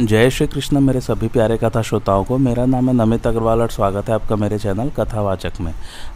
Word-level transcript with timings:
जय 0.00 0.30
श्री 0.30 0.46
कृष्ण, 0.46 0.80
मेरे 0.80 1.00
सभी 1.00 1.28
प्यारे 1.28 1.56
कथा 1.56 1.82
श्रोताओं 1.82 2.24
को, 2.24 2.38
मेरा 2.38 2.64
नाम 2.66 2.88
है 2.88 2.94
नमित 2.94 3.26
अग्रवाल 3.26 3.60
और 3.60 3.70
स्वागत 3.70 4.08
है 4.08 4.14
आपका 4.14 4.36
मेरे 4.36 4.58
चैनल 4.58 4.88
कथावाचक 4.88 5.52
में। 5.60 5.74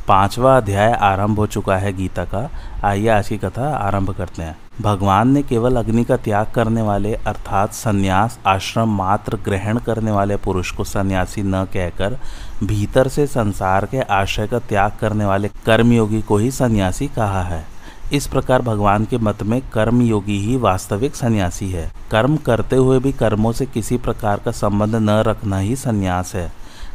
पांचवा 0.08 0.56
अध्याय 0.56 0.92
आरंभ 0.92 1.38
हो 1.38 1.46
चुका 1.46 1.76
है 1.76 1.92
गीता 1.92 2.24
का। 2.24 2.50
आइए 2.84 3.08
आज 3.08 3.28
की 3.28 3.38
कथा 3.38 3.76
आरंभ 3.76 4.10
करते 4.10 4.42
हैं। 4.42 4.56
भगवान 4.80 5.28
ने 5.28 5.42
केवल 5.42 5.76
अग्नि 5.76 6.04
का 6.04 6.16
त्याग 6.16 6.46
करने 6.54 6.82
वाले, 6.82 7.14
अर्थात 7.14 7.72
संन्यास, 7.72 8.38
आश्रम 8.46 8.96
मात्र 8.96 9.36
ग्रहण 9.36 9.78
करने 9.78 10.10
वाले 10.10 10.36
पुरुष 10.36 10.70
को 10.70 10.84
सन्यासी 10.84 11.42
न 11.42 11.64
कहकर, 11.64 12.18
भीतर 12.64 13.08
से 13.08 13.26
संसार 13.26 13.86
के 13.86 14.00
आश्रय 14.00 14.46
का 14.46 14.58
त्याग 14.58 14.92
करने 15.00 15.24
वाले 15.24 15.48
कर्मयोगी 15.48 16.22
को 16.22 16.36
ही 16.36 16.50
सन्यासी 16.50 17.08
कहा 17.08 17.42
है। 17.42 17.73
इस 18.12 18.26
प्रकार 18.26 18.62
भगवान 18.62 19.04
के 19.04 19.18
मत 19.18 19.42
में 19.42 19.60
कर्म 19.72 20.02
योगी 20.02 20.38
ही 20.38 20.56
वास्तविक 20.56 21.14
सन्यासी 21.16 21.70
है। 21.70 21.92
कर्म 22.10 22.36
करते 22.36 22.76
हुए 22.76 22.98
भी 22.98 23.12
कर्मों 23.12 23.52
से 23.52 23.66
किसी 23.66 23.96
प्रकार 23.96 24.40
का 24.44 24.50
संबंध 24.50 24.94
न 24.94 25.10
रखना 25.10 25.58
ही 25.58 25.76
सन्यास 25.76 26.34
है। 26.34 26.52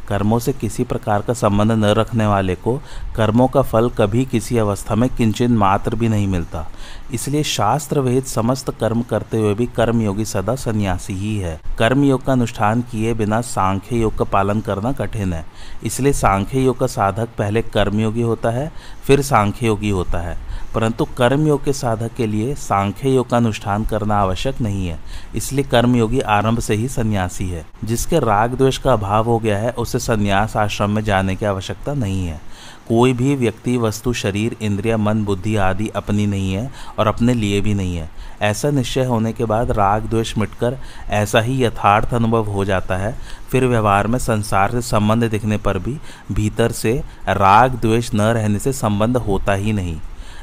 कर्मों 0.08 0.38
से 0.38 0.52
किसी 0.52 0.84
प्रकार 0.84 1.22
का 1.22 1.32
संबंध 1.32 1.72
न 1.72 1.84
रखने 1.84 2.26
वाले 2.26 2.54
को 2.54 2.80
कर्मों 3.16 3.48
का 3.48 3.62
फल 3.62 3.90
कभी 3.90 4.24
किसी 4.24 4.58
अवस्था 4.58 4.94
में 4.94 5.08
किंचन 5.16 5.52
मात्र 5.52 5.94
भी 5.94 6.08
नहीं 6.08 6.26
मिलता। 6.28 6.66
इसलिए 7.12 7.42
शास्त्र 7.42 8.00
विहित 8.00 8.26
समस्त 8.26 8.70
कर्म 8.70 9.02
करते 9.02 9.38
हुए 9.38 9.54
भी 9.54 9.66
कर्म 9.66 10.00
योगी 10.00 10.24
सदा 10.24 10.54
सन्यासी 10.54 11.12
ही 11.12 11.38
है। 11.38 11.60
कर्म 11.78 12.04
योग 12.04 12.24
का 12.24 12.32
अनुष्ठान 12.32 12.82
किए 12.82 13.14
बिना 13.14 13.40
सांख्य 13.40 13.96
योग 13.96 14.18
का 14.18 14.24
पालन 14.24 14.60
करना 14.60 14.92
कठिन 14.92 15.32
है। 15.32 15.46
इसलिए 15.84 16.12
सांख्य 16.12 16.60
योग 16.60 16.78
का 16.78 16.86
साधक 16.86 17.28
पहले 17.38 17.62
कर्मयोगी 17.62 18.22
होता 18.22 18.50
है, 18.50 18.72
फिर 19.04 19.22
सांख्य 19.22 19.66
योगी 19.66 19.90
होता 19.90 20.18
है। 20.18 20.38
परंतु 20.74 21.04
कर्मयोग 21.04 21.64
के 21.64 21.72
साधक 21.72 22.10
के 22.16 22.26
लिए 22.26 22.54
सांख्य 22.54 23.10
योग 23.10 23.30
का 23.30 23.36
अनुष्ठान 23.36 23.84
करना 23.84 24.16
आवश्यक 24.16 24.60
नहीं 24.60 24.88
है। 24.88 24.98
इसलिए 25.34 25.64
कर्मयोगी 25.64 26.20
आरंभ 26.20 26.58
से 26.58 26.74
ही 26.74 26.88
सन्यासी 26.88 27.48
है। 27.48 27.66
जिसके 27.84 28.18
राग 28.18 28.54
द्वेष 28.54 28.78
का 28.78 28.92
अभाव 28.92 29.24
हो 29.24 29.38
गया 29.38 29.58
है, 29.58 29.70
उसे 29.70 29.98
सन्यास 29.98 30.56
आश्रम 30.56 30.90
में 30.90 31.04
जाने 31.04 31.36
की 31.36 31.46
आवश्यकता 31.46 31.94
नहीं 31.94 32.26
है। 32.26 32.49
कोई 32.90 33.12
भी 33.12 33.36
व्यक्ति, 33.36 33.76
वस्तु, 33.76 34.12
शरीर, 34.12 34.56
इंद्रिया, 34.62 34.96
मन, 34.96 35.24
बुद्धि 35.24 35.56
आदि 35.56 35.88
अपनी 35.88 36.26
नहीं 36.26 36.54
है 36.54 36.70
और 36.98 37.06
अपने 37.06 37.34
लिए 37.34 37.60
भी 37.60 37.74
नहीं 37.74 37.96
है। 37.96 38.10
ऐसा 38.42 38.70
निश्चय 38.70 39.04
होने 39.04 39.32
के 39.32 39.44
बाद 39.44 39.70
राग, 39.70 40.02
द्वेष 40.02 40.38
मिटकर 40.38 40.78
ऐसा 41.08 41.40
ही 41.40 41.64
यथार्थ 41.64 42.14
अनुभव 42.14 42.44
हो 42.44 42.64
जाता 42.64 42.96
है। 42.96 43.18
फिर 43.50 43.66
व्यवहार 43.66 44.06
में 44.06 44.18
संसार 44.18 44.70
से 44.70 44.80
संबंध 44.80 45.24
दिखने 45.24 45.56
पर 45.56 45.78
भी 45.78 45.98
भीतर 46.32 46.72
से 46.72 47.02
राग, 47.28 47.74
द्वेष 47.74 48.14
न 48.14 48.20
रहने 48.20 48.58
से 48.58 48.72
संबंध 48.72 49.16
होता 49.16 49.52
ही 49.52 49.72
नहीं। 49.72 50.00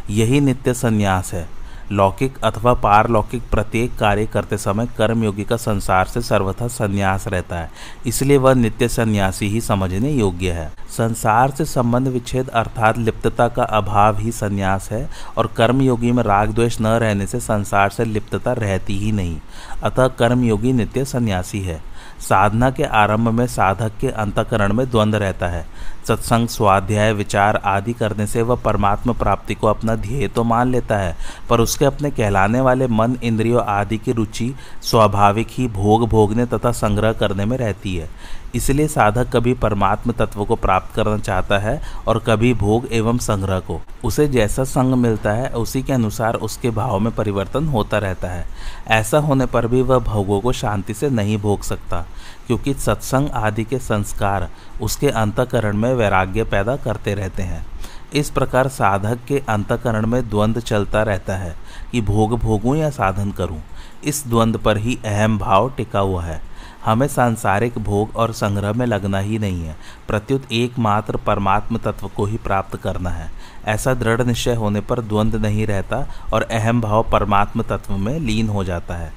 यही 0.10 0.40
नित्य 0.40 0.74
संन्यास 0.74 1.34
है। 1.34 1.57
लौकिक 1.92 2.38
अथवा 2.44 2.74
पारलौकिक 2.74 3.44
प्रत्येक 3.52 3.98
कार्य 3.98 4.26
करते 4.26 4.58
समय 4.58 4.88
कर्मयोगी 4.98 5.44
का 5.44 5.58
संसार 5.58 6.06
से 6.06 6.22
सर्वथा 6.22 6.68
संन्यास 6.68 7.28
रहता 7.28 7.60
है। 7.60 7.70
इसलिए 8.08 8.38
वह 8.38 8.54
नित्य 8.54 8.88
सन्यासी 8.88 9.48
ही 9.48 9.62
समझने 9.62 10.12
योग्य 10.12 10.52
है। 10.52 10.72
संसार 10.90 11.52
से 11.52 11.66
संबंध 11.66 12.08
विच्छेद 12.08 12.50
अर्थात 12.50 12.98
लिप्तता 12.98 13.48
का 13.48 13.64
अभाव 13.64 14.20
ही 14.20 14.32
संन्यास 14.32 14.92
है 14.92 15.10
और 15.38 15.48
कर्मयोगी 15.48 16.12
में 16.12 16.24
राग 16.24 16.52
द्वेष 16.52 16.82
न 16.82 16.88
रहने 16.88 17.28
से 17.28 17.40
संसार 17.40 17.90
से 17.90 18.06
लिप्तता 18.06 18.54
रहती 18.54 18.98
ही 18.98 19.12
नहीं। 19.12 19.40
अतः 19.84 20.08
कर्मयोगी 20.08 20.74
नित्य 20.74 21.06
सन्यासी 21.06 21.62
है। 21.62 21.97
साधना 22.20 22.70
के 22.72 22.84
आरंभ 22.84 23.30
में 23.30 23.46
साधक 23.48 23.92
के 24.02 24.08
अंतकरण 24.08 24.74
में 24.74 24.90
द्वंद्व 24.90 25.18
रहता 25.18 25.48
है। 25.48 25.66
सत्संग, 26.08 26.48
स्वाध्याय, 26.48 27.14
विचार 27.14 27.62
आदि 27.66 27.94
करने 27.94 28.28
से 28.28 28.42
वह 28.42 28.56
परमात्मा 28.56 29.14
प्राप्ति 29.14 29.56
को 29.56 29.68
अपना 29.68 29.96
ध्येय 29.96 30.28
तो 30.28 30.44
मान 30.44 30.72
लेता 30.72 30.98
है, 30.98 31.16
पर 31.50 31.60
उसके 31.60 31.86
अपने 31.86 32.12
कहलाने 32.12 32.62
वाले 32.62 32.88
मन, 32.88 33.18
इंद्रियों 33.24 33.64
आदि 33.66 33.98
की 33.98 34.12
रुचि 34.12 34.54
स्वाभाविक 34.82 35.48
ही 35.52 35.68
भोग 35.68 36.08
भोगने 36.10 36.46
तथा 36.46 36.72
संग्रह 36.72 37.14
करने 37.14 37.46
में 37.46 37.58
रहती 37.58 37.96
है। 37.96 38.10
इसलिए 38.56 38.88
साधक 38.88 39.30
कभी 39.34 39.54
परमात्म 39.54 40.12
तत्व 40.12 40.44
को 40.46 40.56
प्राप्त 40.56 40.94
करना 40.96 41.18
चाहता 41.18 41.58
है 41.58 41.82
और 42.08 42.20
कभी 42.20 42.54
भोग 42.54 42.88
एवं 42.92 43.18
संग्रह 43.18 43.60
को। 43.60 43.80
उसे 44.04 44.28
जैसा 44.28 44.64
संग 44.64 44.94
मिलता 44.94 45.32
है, 45.32 45.50
उसी 45.50 45.82
के 45.84 45.94
अनुसार 45.94 46.36
उसके 46.36 46.70
भाव 46.70 47.00
में 47.00 47.14
परिवर्तन 47.16 47.68
होता 47.68 47.98
रहता 47.98 48.28
है। 48.28 48.46
ऐसा 48.90 49.18
होने 49.18 49.46
पर 49.46 49.68
भी 49.68 49.82
वह 49.82 50.00
भोगों 50.00 50.40
को 50.42 50.52
शांति 50.52 50.94
से 50.94 51.10
नहीं 51.10 51.38
भोग 51.38 51.64
सकता, 51.64 52.06
क्योंकि 52.48 52.74
सत्संग 52.74 53.30
आदि 53.30 53.64
के 53.64 53.80
संस्कार 53.80 54.50
उसके 54.82 55.10
अंतकरण 55.10 55.78
में 55.78 55.94
वैराग्य 55.94 56.44
पैदा 56.44 56.76
करते 56.76 57.14
रहते 57.14 57.44
हैं। 57.44 57.66
इस 58.16 58.30
प्रकार 58.30 58.68
साधक 58.68 59.26
के 59.28 59.42
अंतकरण 59.50 60.06
में 60.06 60.30
द्वंद्व 60.30 60.62
चलता 60.62 61.02
रहता 61.04 61.36
है 61.36 61.56
कि 61.92 62.02
भोग 62.02 62.38
भोगूं 62.40 62.76
या 62.76 62.90
साधन 62.90 63.32
करूँ। 63.32 63.62
इस 64.04 64.24
द्वंद्व 64.28 64.60
पर 64.60 64.78
ही 64.78 64.98
अहम 65.06 65.38
भाव 65.38 65.70
टिका 65.70 66.00
हुआ 66.00 66.24
है। 66.24 66.42
हमें 66.88 67.08
सांसारिक 67.08 67.78
भोग 67.78 68.16
और 68.16 68.32
संग्रह 68.32 68.74
में 68.74 68.86
लगना 68.86 69.20
ही 69.20 69.40
नहीं 69.40 69.64
है। 69.64 69.76
प्रत्युत 70.08 70.52
एकमात्र 70.52 71.18
परमात्म 71.18 71.78
तत्व 71.78 72.08
को 72.08 72.26
ही 72.26 72.38
प्राप्त 72.38 72.76
करना 72.76 73.10
है। 73.10 73.32
ऐसा 73.66 73.94
दृढ़ 73.94 74.22
निश्चय 74.22 74.56
होने 74.56 74.82
पर 74.82 75.02
द्वंद्व 75.02 75.40
नहीं 75.40 75.68
रहता 75.68 76.08
और 76.34 76.42
अहम 76.42 76.82
भाव 76.82 77.06
परमात्म 77.12 77.62
तत्व 77.62 77.98
में 77.98 78.20
लीन 78.20 78.50
हो 78.50 78.64
जाता 78.64 78.96
है। 78.96 79.14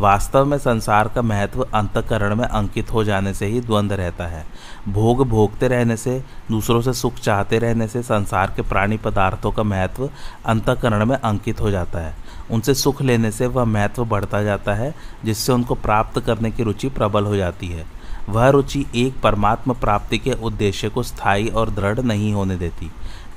वास्तव 0.00 0.44
में 0.44 0.58
संसार 0.58 1.08
का 1.08 1.22
महत्व 1.22 1.66
अंतकरण 1.74 2.34
में 2.34 2.44
अंकित 2.44 2.92
हो 2.92 3.04
जाने 3.04 3.34
से 3.34 3.46
ही 3.46 3.60
द्वंद्व 3.60 3.94
रहता 3.94 4.26
है। 4.26 4.46
भोग 4.88 5.28
भोगते 5.28 5.68
रहने 5.68 5.96
से, 5.96 6.24
दूसरों 6.50 6.80
से 6.80 6.92
सुख 6.92 7.14
चाहते 7.14 7.58
रहने 7.58 7.88
से 7.88 8.02
संसार 8.02 8.52
के 8.56 8.62
प्राणी 8.62 8.96
पदार्थों 8.96 9.52
का 9.52 9.62
महत्व 9.62 10.10
अंतकरण 10.46 11.06
में 11.06 11.16
अंकित 11.16 11.60
हो 11.60 11.70
जाता 11.70 11.98
है। 11.98 12.14
उनसे 12.50 12.74
सुख 12.74 13.02
लेने 13.02 13.30
से 13.30 13.46
वह 13.46 13.64
महत्व 13.64 14.04
बढ़ता 14.04 14.42
जाता 14.42 14.74
है, 14.74 14.94
जिससे 15.24 15.52
उनको 15.52 15.74
प्राप्त 15.74 16.20
करने 16.20 16.50
की 16.50 16.62
रुचि 16.62 16.88
प्रबल 16.88 17.24
हो 17.24 17.36
जाती 17.36 17.68
है। 17.68 17.86
वह 18.28 18.48
रुचि 18.48 18.86
एक 18.94 19.20
परमात्म 19.20 19.74
प्राप्ति 19.74 20.18
के 20.18 20.32
उद्देश्य 20.32 20.88
को 20.88 21.02
स्थायी 21.02 21.48
और 21.48 21.70
दृढ़ 21.70 22.00
नहीं 22.00 22.32
होने 22.32 22.56
देती। 22.56 22.90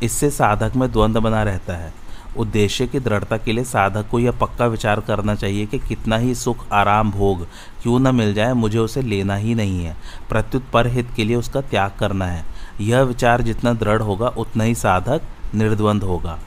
इससे 0.04 0.30
साधक 0.30 0.76
में 0.76 0.92
द्वंद्व 0.92 1.22
बना 1.22 1.44
रहता 1.44 1.74
है। 1.74 2.03
उद्देश्य 2.38 2.88
की 2.88 3.00
दृढ़ता 3.00 3.38
के 3.38 3.54
लिए 3.54 3.64
साधक 3.64 4.10
को 4.10 4.20
यह 4.20 4.32
पक्का 4.32 4.66
विचार 4.66 5.00
करना 5.00 5.36
चाहिए 5.36 5.66
कि 5.66 5.80
कितना 5.80 6.18
ही 6.18 6.36
सुख, 6.36 6.66
आराम, 6.72 7.12
भोग 7.12 7.48
क्यों 7.84 8.00
न 8.00 8.16
मिल 8.16 8.34
जाए, 8.34 8.54
मुझे 8.54 8.80
उसे 8.80 9.02
लेना 9.02 9.36
ही 9.36 9.56
नहीं 9.56 9.86
है। 9.86 9.98
प्रत्युत 10.30 10.64
पर 10.74 10.88
हित 10.88 11.10
के 11.16 11.24
लिए 11.24 11.36
उसका 11.36 11.62
त्याग 11.62 11.92
करना 12.00 12.26
है। 12.26 12.46
यह 12.82 13.02
विचार 13.02 13.42
जितना 13.42 13.74
दृढ़ 13.74 14.02
होगा, 14.02 14.28
उतना 14.28 14.64
ही 14.64 14.76
साधक 14.76 15.22
निर्द्वंद 15.56 16.04
होगा। 16.04 16.40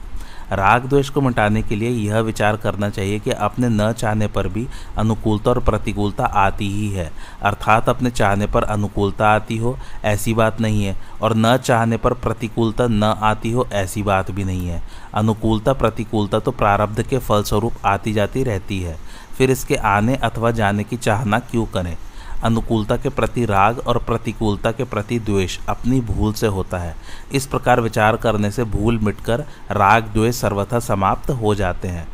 राग 0.51 0.85
द्वेष 0.85 1.09
को 1.09 1.21
मिटाने 1.21 1.61
के 1.61 1.75
लिए 1.75 1.89
यह 1.89 2.19
विचार 2.19 2.57
करना 2.57 2.89
चाहिए 2.89 3.19
कि 3.19 3.31
अपने 3.31 3.69
न 3.69 3.91
चाहने 3.91 4.27
पर 4.27 4.47
भी 4.47 4.67
अनुकूलता 4.97 5.51
और 5.51 5.59
प्रतिकूलता 5.59 6.25
आती 6.25 6.71
ही 6.71 6.89
है। 6.89 7.11
अर्थात 7.41 7.89
अपने 7.89 8.09
चाहने 8.09 8.47
पर 8.47 8.63
अनुकूलता 8.63 9.29
आती 9.29 9.57
हो, 9.57 9.77
ऐसी 10.03 10.33
बात 10.33 10.61
नहीं 10.61 10.85
है, 10.85 10.95
और 11.21 11.35
न 11.35 11.57
चाहने 11.57 11.97
पर 11.97 12.13
प्रतिकूलता 12.13 12.87
न 12.87 13.03
आती 13.03 13.51
हो, 13.51 13.67
ऐसी 13.73 14.03
बात 14.03 14.31
भी 14.31 14.43
नहीं 14.43 14.67
है। 14.67 14.83
अनुकूलता, 15.13 15.73
प्रतिकूलता 15.73 16.39
तो 16.39 16.51
प्रारब्ध 16.51 17.03
के 17.03 17.17
फलस्वरूप 17.17 17.73
आती 17.85 18.13
जाती 18.13 18.43
रहती 18.43 18.81
है। 18.81 18.97
फिर 19.37 19.51
इसके 19.51 19.75
आने 19.75 20.15
अथवा 20.15 20.51
जाने 20.51 20.83
की 20.83 20.97
चाहना 20.97 21.39
क्यों 21.39 21.65
करें? 21.65 21.97
अनुकूलता 22.43 22.97
के 22.97 23.09
प्रति 23.09 23.45
राग 23.45 23.79
और 23.79 23.97
प्रतिकूलता 23.97 24.71
के 24.71 24.83
प्रति 24.83 25.19
द्वेष 25.19 25.59
अपनी 25.69 26.01
भूल 26.01 26.33
से 26.33 26.47
होता 26.47 26.77
है। 26.77 26.95
इस 27.33 27.45
प्रकार 27.45 27.81
विचार 27.81 28.15
करने 28.15 28.51
से 28.51 28.63
भूल 28.63 28.99
मिटकर 28.99 29.45
राग 29.71 30.03
द्वेष 30.03 30.35
सर्वथा 30.35 30.79
समाप्त 30.79 31.29
हो 31.29 31.55
जाते 31.55 31.87
हैं। 31.87 32.07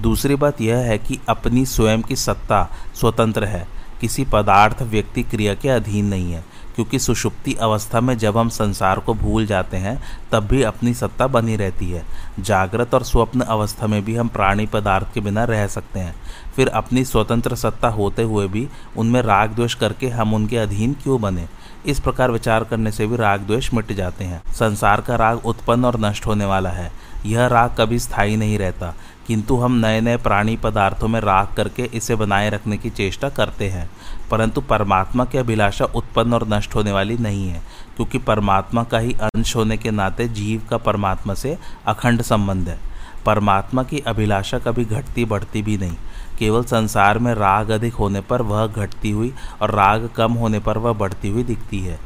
दूसरी 0.00 0.34
बात 0.34 0.60
यह 0.60 0.76
है 0.76 0.98
कि 0.98 1.18
अपनी 1.28 1.66
स्वयं 1.66 2.02
की 2.02 2.16
सत्ता 2.16 2.68
स्वतंत्र 2.94 3.44
है। 3.44 3.66
किसी 4.00 4.24
पदार्थ 4.24 4.82
व्यक्ति 4.82 5.22
क्रिया 5.22 5.54
के 5.54 5.68
अधीन 5.68 6.06
नहीं 6.06 6.32
है, 6.32 6.44
क्योंकि 6.74 6.98
सुषुप्ति 6.98 7.54
अवस्था 7.54 8.00
में 8.00 8.18
जब 8.18 8.36
हम 8.36 8.48
संसार 8.48 8.98
को 8.98 9.14
भूल 9.14 9.46
जाते 9.46 9.76
हैं, 9.76 10.02
तब 10.32 10.46
भी 10.46 10.62
अपनी 10.62 10.94
सत्ता 10.94 11.26
बनी 11.26 11.56
रहती 11.56 11.90
है। 11.90 12.04
जागृत 12.40 12.94
और 12.94 13.02
स्वप्न 13.02 13.40
अवस्था 13.40 13.86
में 13.86 14.04
भी 14.04 14.16
हम 14.16 14.28
प्राणी 14.28 14.66
पदार्थ 14.66 15.12
के 15.14 15.20
बिना 15.20 15.44
रह 15.44 15.66
सकते 15.66 16.00
हैं। 16.00 16.14
फिर 16.56 16.68
अपनी 16.68 17.04
स्वतंत्र 17.04 17.54
सत्ता 17.54 17.88
होते 17.88 18.22
हुए 18.22 18.46
भी 18.48 18.68
उनमें 18.96 19.20
राग 19.22 19.50
द्वेष 19.50 19.74
करके 19.74 20.08
हम 20.08 20.34
उनके 20.34 20.56
अधीन 20.56 20.92
क्यों 20.92 21.20
बने? 21.20 21.46
इस 21.86 22.00
प्रकार 22.00 22.30
विचार 22.30 22.64
करने 22.64 22.92
से 22.92 23.06
भी 23.06 23.16
राग 23.16 23.40
द्वेष 23.40 23.72
मिट 23.74 23.92
जाते 23.92 24.24
हैं। 24.24 24.42
संसार 24.52 25.00
का 25.00 25.16
राग 25.16 25.46
उत्पन्न 25.46 25.84
और 25.84 26.00
नष्ट 26.00 26.26
होने 26.26 26.44
वाला 26.44 26.70
है। 26.70 26.90
यह 27.26 27.46
राग 27.46 27.74
कभी 27.78 27.98
स्थायी 27.98 28.36
नहीं 28.36 28.58
रहता, 28.58 28.94
किंतु 29.26 29.56
हम 29.56 29.72
नए 29.72 30.00
नए 30.00 30.16
प्राणी 30.16 30.56
पदार्थों 30.56 31.08
में 31.08 31.20
राग 31.20 31.48
करके 31.56 31.82
इसे 31.94 32.14
बनाए 32.14 32.50
रखने 32.50 32.76
की 32.76 32.90
चेष्टा 32.90 33.28
करते 33.28 33.68
हैं। 33.68 33.90
परंतु 34.30 34.60
परमात्मा 34.60 35.24
की 35.24 35.38
अभिलाषा 35.38 35.84
उत्पन्न 35.84 36.34
और 36.34 36.48
नष्ट 36.48 36.74
होने 36.74 36.92
वाली 36.92 37.16
नहीं 37.18 37.48
है, 37.48 37.62
क्योंकि 37.96 38.18
परमात्मा 38.18 38.84
का 38.84 38.98
ही 38.98 39.12
अंश 39.12 39.56
होने 39.56 39.76
के 39.76 39.90
नाते 39.90 40.28
जीव 40.28 40.62
का 40.70 40.76
परमात्मा 40.76 41.34
से 41.34 41.58
अखंड 41.86 42.22
संबंध 42.22 42.68
है। 42.68 42.78
परमात्मा 43.26 43.82
की 43.82 43.98
अभिलाषा 43.98 44.58
कभी 44.58 44.84
घटती 44.84 45.24
बढ़ती 45.24 45.62
भी 45.62 45.76
नहीं। 45.78 45.96
केवल 46.38 46.64
संसार 46.64 47.18
में 47.18 47.32
राग 47.34 47.70
अधिक 47.70 47.94
होने 47.94 48.20
पर 48.20 48.42
वह 48.42 48.66
घटती 48.66 49.10
हुई 49.10 49.32
और 49.62 49.70
राग 49.70 50.08
कम 50.16 50.32
होने 50.32 50.58
पर 50.58 50.78
वह 50.78 50.92
बढ़ती 50.92 51.28
हुई 51.28 51.42
दिखती 51.42 51.80
है। 51.80 51.98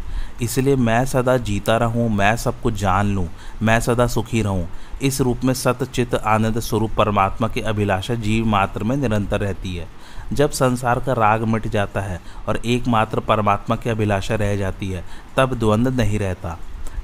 इसलिए 0.43 0.77
मैं 0.77 1.05
सदा 1.07 1.37
जीता 1.37 1.77
रहूँ, 1.77 2.09
मैं 2.11 2.37
सब 2.37 2.61
कुछ 2.61 2.75
जान 2.75 3.15
लूँ, 3.15 3.29
मैं 3.63 3.81
सदा 3.81 4.07
सुखी 4.07 4.43
रहूँ। 4.43 4.69
इस 5.03 5.21
रूप 5.21 5.45
में 5.45 5.55
सतचित 5.55 6.15
आनंद 6.15 6.59
स्वरूप 6.61 6.91
परमात्मा 6.91 7.49
की 7.49 7.61
अभिलाषा 7.61 8.15
जीव 8.15 8.47
मात्र 8.47 8.85
में 8.85 8.97
निरंतर 8.97 9.41
रहती 9.41 9.77
है। 9.77 9.87
जब 10.33 10.51
संसार 10.51 11.01
का 11.01 11.13
राग 11.13 11.43
मिट 11.43 11.67
जाता 11.69 12.01
है 12.01 12.21
और 12.49 12.57
एकमात्र 12.57 13.21
परमात्मा 13.21 13.77
की 13.77 13.91
अभिलाषा 13.91 14.35
रह 14.35 14.57
जाती 14.57 14.91
है, 14.91 15.05
तब 15.37 15.55
द्वंद्व 15.55 15.95
नहीं 15.95 16.19
रहता। 16.19 16.59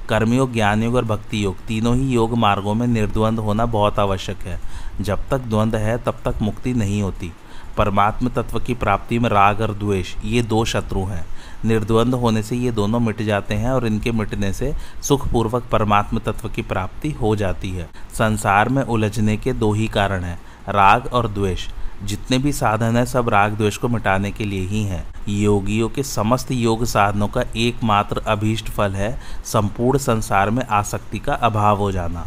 कर्मयोग 0.09 0.53
ज्ञान 0.53 0.83
योग 0.83 0.95
और 0.95 1.05
भक्ति 1.05 1.43
योग, 1.43 1.57
तीनों 1.57 1.95
ही 1.95 2.09
योग 2.09 2.37
मार्गों 2.37 2.73
में 2.73 2.87
निर्द्वंद 2.87 3.39
होना 3.39 3.65
बहुत 3.65 3.99
आवश्यक 3.99 4.37
है। 4.37 4.59
जब 5.01 5.19
तक 5.29 5.39
द्वंद्व 5.39 5.77
है, 5.77 5.97
तब 5.97 6.17
तक 6.25 6.41
मुक्ति 6.41 6.73
नहीं 6.73 7.01
होती। 7.01 7.33
परमात्म 7.77 8.29
तत्व 8.29 8.59
की 8.59 8.73
प्राप्ति 8.73 9.19
में 9.19 9.29
राग 9.29 9.61
और 9.61 9.73
द्वेष, 9.73 10.15
ये 10.25 10.41
दो 10.41 10.65
शत्रु 10.65 10.99
हैं। 10.99 11.25
निर्द्वंद 11.65 12.13
होने 12.13 12.43
से 12.43 12.55
ये 12.55 12.71
दोनों 12.71 12.99
मिट 12.99 13.21
जाते 13.21 13.55
हैं 13.55 13.71
और 13.71 13.87
इनके 13.87 14.11
मिटने 14.11 14.53
से 14.53 14.73
सुखपूर्वक 15.03 15.63
परमात्म 15.63 16.19
तत्व 16.19 16.49
की 16.49 16.61
प्राप्ति 16.61 17.11
हो 17.11 17.35
जाती 17.35 17.69
है। 17.69 17.89
संसार 18.13 18.69
में 18.69 18.83
उलझने 18.83 19.37
के 19.37 19.53
दो 19.53 19.73
ही 19.73 19.87
कारण 19.87 20.23
हैं, 20.23 20.41
राग 20.69 21.07
और 21.13 21.27
द्वेष। 21.27 21.69
जितने 22.03 22.37
भी 22.37 22.51
साधन 22.53 22.97
है, 22.97 23.05
सब 23.05 23.29
राग 23.29 23.53
द्वेष 23.53 23.77
को 23.77 23.87
मिटाने 23.87 24.31
के 24.31 24.45
लिए 24.45 24.61
ही 24.61 24.83
हैं। 24.83 25.03
योगियों 25.29 25.89
के 25.89 26.03
समस्त 26.03 26.51
योग 26.51 26.85
साधनों 26.85 27.27
का 27.27 27.43
एकमात्र 27.57 28.21
अभीष्ट 28.27 28.69
फल 28.69 28.91
है 28.91 29.11
संपूर्ण 29.45 29.97
संसार 29.97 30.49
में 30.49 30.65
आसक्ति 30.65 31.19
का 31.19 31.33
अभाव 31.33 31.77
हो 31.77 31.91
जाना। 31.91 32.25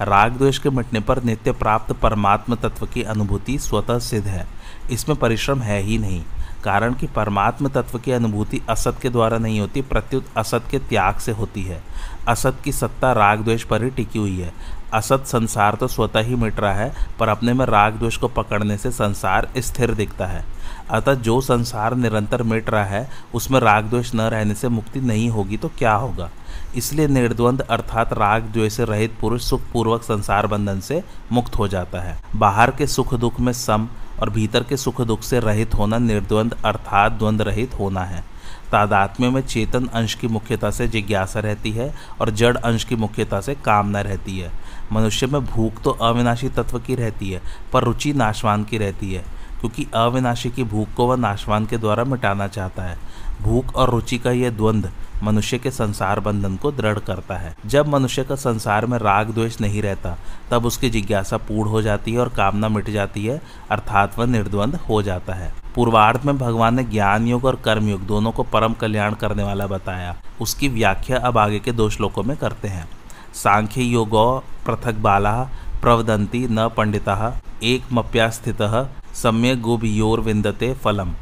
राग 0.00 0.32
द्वेष 0.32 0.58
के 0.58 0.70
मिटने 0.70 1.00
पर 1.00 1.22
नित्य 1.22 1.52
प्राप्त 1.52 1.92
परमात्म 1.92 2.54
तत्व 2.54 2.86
की 2.86 3.02
अनुभूति 3.02 3.58
स्वतः 3.58 3.98
सिद्ध 3.98 4.26
है। 4.26 4.46
इसमें 4.90 5.18
परिश्रम 5.18 5.60
है 5.60 5.80
ही 5.80 5.98
नहीं, 5.98 6.22
कारण 6.64 6.94
कि 6.94 7.06
परमात्म 7.06 7.68
तत्व 7.68 7.98
की 7.98 8.12
अनुभूति 8.12 8.60
असत 8.68 8.98
के 9.02 9.08
द्वारा 9.08 9.38
नहीं 9.38 9.60
होती, 9.60 9.82
प्रत्युत 9.82 10.26
असत 10.36 10.64
के 10.70 10.78
त्याग 10.78 11.18
से 11.18 11.32
होती 11.32 11.62
है। 11.62 11.82
असत 12.28 12.56
की 12.64 12.72
सत्ता 12.72 13.12
राग 13.12 13.42
द्वेष 13.42 13.64
पर 13.64 13.84
ही 13.84 13.90
टिकी 13.90 14.18
हुई 14.18 14.40
है। 14.40 14.52
असत 14.94 15.24
संसार 15.26 15.74
तो 15.74 15.86
स्वतः 15.88 16.20
ही 16.20 16.34
मिट 16.34 16.60
रहा 16.60 16.72
है, 16.72 16.92
पर 17.18 17.28
अपने 17.28 17.52
में 17.52 17.64
राग 17.66 17.94
द्वेष 17.94 18.16
को 18.16 18.28
पकड़ने 18.28 18.76
से 18.76 18.90
संसार 18.90 19.48
स्थिर 19.58 19.94
दिखता 19.94 20.26
है। 20.26 20.44
अतः 20.90 21.14
जो 21.14 21.40
संसार 21.40 21.94
निरंतर 21.94 22.42
मिट 22.42 22.70
रहा 22.70 22.84
है, 22.84 23.08
उसमें 23.34 23.58
राग 23.60 23.84
द्वेष 23.84 24.14
न 24.14 24.20
रहने 24.20 24.54
से 24.54 24.68
मुक्ति 24.68 25.00
नहीं 25.00 25.28
होगी 25.30 25.56
तो 25.56 25.70
क्या 25.78 25.92
होगा? 25.92 26.30
इसलिए 26.76 27.06
निर्द्वंद 27.06 27.60
अर्थात 27.60 28.12
राग 28.12 28.42
द्वेष 28.42 28.72
से 28.72 28.84
रहित 28.84 29.18
पुरुष 29.20 29.42
सुखपूर्वक 29.42 30.02
संसार 30.02 30.46
बंधन 30.46 30.80
से 30.80 31.02
मुक्त 31.32 31.58
हो 31.58 31.68
जाता 31.68 32.00
है। 32.00 32.18
बाहर 32.36 32.70
के 32.70 32.86
सुख 32.86 33.14
दुख 33.14 33.40
में 33.40 33.52
सम 33.52 33.88
और 34.20 34.30
भीतर 34.30 34.62
के 34.62 34.76
सुख 34.76 35.00
दुख 35.00 35.22
से 35.22 35.40
रहित 35.40 35.74
होना 35.74 35.98
निर्द्वंद 35.98 36.56
अर्थात 36.64 37.12
द्वंद्व 37.12 37.44
रहित 37.44 37.78
होना 37.78 38.04
है। 38.04 38.24
तादात्म्य 38.72 39.28
में 39.30 39.40
चेतन 39.40 39.86
अंश 39.86 40.14
की 40.14 40.28
मुख्यता 40.28 40.70
से 40.70 40.86
जिज्ञासा 40.88 41.40
रहती 41.40 41.70
है 41.70 41.92
और 42.20 42.30
जड़ 42.30 42.56
अंश 42.56 42.84
की 42.84 42.96
मुख्यता 42.96 43.40
से 43.40 43.54
कामना 43.54 44.00
रहती 44.00 44.38
है। 44.38 44.50
मनुष्य 44.92 45.26
में 45.26 45.44
भूख 45.44 45.82
तो 45.82 45.90
अविनाशी 45.90 46.48
तत्व 46.48 46.78
की 46.78 46.94
रहती 46.94 47.30
है, 47.30 47.42
पर 47.72 47.84
रुचि 47.84 48.12
नाशवान 48.12 48.64
की 48.64 48.78
रहती 48.78 49.12
है, 49.12 49.24
क्योंकि 49.60 49.86
अविनाशी 49.94 50.50
की 50.50 50.64
भूख 50.64 50.88
को 50.96 51.06
वह 51.06 51.16
नाशवान 51.16 51.66
के 51.66 51.76
द्वारा 51.76 52.04
मिटाना 52.04 52.48
चाहता 52.48 52.82
है। 52.82 52.98
भूख 53.42 53.74
और 53.74 53.90
रुचि 53.90 54.18
का 54.18 54.30
यह 54.30 54.50
द्वंद्व 54.50 54.90
मनुष्य 55.22 55.58
के 55.58 55.70
संसार 55.70 56.20
बंधन 56.20 56.56
को 56.56 56.72
दृढ़ 56.72 56.98
करता 56.98 57.36
है। 57.36 57.56
जब 57.66 57.88
मनुष्य 57.88 58.24
का 58.24 58.34
संसार 58.34 58.86
में 58.86 58.98
राग 58.98 59.30
द्वेष 59.30 59.60
नहीं 59.60 59.82
रहता, 59.82 60.18
तब 60.50 60.66
उसकी 60.66 60.90
जिज्ञासा 60.90 61.36
पूर्ण 61.36 61.70
हो 61.70 61.82
जाती 61.82 62.12
है 62.12 62.18
और 62.18 62.28
कामना 62.28 62.68
मिट 62.68 62.90
जाती 62.90 63.26
है, 63.26 63.42
अर्थात 63.70 64.18
वह 64.18 64.26
निर्द्वंद 64.26 64.74
हो 64.74 65.02
जाता 65.02 65.34
है। 65.34 65.52
पूर्वार्ध 65.74 66.24
में 66.24 66.38
भगवान 66.38 66.74
ने 66.74 66.84
ज्ञान 66.84 67.26
योग 67.26 67.44
और 67.44 67.56
कर्म 67.56 67.88
योग 67.88 68.00
दोनों 68.00 68.32
को 68.32 68.42
परम 68.42 68.72
कल्याण 68.72 69.14
करने 69.14 69.42
वाला 69.42 69.66
बताया। 69.66 70.16
उसकी 70.40 70.68
व्याख्या 70.68 71.18
अब 71.18 71.38
आगे 71.38 71.58
के 71.58 71.72
दो 71.72 71.90
श्लोकों 71.90 72.22
में 72.22 72.36
करते 72.36 72.68
हैं। 72.68 72.88
सांख्य 73.34 73.82
योगो 73.82 74.44
पृथक 74.66 74.94
बाला 74.94 75.48
प्रवदंती 75.82 76.48
न 76.50 76.68
पंडिता 76.68 77.40
एक 77.62 77.82
मप्या 77.92 78.30
स्थित 78.30 78.90
सम्यक 79.14 79.60
गोभियोर 79.60 80.20
विंदते 80.20 80.74
फलम। 80.74 81.12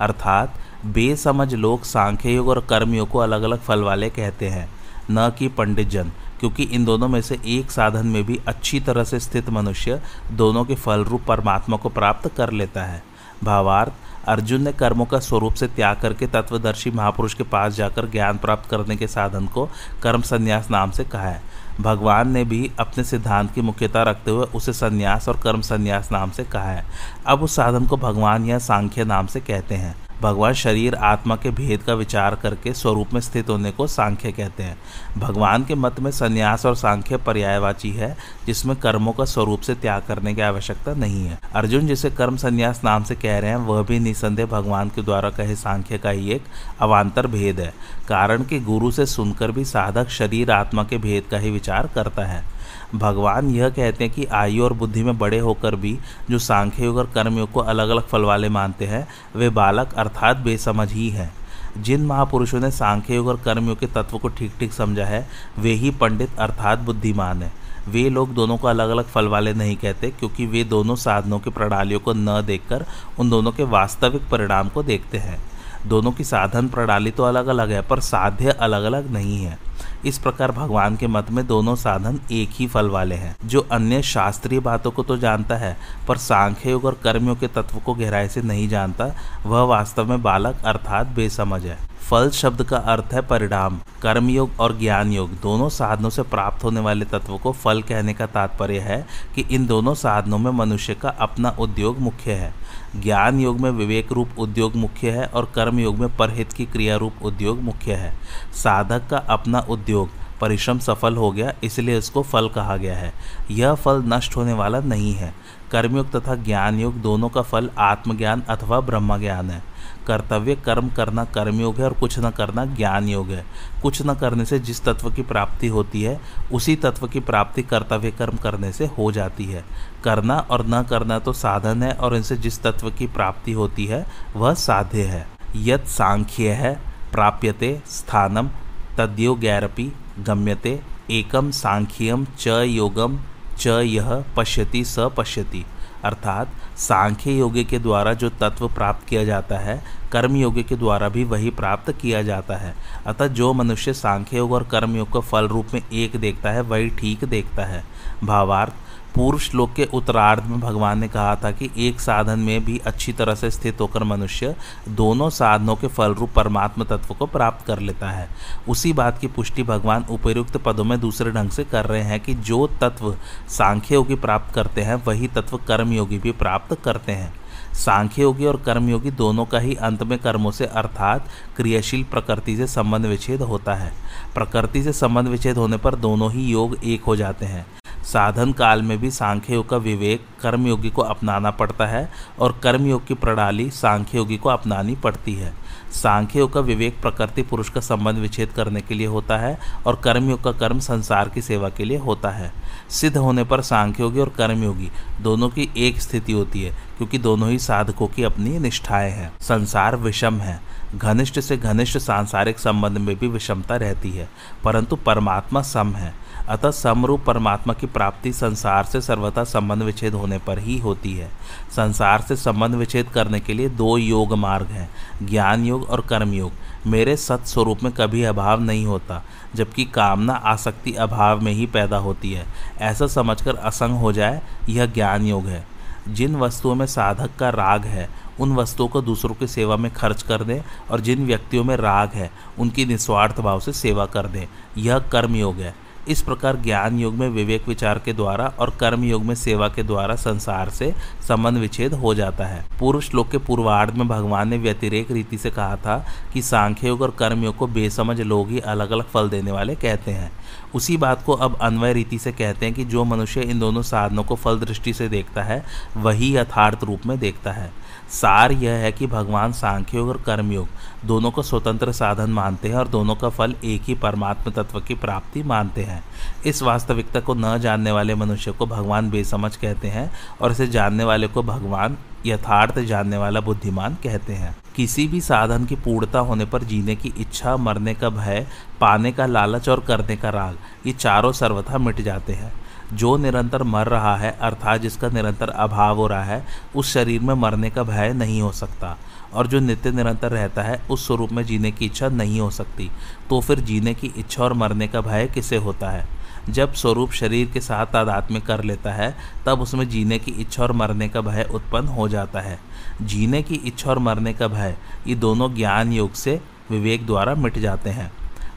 अर्थात, 0.00 0.54
बेसमझ 0.86 1.54
लोग 1.54 1.82
सांख्य 1.82 2.32
योग 2.32 2.48
और 2.48 2.60
कर्मयोग 2.60 3.08
को 3.08 3.18
अलग 3.18 3.42
अलग 3.42 3.60
फल 3.60 3.82
वाले 3.82 4.10
कहते 4.10 4.48
हैं, 4.48 4.70
न 5.10 5.30
कि 5.38 5.48
पंडित 5.48 5.88
जन, 5.88 6.12
क्योंकि 6.40 6.62
इन 6.62 6.84
दोनों 6.84 7.08
में 7.08 7.22
से 7.22 7.40
एक 7.46 7.70
साधन 7.70 8.06
में 8.06 8.24
भी 8.24 8.40
अच्छी 8.48 8.80
तरह 8.80 9.04
से 9.04 9.20
स्थित 9.20 9.50
मनुष्य 9.50 10.02
दोनों 10.32 10.64
के 10.64 10.74
फल 10.74 11.04
रूप 11.04 11.22
परमात्मा 11.28 11.76
को 11.76 11.88
प्राप्त 11.88 12.36
कर 12.36 12.50
लेता 12.50 12.84
है। 12.84 13.04
भावार्थ 13.44 13.92
अर्जुन 14.28 14.62
ने 14.62 14.72
कर्मों 14.72 15.04
का 15.04 15.18
स्वरूप 15.18 15.54
से 15.54 15.66
त्याग 15.66 16.00
करके 16.00 16.26
तत्वदर्शी 16.26 16.90
महापुरुष 16.90 17.34
के 17.34 17.44
पास 17.44 17.74
जाकर 17.74 18.06
ज्ञान 18.06 18.38
प्राप्त 18.38 18.70
करने 18.70 18.96
के 18.96 19.06
साधन 19.06 19.46
को 19.46 19.68
कर्म 20.02 20.22
संन्यास 20.22 20.70
नाम 20.70 20.90
से 20.90 21.04
कहा 21.04 21.28
है। 21.28 21.42
भगवान 21.80 22.30
ने 22.32 22.44
भी 22.44 22.70
अपने 22.78 23.04
सिद्धांत 23.04 23.52
की 23.52 23.60
मुख्यता 23.60 24.02
रखते 24.02 24.30
हुए 24.30 24.46
उसे 24.46 24.72
संन्यास 24.72 25.28
और 25.28 25.40
कर्म 25.40 25.60
संन्यास 25.60 26.12
नाम 26.12 26.30
से 26.30 26.44
कहा 26.44 26.70
है। 26.70 26.84
अब 27.26 27.42
उस 27.42 27.56
साधन 27.56 27.86
को 27.86 27.96
भगवान 27.96 28.44
या 28.44 28.58
सांख्य 28.58 29.04
नाम 29.04 29.26
से 29.26 29.40
कहते 29.40 29.74
हैं। 29.74 30.03
भगवान 30.22 30.52
शरीर, 30.52 30.94
आत्मा 30.94 31.36
के 31.36 31.50
भेद 31.50 31.82
का 31.82 31.94
विचार 31.94 32.34
करके 32.34 32.72
स्वरूप 32.72 33.14
में 33.14 33.20
स्थित 33.20 33.50
होने 33.50 33.70
को 33.70 33.86
सांख्य 33.86 34.32
कहते 34.32 34.62
हैं। 34.62 34.78
भगवान 35.18 35.64
के 35.64 35.74
मत 35.74 36.00
में 36.00 36.10
संन्यास 36.10 36.66
और 36.66 36.76
सांख्य 36.76 37.16
पर्यायवाची 37.16 37.90
है, 37.90 38.16
जिसमें 38.46 38.76
कर्मों 38.76 39.12
का 39.12 39.24
स्वरूप 39.24 39.60
से 39.60 39.74
त्याग 39.74 40.02
करने 40.02 40.34
की 40.34 40.40
आवश्यकता 40.40 40.94
नहीं 40.94 41.26
है। 41.26 41.38
अर्जुन 41.54 41.86
जिसे 41.86 42.10
कर्म 42.10 42.36
संन्यास 42.36 42.80
नाम 42.84 43.04
से 43.04 43.14
कह 43.14 43.38
रहे 43.38 43.50
हैं, 43.50 43.56
वह 43.56 43.82
भी 43.82 43.98
निसंदेह 43.98 44.46
भगवान 44.46 44.88
के 44.88 45.02
द्वारा 45.02 45.30
कहे 45.30 45.56
सांख्य 45.56 45.98
का 45.98 46.10
ही 46.10 46.30
एक 46.30 46.42
अवान्तर 46.80 47.26
भेद 47.26 47.60
है। 47.60 47.74
कारण 48.08 48.42
कि 48.42 48.60
गुरु 48.60 48.90
से 48.90 49.06
सुनकर 49.06 49.50
भी 49.50 49.64
साधक 49.64 50.08
शरीर, 50.08 50.50
आत्मा 50.50 50.84
के 50.84 50.98
भेद 50.98 51.24
का 51.30 51.38
ही 51.38 51.50
विचार 51.50 51.90
करता 51.94 52.24
है। 52.24 52.53
भगवान 52.94 53.50
यह 53.50 53.68
कहते 53.68 54.04
हैं 54.04 54.12
कि 54.14 54.24
आयु 54.24 54.64
और 54.64 54.72
बुद्धि 54.72 55.02
में 55.02 55.18
बड़े 55.18 55.38
होकर 55.38 55.76
भी 55.76 55.98
जो 56.30 56.38
सांख्य 56.38 56.84
योग 56.84 56.96
और 56.96 57.10
कर्मयोग 57.14 57.50
को 57.52 57.60
अलग 57.60 57.88
अलग 57.88 58.02
फल 58.02 58.22
वाले 58.22 58.48
मानते 58.48 58.86
हैं, 58.86 59.06
वे 59.36 59.48
बालक 59.50 59.94
अर्थात 59.94 60.36
बेसमझ 60.36 60.92
ही 60.92 61.08
हैं। 61.10 61.32
जिन 61.78 62.06
महापुरुषों 62.06 62.60
ने 62.60 62.70
सांख्य 62.70 63.14
योग 63.14 63.28
और 63.28 63.40
कर्मयोग 63.44 63.78
के 63.78 63.86
तत्व 63.86 64.18
को 64.18 64.28
ठीक 64.28 64.52
ठीक 64.60 64.72
समझा 64.72 65.04
है, 65.04 65.26
वे 65.58 65.72
ही 65.72 65.90
पंडित 65.90 66.38
अर्थात 66.38 66.78
बुद्धिमान 66.78 67.42
है। 67.42 67.52
वे 67.88 68.08
लोग 68.10 68.34
दोनों 68.34 68.56
को 68.56 68.68
अलग 68.68 68.90
अलग 68.90 69.04
फल 69.04 69.26
वाले 69.28 69.52
नहीं 69.54 69.76
कहते, 69.76 70.10
क्योंकि 70.10 70.46
वे 70.46 70.64
दोनों 70.64 70.96
साधनों 70.96 71.38
की 71.38 71.50
प्रणालियों 71.50 72.00
को 72.00 72.12
न 72.12 72.42
देखकर 72.46 72.84
उन 73.18 73.30
दोनों 73.30 73.52
के 73.52 73.64
वास्तविक 73.64 74.28
परिणाम 74.30 74.68
को 74.68 74.82
देखते 74.82 75.18
हैं। 75.18 75.38
दोनों 75.86 76.12
की 76.12 76.24
साधन 76.24 76.68
प्रणाली 76.68 77.10
तो 77.10 77.22
अलग 77.22 77.46
अलग 77.46 77.70
है, 77.70 77.82
पर 77.82 78.00
साध्य 78.00 78.50
अलग 78.50 78.84
अलग 78.84 79.10
नहीं 79.10 79.44
है। 79.44 79.58
इस 80.06 80.18
प्रकार 80.18 80.52
भगवान 80.52 80.96
के 80.96 81.06
मत 81.06 81.30
में 81.30 81.46
दोनों 81.46 81.76
साधन 81.76 82.20
एक 82.32 82.50
ही 82.52 82.66
फल 82.66 82.88
वाले 82.88 83.14
हैं। 83.14 83.36
जो 83.44 83.60
अन्य 83.60 84.02
शास्त्रीय 84.02 84.60
बातों 84.60 84.90
को 84.90 85.02
तो 85.02 85.16
जानता 85.16 85.56
है, 85.56 85.76
पर 86.08 86.16
सांख्य 86.16 86.70
योग 86.70 86.84
और 86.84 87.00
कर्मियों 87.04 87.36
के 87.36 87.46
तत्व 87.46 87.78
को 87.78 87.94
गहराई 87.94 88.28
से 88.28 88.42
नहीं 88.42 88.68
जानता, 88.68 89.14
वह 89.46 89.62
वास्तव 89.62 90.04
में 90.04 90.22
बालक 90.22 90.56
अर्थात 90.64 91.06
बेसमझ 91.06 91.64
है। 91.64 91.94
फल 92.10 92.30
शब्द 92.30 92.62
का 92.62 92.76
अर्थ 92.76 93.04
है 93.12 93.20
परिणाम। 93.20 93.80
कर्मयोग 94.02 94.50
और 94.60 94.78
ज्ञान 94.78 95.12
योग 95.12 95.30
दोनों 95.30 95.68
साधनों 95.68 96.10
से 96.10 96.22
प्राप्त 96.22 96.64
होने 96.64 96.80
वाले 96.80 97.04
तत्व 97.04 97.38
को 97.38 97.52
फल 97.52 97.82
कहने 97.82 98.14
का 98.14 98.26
तात्पर्य 98.26 98.78
है 98.78 99.06
कि 99.34 99.40
इन 99.50 99.66
दोनों 99.66 99.94
साधनों 99.94 100.38
में 100.38 100.50
मनुष्य 100.50 100.94
का 100.94 101.08
अपना 101.08 101.56
उद्योग 101.58 101.98
मुख्य 101.98 102.32
है। 102.32 102.54
ज्ञान 103.02 103.40
योग 103.40 103.60
में 103.60 103.70
विवेक 103.70 104.12
रूप 104.12 104.28
उद्योग 104.38 104.76
मुख्य 104.76 105.10
है 105.10 105.26
और 105.26 105.52
कर्म 105.54 105.78
योग 105.80 105.98
में 105.98 106.16
परहित 106.16 106.52
की 106.52 106.66
क्रिया 106.66 106.96
रूप 106.96 107.14
उद्योग 107.22 107.60
मुख्य 107.60 107.92
है। 107.92 108.14
साधक 108.52 109.08
का 109.10 109.18
अपना 109.18 109.60
उद्योग 109.60 110.08
परिश्रम 110.40 110.78
सफल 110.78 111.16
हो 111.16 111.30
गया, 111.30 111.54
इसलिए 111.64 111.98
इसको 111.98 112.22
फल 112.22 112.48
कहा 112.48 112.76
गया 112.76 112.96
है। 112.96 113.12
यह 113.50 113.74
फल 113.74 114.02
नष्ट 114.06 114.36
होने 114.36 114.52
वाला 114.52 114.80
नहीं 114.80 115.12
है। 115.12 115.34
कर्मयोग 115.70 116.10
तथा 116.16 116.34
ज्ञान 116.34 116.80
युग 116.80 116.94
दोनों 116.94 117.28
का 117.28 117.42
फल 117.42 117.70
आत्मज्ञान 117.78 118.40
अथवा 118.40 118.80
ब्रह्म 118.80 119.18
ज्ञान 119.18 119.50
है। 119.50 119.73
कर्तव्य 120.06 120.54
कर्म 120.54 120.88
करना 120.88 121.24
कर्मयोग 121.24 121.76
है 121.76 121.84
और 121.84 121.92
कुछ 121.92 122.18
न 122.18 122.30
करना 122.30 122.64
ज्ञान 122.64 123.08
योग 123.08 123.30
है। 123.30 123.44
कुछ 123.82 124.02
न 124.06 124.14
करने 124.14 124.44
से 124.44 124.58
जिस 124.58 124.84
तत्व 124.84 125.10
की 125.10 125.22
प्राप्ति 125.22 125.66
होती 125.66 126.02
है, 126.02 126.20
उसी 126.52 126.76
तत्व 126.76 127.06
की 127.06 127.20
प्राप्ति 127.20 127.62
कर्तव्य 127.62 128.10
कर्म 128.10 128.36
करने 128.36 128.72
से 128.72 128.86
हो 128.86 129.12
जाती 129.12 129.44
है। 129.44 129.64
करना 130.04 130.38
और 130.38 130.66
न 130.66 130.82
करना 130.82 131.18
तो 131.18 131.32
साधन 131.32 131.82
है 131.82 131.92
और 131.92 132.16
इनसे 132.16 132.36
जिस 132.36 132.62
तत्व 132.62 132.90
की 132.90 133.06
प्राप्ति 133.06 133.52
होती 133.52 133.86
है, 133.86 134.06
वह 134.36 134.54
साध्य 134.54 135.02
है। 135.02 135.26
यत 135.56 135.86
सांख्य 135.86 136.48
है, 136.48 136.74
प्राप्यते 137.12 137.82
स्थानम, 137.86 138.50
तद्यो 138.98 139.34
गैरपि 139.34 139.92
गम्यते, 140.18 140.80
एकम 141.10 141.50
सांख्यम 141.50 142.26
च 142.38 142.46
योगम, 142.66 143.18
च 143.58 143.66
यह 143.66 144.24
पश्यति 144.36 144.84
स 144.84 144.96
पश्यति। 144.98 145.64
अर्थात 146.04 146.78
सांख्य 146.78 147.32
योग 147.32 147.58
के 147.70 147.78
द्वारा 147.78 148.12
जो 148.12 148.28
तत्व 148.30 148.68
प्राप्त 148.68 149.06
किया 149.08 149.24
जाता 149.24 149.58
है, 149.58 149.82
कर्म 150.12 150.36
योग 150.36 150.62
के 150.62 150.76
द्वारा 150.76 151.08
भी 151.08 151.24
वही 151.24 151.50
प्राप्त 151.50 151.92
किया 151.92 152.22
जाता 152.22 152.56
है। 152.56 152.74
अतः 153.06 153.26
जो 153.26 153.52
मनुष्य 153.52 153.92
सांख्य 153.92 154.36
योग 154.36 154.52
और 154.52 154.62
कर्म 154.62 154.96
योग 154.96 155.10
को 155.10 155.20
फल 155.20 155.48
रूप 155.48 155.74
में 155.74 155.80
एक 155.92 156.16
देखता 156.16 156.50
है, 156.50 156.60
वही 156.60 156.90
ठीक 156.90 157.24
देखता 157.24 157.64
है। 157.64 157.84
भावार्थ 158.24 158.72
पूर्व 159.14 159.38
श्लोक 159.38 159.72
के 159.72 159.84
उत्तरार्ध 159.84 160.44
में 160.44 160.60
भगवान 160.60 160.98
ने 160.98 161.08
कहा 161.08 161.34
था 161.36 161.50
कि 161.50 161.70
एक 161.78 162.00
साधन 162.00 162.38
में 162.38 162.64
भी 162.64 162.78
अच्छी 162.78 163.12
तरह 163.12 163.34
से 163.34 163.50
स्थित 163.50 163.80
होकर 163.80 164.04
मनुष्य 164.04 164.54
दोनों 164.88 165.28
साधनों 165.30 165.76
के 165.76 165.86
फल 165.86 166.14
रूप 166.14 166.30
परमात्म 166.30 166.84
तत्व 166.84 167.14
को 167.14 167.26
प्राप्त 167.26 167.66
कर 167.66 167.78
लेता 167.78 168.10
है। 168.10 168.28
उसी 168.68 168.92
बात 168.92 169.18
की 169.18 169.26
पुष्टि 169.26 169.62
भगवान 169.62 170.04
उपयुक्त 170.10 170.56
पदों 170.56 170.84
में 170.84 171.00
दूसरे 171.00 171.30
ढंग 171.30 171.50
से 171.50 171.64
कर 171.64 171.84
रहे 171.84 172.02
हैं 172.02 172.20
कि 172.20 172.34
जो 172.34 172.66
तत्व 172.66 173.14
सांख्य 173.48 173.94
योगी 173.94 174.14
प्राप्त 174.14 174.54
करते 174.54 174.82
हैं, 174.82 174.94
वही 174.94 175.28
तत्व 175.28 175.56
कर्मयोगी 175.56 176.18
भी 176.18 176.32
प्राप्त 176.32 176.80
करते 176.84 177.12
हैं। 177.12 177.34
सांख्य 177.74 178.22
योगी 178.22 178.44
और 178.44 178.56
कर्मयोगी 178.56 179.10
दोनों 179.10 179.44
का 179.44 179.58
ही 179.58 179.74
अंत 179.74 180.02
में 180.02 180.18
कर्मों 180.18 180.50
से 180.50 180.66
अर्थात 180.66 181.28
क्रियाशील 181.56 182.04
प्रकृति 182.04 182.56
से 182.56 182.66
संबंध 182.66 183.06
विच्छेद 183.06 183.42
होता 183.42 183.74
है। 183.74 183.92
प्रकृति 184.34 184.82
से 184.82 184.92
संबंध 184.92 185.28
विच्छेद 185.28 185.56
होने 185.56 185.76
पर 185.76 185.94
दोनों 185.94 186.32
ही 186.32 186.44
योग 186.44 186.76
एक 186.84 187.04
हो 187.04 187.16
जाते 187.16 187.46
हैं। 187.46 187.66
साधन 188.04 188.52
काल 188.52 188.82
में 188.82 188.98
भी 188.98 189.10
सांख्य 189.10 189.54
योग 189.54 189.68
का 189.68 189.76
विवेक 189.76 190.26
कर्मयोगी 190.42 190.90
को 190.90 191.02
अपनाना 191.02 191.50
पड़ता 191.50 191.86
है 191.86 192.08
और 192.38 192.60
कर्मयोग 192.62 193.06
की 193.06 193.14
प्रणाली 193.14 193.70
सांख्य 193.70 194.18
योगी 194.18 194.36
को 194.36 194.48
अपनानी 194.48 194.94
पड़ती 194.94 195.34
है। 195.34 195.52
सांख्य 195.92 196.38
योग 196.38 196.52
का 196.52 196.60
विवेक 196.60 197.00
प्रकृति 197.00 197.42
पुरुष 197.42 197.68
का 197.68 197.80
संबंध 197.80 198.18
विच्छेद 198.18 198.48
करने 198.48 198.80
के 198.80 198.94
लिए 198.94 199.06
होता 199.06 199.36
है 199.36 199.58
और 199.86 200.00
कर्मयोग 200.04 200.44
का 200.44 200.52
कर्म 200.52 200.78
संसार 200.78 201.28
की 201.28 201.42
सेवा 201.42 201.68
के 201.68 201.84
लिए 201.84 201.98
होता 201.98 202.30
है। 202.30 202.52
सिद्ध 202.90 203.16
होने 203.16 203.44
पर 203.44 203.60
सांख्योगी 203.60 204.20
और 204.20 204.28
कर्मयोगी 204.28 204.90
दोनों 205.20 205.48
की 205.48 205.68
एक 205.76 206.02
स्थिति 206.02 206.32
होती 206.32 206.62
है, 206.62 206.70
क्योंकि 206.70 207.18
दोनों 207.18 207.50
ही 207.50 207.58
साधकों 207.58 208.06
की 208.06 208.22
अपनी 208.22 208.58
निष्ठाएँ 208.58 209.10
हैं। 209.10 209.32
संसार 209.40 209.96
विषम 209.96 210.34
है। 210.34 210.60
घनिष्ठ 210.94 211.40
से 211.40 211.56
घनिष्ठ 211.56 211.98
सांसारिक 211.98 212.58
संबंध 212.58 212.98
में 212.98 213.18
भी 213.18 213.28
विषमता 213.28 213.76
रहती 213.76 214.10
है, 214.10 214.28
परंतु 214.64 214.96
परमात्मा 214.96 215.62
सम 215.62 215.94
है। 215.94 216.23
अतः 216.48 216.70
समरूप 216.70 217.24
परमात्मा 217.26 217.74
की 217.74 217.86
प्राप्ति 217.86 218.32
संसार 218.32 218.84
से 218.84 219.00
सर्वथा 219.00 219.44
संबंध 219.44 219.82
विच्छेद 219.82 220.14
होने 220.14 220.38
पर 220.38 220.58
ही 220.58 220.78
होती 220.78 221.14
है। 221.14 221.28
संसार 221.76 222.20
से 222.20 222.36
संबंध 222.36 222.74
विच्छेद 222.74 223.08
करने 223.08 223.40
के 223.40 223.54
लिए 223.54 223.68
दो 223.68 223.96
योग 223.96 224.32
मार्ग 224.32 224.66
हैं, 224.66 224.90
ज्ञान 225.26 225.64
योग 225.64 225.84
और 225.84 226.00
कर्म 226.00 226.32
योग। 226.32 226.52
मेरे 226.86 227.16
सत 227.16 227.42
स्वरूप 227.44 227.82
में 227.82 227.92
कभी 227.92 228.24
अभाव 228.24 228.60
नहीं 228.60 228.86
होता, 228.86 229.24
जबकि 229.54 229.84
कामना, 229.84 230.32
आसक्ति, 230.32 230.92
अभाव 230.92 231.40
में 231.40 231.52
ही 231.52 231.66
पैदा 231.66 231.96
होती 231.96 232.32
है। 232.32 232.46
ऐसा 232.78 233.06
समझकर 233.06 233.56
असंग 233.56 233.98
हो 233.98 234.12
जाए, 234.12 234.42
यह 234.68 234.86
ज्ञान 234.86 235.26
योग 235.26 235.46
है। 235.46 235.66
जिन 236.08 236.36
वस्तुओं 236.36 236.74
में 236.74 236.86
साधक 236.86 237.30
का 237.38 237.48
राग 237.48 237.84
है, 237.84 238.10
उन 238.40 238.54
वस्तुओं 238.54 238.88
को 238.88 239.00
दूसरों 239.00 239.34
की 239.34 239.46
सेवा 239.46 239.76
में 239.76 239.94
खर्च 239.94 240.22
कर 240.22 240.44
दें 240.44 240.60
और 240.90 241.00
जिन 241.00 241.26
व्यक्तियों 241.26 241.64
में 241.64 241.76
राग 241.76 242.10
है, 242.14 242.30
उनकी 242.58 242.84
निस्वार्थ 242.84 243.40
भाव 243.40 243.60
से 243.60 243.72
सेवा 243.72 244.06
कर 244.06 244.26
दें। 244.26 244.46
यह 244.78 244.98
कर्मयोग 244.98 245.56
है। 245.56 245.83
इस 246.08 246.22
प्रकार 246.22 246.56
ज्ञान 246.56 246.98
योग 246.98 247.14
में 247.14 247.28
विवेक 247.28 247.68
विचार 247.68 247.98
के 247.98 248.12
द्वारा 248.12 248.46
और 248.58 248.70
कर्म 248.70 249.04
योग 249.04 249.22
में 249.22 249.34
सेवा 249.34 249.68
के 249.68 249.82
द्वारा 249.82 250.14
संसार 250.14 250.70
से 250.70 250.92
संबंध 251.28 251.58
विच्छेद 251.58 251.94
हो 251.94 252.14
जाता 252.14 252.46
है। 252.46 252.64
पूर्व 252.80 253.00
श्लोक 253.00 253.30
के 253.30 253.38
पूर्वार्ध 253.38 253.94
में 253.94 254.08
भगवान 254.08 254.48
ने 254.48 254.58
व्यतिरेक 254.58 255.10
रीति 255.10 255.38
से 255.38 255.50
कहा 255.50 255.76
था 255.76 256.04
कि 256.32 256.42
सांख्य 256.42 256.88
योग 256.88 257.02
और 257.02 257.10
कर्म 257.10 257.44
योग 257.44 257.56
को 257.56 257.66
बेसमझ 257.66 258.20
लोग 258.20 258.50
ही 258.50 258.58
अलग 258.58 258.90
अलग 258.90 259.04
फल 259.04 259.28
देने 259.28 259.52
वाले 259.52 259.74
कहते 259.74 260.10
हैं। 260.10 260.32
उसी 260.74 260.96
बात 260.96 261.22
को 261.22 261.32
अब 261.32 261.58
अन्वय 261.60 261.92
रीति 261.92 262.18
से 262.18 262.32
कहते 262.32 262.66
हैं 262.66 262.74
कि 262.74 262.84
जो 262.84 263.04
मनुष्य 263.04 263.40
इन 263.40 263.58
दोनों 263.58 263.82
साधनों 263.82 264.24
को 264.24 264.34
फल 264.34 264.58
दृष्टि 264.58 264.92
से 264.92 265.08
देखता 265.08 265.42
है, 265.42 265.64
वही 265.96 266.36
यथार्थ 266.36 266.84
रूप 266.84 267.06
में 267.06 267.18
देखता 267.18 267.52
है। 267.52 267.83
सार 268.14 268.52
यह 268.52 268.72
है 268.72 268.92
कि 268.92 269.06
भगवान 269.06 269.52
सांख्य 269.52 269.96
योग 269.96 270.08
और 270.08 270.20
कर्मयोग 270.22 270.68
दोनों 271.04 271.30
को 271.30 271.42
स्वतंत्र 271.42 271.92
साधन 271.92 272.30
मानते 272.30 272.68
हैं 272.68 272.76
और 272.76 272.88
दोनों 272.88 273.14
का 273.14 273.28
फल 273.28 273.54
एक 273.64 273.82
ही 273.82 273.94
परमात्म 273.94 274.50
तत्व 274.50 274.80
की 274.80 274.94
प्राप्ति 274.94 275.42
मानते 275.42 275.82
हैं। 275.82 276.02
इस 276.46 276.62
वास्तविकता 276.62 277.20
को 277.20 277.34
न 277.34 277.58
जानने 277.58 277.92
वाले 277.92 278.14
मनुष्य 278.14 278.52
को 278.52 278.66
भगवान 278.66 279.10
बेसमझ 279.10 279.54
कहते 279.56 279.88
हैं 279.88 280.10
और 280.40 280.52
इसे 280.52 280.66
जानने 280.66 281.04
वाले 281.04 281.26
को 281.26 281.42
भगवान 281.42 281.96
यथार्थ 282.26 282.78
जानने 282.78 283.16
वाला 283.16 283.40
बुद्धिमान 283.40 283.94
कहते 283.94 284.32
हैं। 284.32 284.56
किसी 284.76 285.06
भी 285.06 285.20
साधन 285.20 285.64
की 285.64 285.74
पूर्णता 285.74 286.18
होने 286.18 286.44
पर 286.44 286.62
जीने 286.62 286.96
की 286.96 287.12
इच्छा, 287.18 287.56
मरने 287.56 287.94
का 287.94 288.08
भय, 288.08 288.46
पाने 288.80 289.12
का 289.12 289.26
लालच 289.26 289.68
और 289.68 289.80
करने 289.80 290.16
का 290.16 290.30
राग, 290.30 290.56
ये 290.86 290.92
चारों 290.92 291.32
सर्वथा 291.32 291.78
मिट 291.78 292.00
जाते 292.00 292.32
हैं। 292.32 292.52
जो 292.96 293.16
निरंतर 293.16 293.62
मर 293.62 293.86
रहा 293.86 294.16
है, 294.16 294.38
अर्थात 294.40 294.80
जिसका 294.80 295.08
निरंतर 295.08 295.48
अभाव 295.48 295.96
हो 295.96 296.06
रहा 296.06 296.24
है, 296.24 296.46
उस 296.76 296.92
शरीर 296.92 297.20
में 297.20 297.34
मरने 297.34 297.70
का 297.70 297.82
भय 297.82 298.12
नहीं 298.12 298.42
हो 298.42 298.52
सकता। 298.52 298.98
और 299.34 299.46
जो 299.46 299.60
नित्य 299.60 299.90
निरंतर 299.90 300.30
रहता 300.30 300.62
है, 300.62 300.82
उस 300.90 301.06
स्वरूप 301.06 301.32
में 301.32 301.44
जीने 301.44 301.70
की 301.70 301.86
इच्छा 301.86 302.08
नहीं 302.08 302.40
हो 302.40 302.50
सकती। 302.50 302.90
तो 303.30 303.40
फिर 303.40 303.60
जीने 303.60 303.94
की 303.94 304.06
इच्छा 304.06 304.44
और 304.44 304.52
मरने 304.52 304.88
का 304.88 305.00
भय 305.00 305.26
किसे 305.26 305.56
होता 305.56 305.90
है? 305.90 306.06
जब 306.50 306.72
स्वरूप 306.72 307.12
शरीर 307.12 307.50
के 307.50 307.60
साथ 307.60 307.86
तादात्म्य 307.86 308.40
कर 308.40 308.64
लेता 308.64 308.92
है, 308.92 309.16
तब 309.46 309.60
उसमें 309.60 309.88
जीने 309.88 310.18
की 310.18 310.30
इच्छा 310.30 310.62
और 310.62 310.72
मरने 310.72 311.08
का 311.08 311.20
भय 311.20 311.48
उत्पन्न 311.54 311.88
हो 311.88 312.08
जाता 312.08 312.40
है। 312.40 312.58
जीने 313.02 313.42
की 313.42 313.54
इच्छा 313.54 313.90
और 313.90 313.98
मरने 313.98 314.32
का 314.32 314.48
भय, 314.48 314.76
ये 315.06 315.14
दोनों 315.14 315.54
ज्ञान 315.54 315.92
योग 315.92 316.12
से 316.12 316.40
विवेक 316.70 317.06
द्वारा 317.06 317.34
मिट 317.34 317.58
जाते 317.58 317.90
हैं। 317.90 318.12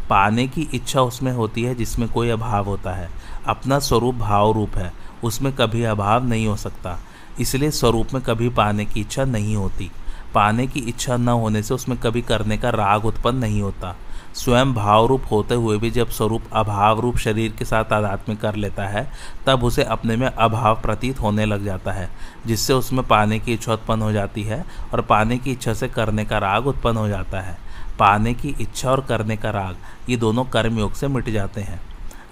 पाने 0.10 0.48
की 0.48 0.62
इच्छा 0.74 1.02
उसमें 1.02 1.32
होती 1.32 1.64
है 1.64 1.76
जिसमें 1.76 2.10
कोई 2.10 2.30
अभाव 2.30 2.66
होता 2.66 2.92
है। 2.92 3.10
अपना 3.48 3.80
स्वरूप 3.80 4.16
भाव 4.16 4.52
रूप 4.52 4.76
है। 4.76 4.94
उसमें 5.24 5.54
कभी 5.54 5.84
अभाव 5.84 6.26
नहीं 6.26 6.48
हो 6.48 6.56
सकता। 6.56 7.00
इसलिए 7.40 7.72
स्वरूप 7.72 8.08
में 8.14 8.24
कभी 8.24 8.50
पाने 8.50 8.86
की 8.86 9.00
इच्छा 9.00 9.24
नहीं 9.24 9.56
होती। 9.56 9.92
पाने 10.34 10.68
की 10.68 10.80
इच्छा 10.80 11.18
न 11.18 11.30
होने 11.30 11.64
से 11.64 11.74
उसमें 11.74 11.98
कभी 11.98 12.22
करने 12.22 12.58
का 12.58 12.70
राग 12.70 13.06
उत्पन्न 13.06 13.38
नहीं 13.38 13.62
होता। 13.62 13.96
स्वयं 14.34 14.74
भाव 14.74 15.06
रूप 15.06 15.24
होते 15.32 15.56
हुए 15.56 15.78
भी 15.78 15.92
जब 15.92 16.10
स्वरूप 16.10 16.44
अभाव 16.54 17.00
रूप 17.00 17.18
शरीर 17.18 17.52
के 17.52 17.66
साथ 17.66 17.94
आध्यात्म 17.94 18.36
कर 18.36 18.56
लेता 18.56 18.84
है, 18.84 19.12
तब 19.46 19.64
उसे 19.64 19.84
अपने 19.84 20.16
में 20.16 20.28
अभाव 20.28 20.82
प्रतीत 20.82 21.22
होने 21.22 21.46
लग 21.46 21.66
जाता 21.66 21.92
है, 21.92 22.10
जिससे 22.46 22.74
उसमें 22.74 23.08
पाने 23.08 23.40
की 23.40 23.54
इच्छा 23.54 23.74
उत्पन्न 23.74 24.02
हो 24.02 24.12
जाती 24.12 24.44
है 24.44 24.66
और 24.94 25.02
पाने 25.02 25.38
की 25.38 25.52
इच्छा 25.52 25.74
से 25.74 25.88
करने 25.88 26.26
का 26.26 26.38
राग 26.38 26.68
उत्पन्न 26.68 26.98
हो 26.98 27.08
जाता 27.08 27.42
है। 27.42 27.67
पाने 28.00 28.34
की 28.34 28.56
इच्छा 28.62 28.92
और 28.92 29.02
करने 29.02 29.38
का 29.38 29.50
राग, 29.50 29.78
ये 30.10 30.18
दोनों 30.18 30.46
कर्मयोग 30.46 30.94
से 30.94 31.08
मिट 31.08 31.30
जाते 31.30 31.62
हैं। 31.62 31.82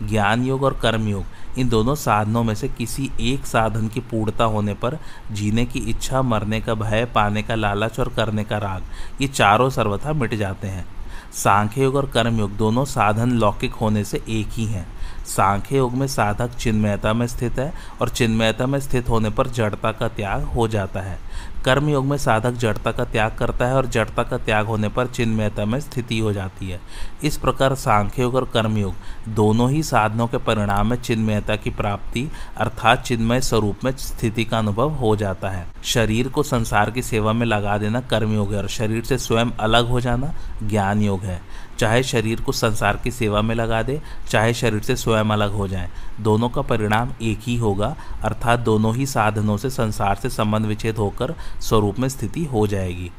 ज्ञान 0.03 0.43
योग 0.45 0.63
और 0.63 0.73
कर्मयोग, 0.73 1.25
इन 1.59 1.69
दोनों 1.69 1.95
साधनों 1.95 2.43
में 2.43 2.55
से 2.55 2.67
किसी 2.67 3.11
एक 3.21 3.45
साधन 3.45 3.87
की 3.87 3.99
पूर्णता 3.99 4.43
होने 4.43 4.73
पर 4.73 4.97
जीने 5.31 5.65
की 5.65 5.79
इच्छा, 5.79 6.21
मरने 6.21 6.61
का 6.61 6.73
भय, 6.73 7.05
पाने 7.05 7.43
का 7.43 7.55
लालच 7.55 7.99
और 7.99 8.09
करने 8.09 8.43
का 8.43 8.57
राग, 8.57 8.83
ये 9.21 9.27
चारों 9.27 9.69
सर्वथा 9.69 10.13
मिट 10.13 10.35
जाते 10.35 10.67
हैं। 10.67 10.85
सांख्य 11.33 11.83
योग 11.83 11.95
और 11.95 12.05
कर्मयोग 12.05 12.51
दोनों 12.51 12.85
साधन 12.85 13.29
लौकिक 13.29 13.73
होने 13.73 14.03
से 14.03 14.23
एक 14.29 14.47
ही 14.51 14.65
हैं। 14.65 14.87
सांख्य 15.25 15.77
योग 15.77 15.93
में 15.93 16.07
साधक 16.07 16.55
चिन्मयता 16.55 17.13
में 17.13 17.27
स्थित 17.27 17.59
है 17.59 17.73
और 18.01 18.09
चिन्मयता 18.09 18.67
में 18.67 18.79
स्थित 18.79 19.09
होने 19.09 19.29
पर 19.29 19.47
जड़ता 19.47 19.91
का 19.91 20.07
त्याग 20.07 20.43
हो 20.43 20.67
जाता 20.67 20.99
है। 20.99 21.19
कर्म 21.65 21.89
योग 21.89 22.05
में 22.05 22.17
साधक 22.17 22.51
जड़ता 22.51 22.91
का 22.91 23.03
त्याग 23.03 23.35
करता 23.39 23.65
है 23.65 23.75
और 23.75 23.85
जड़ता 23.85 24.23
का 24.23 24.37
त्याग 24.37 24.65
होने 24.65 24.89
पर 24.89 25.07
चिन्मयता 25.07 25.65
में 25.65 25.79
स्थिति 25.79 26.19
हो 26.19 26.33
जाती 26.33 26.69
है। 26.69 26.79
इस 27.23 27.37
प्रकार 27.37 27.75
सांख्य 27.75 28.21
योग 28.21 28.35
और 28.35 28.45
कर्मयोग 28.53 28.95
दोनों 29.29 29.69
ही 29.71 29.83
साधनों 29.83 30.27
के 30.27 30.37
परिणाम 30.37 30.89
में 30.89 30.97
चिन्मयता 30.97 31.55
की 31.55 31.69
प्राप्ति 31.69 32.27
अर्थात 32.57 33.01
चिन्मय 33.01 33.41
स्वरूप 33.41 33.83
में 33.83 33.91
स्थिति 33.97 34.43
का 34.43 34.57
अनुभव 34.57 34.91
हो 34.91 35.15
जाता 35.15 35.49
है। 35.49 35.65
शरीर 35.83 36.27
को 36.27 36.43
संसार 36.43 36.91
की 36.91 37.01
सेवा 37.01 37.33
में 37.33 37.45
लगा 37.45 37.77
देना 37.77 38.01
कर्मयोग 38.01 38.53
है 38.53 38.59
और 38.59 38.67
शरीर 38.67 39.03
से 39.03 39.17
स्वयं 39.17 39.51
अलग 39.59 39.87
हो 39.87 40.01
जाना 40.01 40.33
ज्ञान 40.63 41.01
योग 41.01 41.21
है। 41.21 41.41
चाहे 41.79 42.03
शरीर 42.03 42.41
को 42.41 42.51
संसार 42.51 42.97
की 42.97 43.11
सेवा 43.11 43.41
में 43.41 43.55
लगा 43.55 43.81
दे, 43.83 44.01
चाहे 44.29 44.53
शरीर 44.53 44.81
से 44.81 44.95
स्वयं 44.95 45.29
अलग 45.29 45.51
हो 45.51 45.67
जाए। 45.67 45.89
दोनों 46.19 46.49
का 46.49 46.61
परिणाम 46.61 47.11
एक 47.21 47.39
ही 47.41 47.55
होगा, 47.57 47.95
अर्थात 48.23 48.59
दोनों 48.59 48.95
ही 48.95 49.05
साधनों 49.05 49.57
से 49.57 49.69
संसार 49.69 50.15
से 50.15 50.29
संबंध 50.29 50.65
विच्छेद 50.65 50.97
होकर 50.97 51.35
स्वरूप 51.61 51.99
में 51.99 52.09
स्थिति 52.09 52.43
हो 52.43 52.67
जाएगी। 52.67 53.11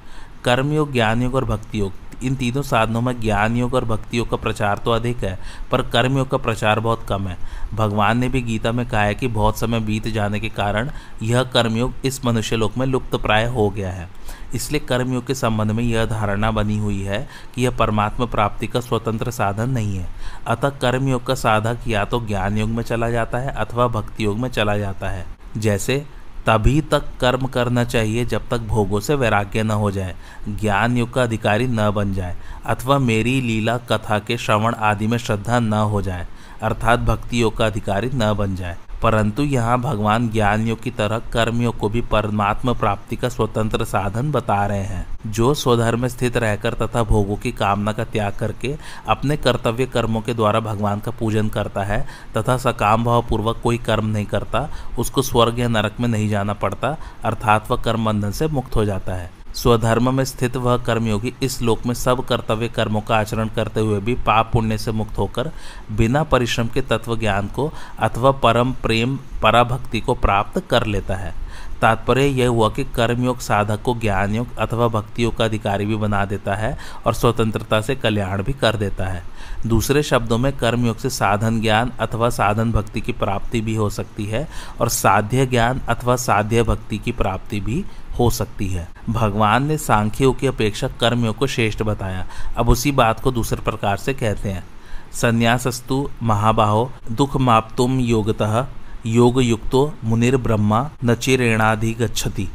कर्मयोग 0.44 0.92
ज्ञान 0.92 1.22
योग 1.22 1.34
और 1.34 1.44
भक्ति 1.44 1.80
योग, 1.80 1.92
इन 2.25 2.34
तीनों 2.34 2.62
साधनों 2.62 3.00
में 3.00 3.20
ज्ञान 3.20 3.56
योग 3.56 3.75
और 3.75 3.84
भक्ति 3.84 4.18
योग 4.18 4.30
का 4.30 4.36
प्रचार 4.36 4.78
तो 4.78 4.90
अधिक 4.90 5.25
है, 5.25 5.38
पर 5.70 5.82
कर्म 5.82 6.18
योग 6.18 6.28
का 6.28 6.36
प्रचार 6.36 6.80
बहुत 6.80 7.06
कम 7.08 7.28
है। 7.28 7.36
भगवान 7.75 8.18
ने 8.18 8.28
भी 8.28 8.40
गीता 8.42 8.72
में 8.72 8.86
कहा 8.88 9.02
है 9.02 9.14
कि 9.14 9.28
बहुत 9.28 9.58
समय 9.58 9.80
बीत 9.80 10.08
जाने 10.08 10.40
के 10.40 10.48
कारण 10.48 10.90
यह 11.22 11.42
कर्मयोग 11.42 11.94
इस 12.04 12.25
मनुष्य 12.25 12.56
लोक 12.56 12.78
में 12.78 12.86
लुप्त 12.86 13.16
प्राय 13.16 13.46
हो 13.46 13.70
गया 13.70 13.90
है। 13.90 14.08
इसलिए 14.56 14.80
कर्मयोग 14.80 15.26
के 15.26 15.34
संबंध 15.34 15.70
में 15.70 15.84
यह 15.84 16.04
धारणा 16.04 16.50
बनी 16.50 16.78
हुई 16.78 17.02
है 17.02 17.28
कि 17.54 17.62
यह 17.62 17.70
परमात्मा 17.70 18.26
प्राप्ति 18.26 18.66
का 18.66 18.80
स्वतंत्र 18.80 19.30
साधन 19.30 19.70
नहीं 19.70 19.96
है। 19.96 20.08
अतः 20.46 20.68
कर्मयोग 20.68 21.26
का 21.26 21.34
साधक 21.34 21.78
या 21.88 22.04
तो 22.04 22.20
ज्ञान 22.20 22.58
योग 22.58 22.68
में 22.68 22.82
चला 22.82 23.10
जाता 23.10 23.38
है 23.38 23.48
अथवा 23.48 23.86
भक्ति 23.86 24.25
योग 24.25 24.38
में 24.38 24.48
चला 24.48 24.78
जाता 24.78 25.08
है। 25.08 25.26
जैसे, 25.56 26.06
तभी 26.46 26.80
तक 26.80 27.04
कर्म 27.20 27.46
करना 27.46 27.84
चाहिए 27.84 28.25
जब 28.25 28.48
तक 28.48 28.58
भोगों 28.58 29.00
से 29.00 29.14
वैराग्य 29.14 29.62
न 29.62 29.70
हो 29.70 29.90
जाए, 29.90 30.14
ज्ञान 30.48 30.96
युग 30.96 31.12
का 31.12 31.22
अधिकारी 31.22 31.66
न 31.66 31.90
बन 31.90 32.14
जाए, 32.14 32.36
अथवा 32.66 32.98
मेरी 32.98 33.40
लीला, 33.40 33.78
कथा 33.78 34.18
के 34.18 34.36
श्रवण 34.36 34.75
आदि 34.75 35.06
में 35.06 35.18
श्रद्धा 35.18 35.58
न 35.58 35.72
हो 35.72 36.02
जाए, 36.02 36.26
अर्थात 36.62 37.00
भक्ति 37.00 37.42
योग 37.42 37.56
का 37.56 37.66
अधिकारी 37.66 38.10
न 38.14 38.34
बन 38.34 38.56
जाए। 38.56 38.76
परंतु 39.02 39.42
यहाँ 39.42 39.78
भगवान 39.80 40.28
ज्ञानियों 40.28 40.76
की 40.76 40.90
तरह 40.90 41.18
कर्मियों 41.32 41.72
को 41.72 41.88
भी 41.88 42.00
परमात्मा 42.00 42.72
प्राप्ति 42.72 43.16
का 43.16 43.28
स्वतंत्र 43.28 43.84
साधन 43.84 44.30
बता 44.30 44.64
रहे 44.66 44.82
हैं। 44.82 45.06
जो 45.26 45.52
स्वधर्म 45.54 46.06
स्थित 46.06 46.36
रहकर 46.36 46.74
तथा 46.74 47.02
भोगों 47.02 47.36
की 47.36 47.52
कामना 47.52 47.92
का 47.92 48.04
त्याग 48.04 48.32
करके 48.32 48.74
अपने 49.08 49.36
कर्तव्य 49.36 49.86
कर्मों 49.86 50.20
के 50.20 50.34
द्वारा 50.34 50.60
भगवान 50.60 51.00
का 51.00 51.10
पूजन 51.10 51.48
करता 51.48 51.84
है 51.84 52.04
तथा 52.36 52.56
सकाम 52.56 53.04
भाव 53.04 53.22
पूर्वक 53.22 53.60
कोई 53.62 53.78
कर्म 53.78 54.06
नहीं 54.06 54.26
करता, 54.26 54.68
उसको 54.98 55.22
स्वर्ग 55.22 55.58
या 55.58 55.68
नरक 55.68 56.00
में 56.00 56.08
नहीं 56.08 56.28
जाना 56.28 56.52
पड़ता, 56.52 56.96
अर्थात 57.24 57.70
वह 57.70 57.82
कर्म 57.82 58.04
बंधन 58.04 58.30
से 58.30 58.46
मुक्त 58.46 58.76
हो 58.76 58.84
जाता 58.84 59.14
है। 59.14 59.36
स्वधर्म 59.56 60.14
में 60.14 60.25
स्थित 60.25 60.56
वह 60.56 60.76
कर्मयोगी 60.76 61.34
इस 61.42 61.62
लोक 61.62 61.86
में 61.86 61.94
सब 61.94 62.25
कर्तव्य 62.25 62.68
कर्मों 62.68 63.00
का 63.00 63.16
आचरण 63.16 63.48
करते 63.48 63.80
हुए 63.80 64.00
भी 64.00 64.14
पाप 64.14 64.50
पुण्य 64.52 64.78
से 64.78 64.92
मुक्त 64.92 65.18
होकर 65.18 65.50
बिना 65.92 66.22
परिश्रम 66.22 66.68
के 66.68 66.80
तत्व 66.80 67.16
ज्ञान 67.18 67.46
को 67.46 67.72
अथवा 67.98 68.30
परम 68.30 68.72
प्रेम, 68.72 69.18
पराभक्ति 69.42 70.00
को 70.00 70.14
प्राप्त 70.14 70.62
कर 70.70 70.86
लेता 70.86 71.16
है। 71.16 71.34
तात्पर्य 71.80 72.26
यह 72.26 72.48
हुआ 72.48 72.68
कि 72.68 72.84
कर्मयोग 72.84 73.38
साधक 73.38 73.82
को 73.82 73.94
ज्ञान 73.94 74.34
योग 74.34 74.56
अथवा 74.56 74.88
भक्ति 74.88 75.25
योग 75.25 75.36
का 75.36 75.44
अधिकारी 75.44 75.86
भी 75.86 75.96
बना 75.96 76.25
देता 76.25 76.54
है 76.54 76.78
और 77.06 77.14
स्वतंत्रता 77.14 77.80
से 77.80 77.94
कल्याण 77.94 78.42
भी 78.42 78.52
कर 78.52 78.76
देता 78.76 79.06
है। 79.06 79.22
दूसरे 79.66 80.02
शब्दों 80.02 80.38
में 80.38 80.52
कर्मयोग 80.52 80.98
से 80.98 81.10
साधन 81.10 81.60
ज्ञान 81.60 81.92
अथवा 82.00 82.30
साधन 82.30 82.72
भक्ति 82.72 83.00
की 83.00 83.12
प्राप्ति 83.12 83.60
भी 83.60 83.75
हो 83.75 83.90
सकती 83.90 84.26
है 84.26 84.48
और 84.80 84.88
साध्य 84.88 85.46
ज्ञान 85.46 85.80
अथवा 85.88 86.16
साध्य 86.16 86.62
भक्ति 86.62 86.98
की 86.98 87.12
प्राप्ति 87.12 87.60
भी 87.60 87.84
हो 88.18 88.30
सकती 88.30 88.68
है। 88.68 88.88
भगवान 89.11 89.66
ने 89.66 89.78
सांख्यों 89.78 90.32
की 90.32 90.46
अपेक्षा 90.46 90.88
कर्मयोग 90.88 91.37
को 91.37 91.46
श्रेष्ठ 91.46 91.82
बताया। 91.82 92.26
अब 92.56 92.68
उसी 92.68 92.92
बात 92.92 93.20
को 93.20 93.32
दूसरे 93.32 93.61
प्रकार 93.61 93.96
से 93.96 94.14
कहते 94.14 94.50
हैं। 94.50 94.64
संन्यासस्तु 95.12 96.11
महाबाहो 96.23 96.92
दुख 97.12 97.37
माप्तुम 97.37 98.00
योगतः 98.00 98.66
योग 99.06 99.42
युक्तो 99.42 99.94
मुनिर 100.04 100.37
ब्रह्मा 100.37 100.90
नचिरेणाधिगछति 101.04 102.49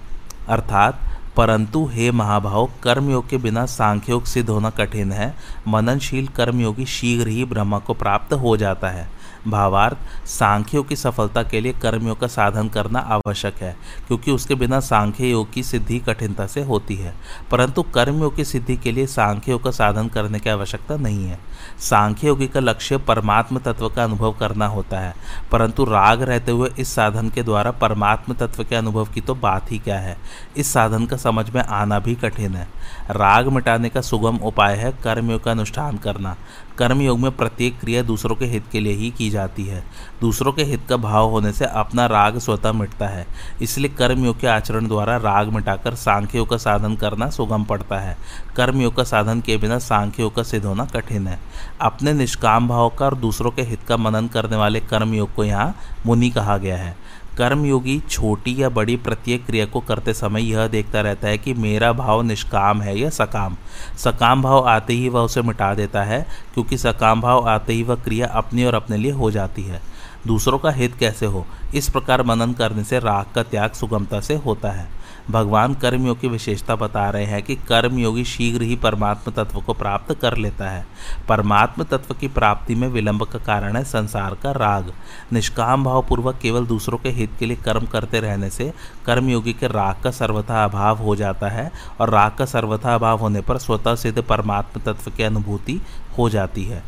अर्थात, 0.50 1.00
परंतु 1.38 1.90
हे 1.94 2.12
महाभाव 2.12 2.70
कर्मयोग 2.84 3.30
के 3.30 3.38
बिना 3.38 3.66
सांख्योग 3.66 4.24
सिद्ध 4.24 4.50
होना 4.50 4.70
कठिन 4.70 5.12
है। 5.12 5.36
मननशील 5.68 6.28
कर्मयोगी 6.28 6.86
शीघ्र 6.86 7.28
ही 7.28 7.46
ब्रह्मा 7.46 7.80
को 7.80 7.94
प्राप्त 7.94 8.34
हो 8.34 8.58
जाता 8.58 8.90
है। 8.90 9.21
भावार्थ 9.48 10.28
सांख्यों 10.28 10.84
की 10.84 10.96
सफलता 10.96 11.44
के 11.44 11.60
लिए 11.62 11.74
कर्मियों 11.74 12.16
का 12.16 12.28
साधन 12.28 12.68
करना 12.68 13.00
आवश्यक 13.00 13.56
है, 13.56 13.76
क्योंकि 14.08 14.32
उसके 14.32 14.56
बिना 14.56 14.80
सांख्य 14.80 15.28
योग 15.28 15.52
की 15.54 15.64
सिद्धि 15.64 16.00
कठिनता 16.00 16.48
से 16.48 16.64
होती 16.64 16.96
है। 16.96 17.14
परंतु 17.52 17.84
कर्मयोग 17.84 18.36
की 18.36 18.46
सिद्धि 18.46 18.78
के 18.78 18.92
लिए 18.92 19.06
सांख्य 19.06 19.58
का 19.58 19.72
साधन 19.72 20.08
करने 20.08 20.40
की 20.40 20.50
आवश्यकता 20.50 20.96
नहीं 20.96 21.26
है। 21.26 21.40
सांख्य 21.80 22.28
योगी 22.28 22.48
का 22.48 22.60
लक्ष्य 22.60 22.98
परमात्म 22.98 23.60
तत्व 23.60 23.90
का 23.90 24.04
अनुभव 24.04 24.32
करना 24.32 24.68
होता 24.68 25.00
है, 25.00 25.14
परंतु 25.52 25.86
राग 25.86 26.22
रहते 26.22 26.52
हुए 26.52 26.70
इस 26.80 26.94
साधन 26.96 27.30
के 27.30 27.44
द्वारा 27.44 27.72
परमात्म 27.72 28.34
तत्व 28.34 28.64
के 28.64 28.76
अनुभव 28.76 29.06
की 29.06 29.22
तो 29.22 29.36
बात 29.36 29.72
ही 29.72 29.78
क्या 29.80 30.00
है? 30.00 30.18
इस 30.58 30.74
साधन 30.74 31.06
का 31.06 31.18
समझ 31.18 31.50
में 31.50 31.62
आना 31.62 32.00
भी 32.00 32.16
कठिन 32.16 32.56
है। 32.56 32.68
राग 33.12 33.48
मिटाने 33.48 33.90
का 33.90 34.02
सुगम 34.02 34.38
उपाय 34.38 34.76
है 34.76 34.92
कर्मयोग 35.04 35.44
का 35.44 35.52
अनुष्ठान 35.52 35.98
करना। 35.98 36.36
कर्मयोग 36.78 37.20
में 37.20 37.32
प्रत्येक 37.32 37.80
क्रिया 37.80 38.02
दूसरों 38.02 38.36
के 38.36 38.46
हित 38.46 38.64
के 38.72 38.80
लिए 38.80 38.94
ही 38.94 39.10
की 39.12 39.30
जाती 39.30 39.66
है। 39.66 39.84
दूसरों 40.22 40.52
के 40.52 40.64
हित 40.64 40.82
का 40.90 40.98
भाव 40.98 41.30
होने 41.30 41.52
से 41.52 41.66
अपना 41.66 42.06
राग 42.06 42.38
स्वतः 42.40 42.72
मिटता 42.72 43.08
है। 43.08 43.26
इसलिए 43.62 43.90
कर्मयोग 43.90 44.40
के 44.40 44.48
आचरण 44.48 44.88
द्वारा 44.88 45.18
राग 45.18 45.54
मिटाकर 45.54 45.96
सांख्योग 45.96 46.50
का 46.50 46.58
साधन 46.58 46.96
करना 46.96 47.30
सुगम 47.30 47.64
पड़ता 47.64 48.00
है। 48.00 48.18
कर्मयोग 48.56 48.96
का 48.96 49.04
साधन 49.04 49.42
के 49.42 49.58
बिना 49.58 49.80
सांख्योग 49.80 50.36
का 50.36 50.44
सिद्ध 50.44 50.66
होना 50.66 50.86
कठिन 50.86 51.28
है। 51.28 51.40
अपने 51.82 52.14
निष्काम 52.14 52.68
भाव 52.68 52.90
का 52.90 53.06
और 53.06 53.16
दूसरों 53.16 53.52
के 53.52 53.62
हित 53.62 53.84
का 53.84 53.98
मनन 53.98 54.28
करने 54.28 54.58
वाले 54.58 54.80
कर्मयोग 54.80 55.34
को 55.34 55.44
यहाँ 55.44 55.76
मुनि 56.06 56.30
कहा 56.30 56.58
गया 56.58 56.78
है। 56.78 56.96
कर्मयोगी 57.42 58.00
छोटी 58.10 58.62
या 58.64 58.70
बड़ी 58.70 58.96
प्रत्येक 58.96 59.46
क्रिया 59.46 59.66
को 59.66 59.80
करते 59.80 60.14
समय 60.14 60.44
यह 60.52 60.68
देखता 60.68 61.02
रहता 61.02 61.28
है 61.28 61.38
कि 61.38 61.54
मेरा 61.54 61.94
भाव 61.94 62.22
निष्काम 62.22 62.82
है 62.82 63.00
या 63.00 63.10
सकाम। 63.10 63.56
सकाम 63.98 64.42
भाव 64.42 64.70
आते 64.70 64.94
ही 64.94 65.10
वह 65.10 65.22
उसे 65.22 65.42
मिटा 65.42 65.74
देता 65.74 66.04
है, 66.04 66.28
क्योंकि 66.54 66.78
सकाम 66.78 67.22
भाव 67.22 67.50
आते 67.50 67.74
ही 67.74 67.84
वह 67.84 67.96
क्रिया 67.96 68.28
अपनी 68.28 68.64
और 68.64 68.76
अपने 68.76 68.98
लिए 68.98 69.12
हो 69.12 69.32
जाती 69.32 69.64
है। 69.64 69.82
दूसरों 70.28 70.60
का 70.60 70.72
हित 70.72 70.96
कैसे 70.96 71.26
हो? 71.26 71.46
इस 71.76 71.90
प्रकार 71.90 72.24
मनन 72.24 72.54
करने 72.54 72.84
से 72.84 73.00
राग 73.00 73.26
का 73.36 73.44
त्याग 73.44 73.72
सुगमता 73.72 74.20
से 74.20 74.36
होता 74.36 74.72
है। 74.72 75.01
भगवान 75.30 75.74
कर्मयोग 75.74 76.20
की 76.20 76.28
विशेषता 76.28 76.76
बता 76.76 77.10
रहे 77.10 77.26
हैं 77.26 77.44
कि 77.44 77.56
कर्मयोगी 77.56 78.24
शीघ्र 78.24 78.62
ही 78.62 78.76
परमात्म 78.76 79.32
तत्व 79.32 79.60
को 79.62 79.74
प्राप्त 79.74 80.14
कर 80.14 80.38
लेता 80.38 80.70
है। 80.70 80.86
परमात्म 81.30 81.84
तत्व 81.84 82.14
की 82.14 82.28
प्राप्ति 82.28 82.76
में 82.76 82.88
विलंब 82.88 83.24
का 83.24 83.40
कारण 83.40 83.76
है 83.76 83.84
संसार 83.84 84.36
का 84.36 84.52
राग। 84.52 84.94
निष्काम 85.34 85.84
भाव 85.84 86.06
पूर्वक 86.10 86.40
केवल 86.42 86.66
दूसरों 86.66 86.98
के 86.98 87.10
हित 87.10 87.32
के 87.40 87.46
लिए 87.46 87.58
कर्म 87.58 87.86
करते 87.86 88.20
रहने 88.20 88.50
से 88.50 88.74
कर्मयोगी 89.06 89.54
के 89.54 89.68
राग 89.68 90.02
का 90.04 90.12
सर्वथा 90.12 90.64
अभाव 90.64 90.98
हो 90.98 91.16
जाता 91.16 91.50
है 91.50 91.72
और 92.00 92.10
राग 92.10 92.32
का 92.32 92.46
सर्वथा 92.46 92.96
अभाव 92.96 93.20
होने 93.20 93.42
पर 93.42 93.58
स्वतः 93.58 93.96
सिद्ध 93.96 94.22
परमात्म 94.22 94.82
तत्व 94.82 95.12
की 95.12 95.24
अनुभूति 95.24 95.82
हो 96.18 96.30
जाती 96.30 96.64
है। 96.64 96.84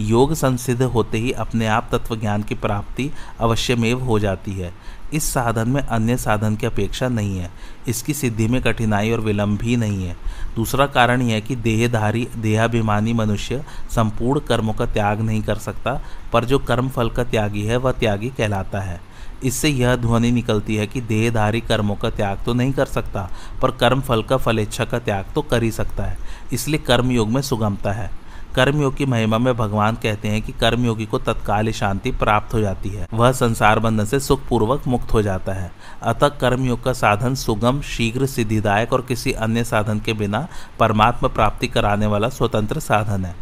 योग 0.00 0.34
संसिद्ध 0.34 0.82
होते 0.82 1.18
ही 1.18 1.32
अपने 1.32 1.66
आप 1.66 1.88
तत्व 1.92 2.16
ज्ञान 2.16 2.42
की 2.42 2.54
प्राप्ति 2.54 3.10
अवश्यमेव 3.40 4.04
हो 4.04 4.18
जाती 4.18 4.52
है। 4.52 4.74
इस 5.14 5.32
साधन 5.32 5.68
में 5.68 5.82
अन्य 5.82 6.16
साधन 6.16 6.56
की 6.56 6.66
अपेक्षा 6.66 7.08
नहीं 7.08 7.38
है। 7.38 7.50
इसकी 7.88 8.14
सिद्धि 8.14 8.48
में 8.48 8.62
कठिनाई 8.62 9.10
और 9.10 9.20
विलंब 9.20 9.58
भी 9.58 9.76
नहीं 9.76 10.04
है। 10.04 10.16
दूसरा 10.56 10.86
कारण 10.86 11.22
यह 11.22 11.34
है 11.34 11.40
कि 11.40 11.56
देहधारी, 11.56 12.28
देहाभिमानी 12.36 13.12
मनुष्य 13.12 13.64
संपूर्ण 13.90 14.40
कर्मों 14.40 14.72
का 14.72 14.86
त्याग 14.86 15.20
नहीं 15.20 15.42
कर 15.42 15.54
सकता, 15.54 16.02
पर 16.32 16.44
जो 16.44 16.58
कर्म 16.58 16.88
फल 16.88 17.10
का 17.10 17.24
त्यागी 17.24 17.62
है, 17.62 17.76
वह 17.76 17.92
त्यागी 17.92 18.28
कहलाता 18.28 18.80
है। 18.80 19.00
इससे 19.44 19.68
यह 19.68 19.96
ध्वनि 19.96 20.30
निकलती 20.30 20.76
है 20.76 20.86
कि 20.86 21.00
देहधारी 21.00 21.60
कर्मों 21.60 21.96
का 21.96 22.10
त्याग 22.10 22.38
तो 22.46 22.54
नहीं 22.54 22.72
कर 22.72 22.86
सकता, 22.86 23.30
पर 23.62 23.70
कर्म 23.70 24.00
फल 24.00 24.22
का 24.22 24.36
फलेच्छा 24.36 24.84
का 24.84 24.98
त्याग 24.98 25.24
तो 25.34 25.42
कर 25.42 25.62
ही 25.62 25.70
सकता 25.70 26.04
है। 26.04 26.18
इसलिए 26.52 26.78
कर्मयोग 26.78 27.28
में 27.28 27.42
सुगमता 27.42 27.92
है। 27.92 28.17
कर्मयोग 28.58 28.96
की 28.96 29.06
महिमा 29.06 29.38
में 29.38 29.56
भगवान 29.56 29.94
कहते 29.94 30.28
हैं 30.28 30.42
कि 30.42 30.52
कर्मयोगी 30.52 31.06
को 31.06 31.18
तत्काल 31.18 31.70
शांति 31.70 32.10
प्राप्त 32.10 32.54
हो 32.54 32.60
जाती 32.60 32.88
है। 32.88 33.08
वह 33.14 33.32
संसार 33.32 33.78
बंधन 33.78 34.04
से 34.04 34.20
सुखपूर्वक 34.20 34.82
मुक्त 34.86 35.12
हो 35.12 35.22
जाता 35.22 35.52
है। 35.52 35.72
अतः 36.02 36.28
कर्मयोग 36.28 36.84
का 36.84 36.92
साधन 36.92 37.34
सुगम, 37.34 37.80
शीघ्र, 37.80 38.26
सिद्धिदायक 38.26 38.92
और 38.92 39.02
किसी 39.02 39.32
अन्य 39.32 39.64
साधन 39.64 40.00
के 40.00 40.12
बिना 40.12 40.48
परमात्मा 40.78 41.28
प्राप्ति 41.28 41.66
कराने 41.66 42.06
वाला 42.06 42.28
स्वतंत्र 42.28 42.80
साधन 42.80 43.24
है। 43.24 43.34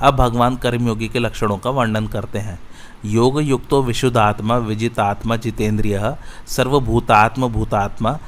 अब 0.00 0.16
भगवान 0.16 0.56
कर्मयोगी 0.56 1.08
के 1.08 1.18
लक्षणों 1.18 1.58
का 1.58 1.70
वर्णन 1.70 2.06
करते 2.06 2.38
हैं। 2.38 2.58
योग 3.04 3.42
युक्तो 3.42 3.82
विशुद्धात्मा, 3.82 4.56
विजितात्मा, 4.56 5.36
जितेंद्रिय, 5.36 6.16
सर्वभूतात्म, 6.46 7.48
भूतात्मा 7.48 8.18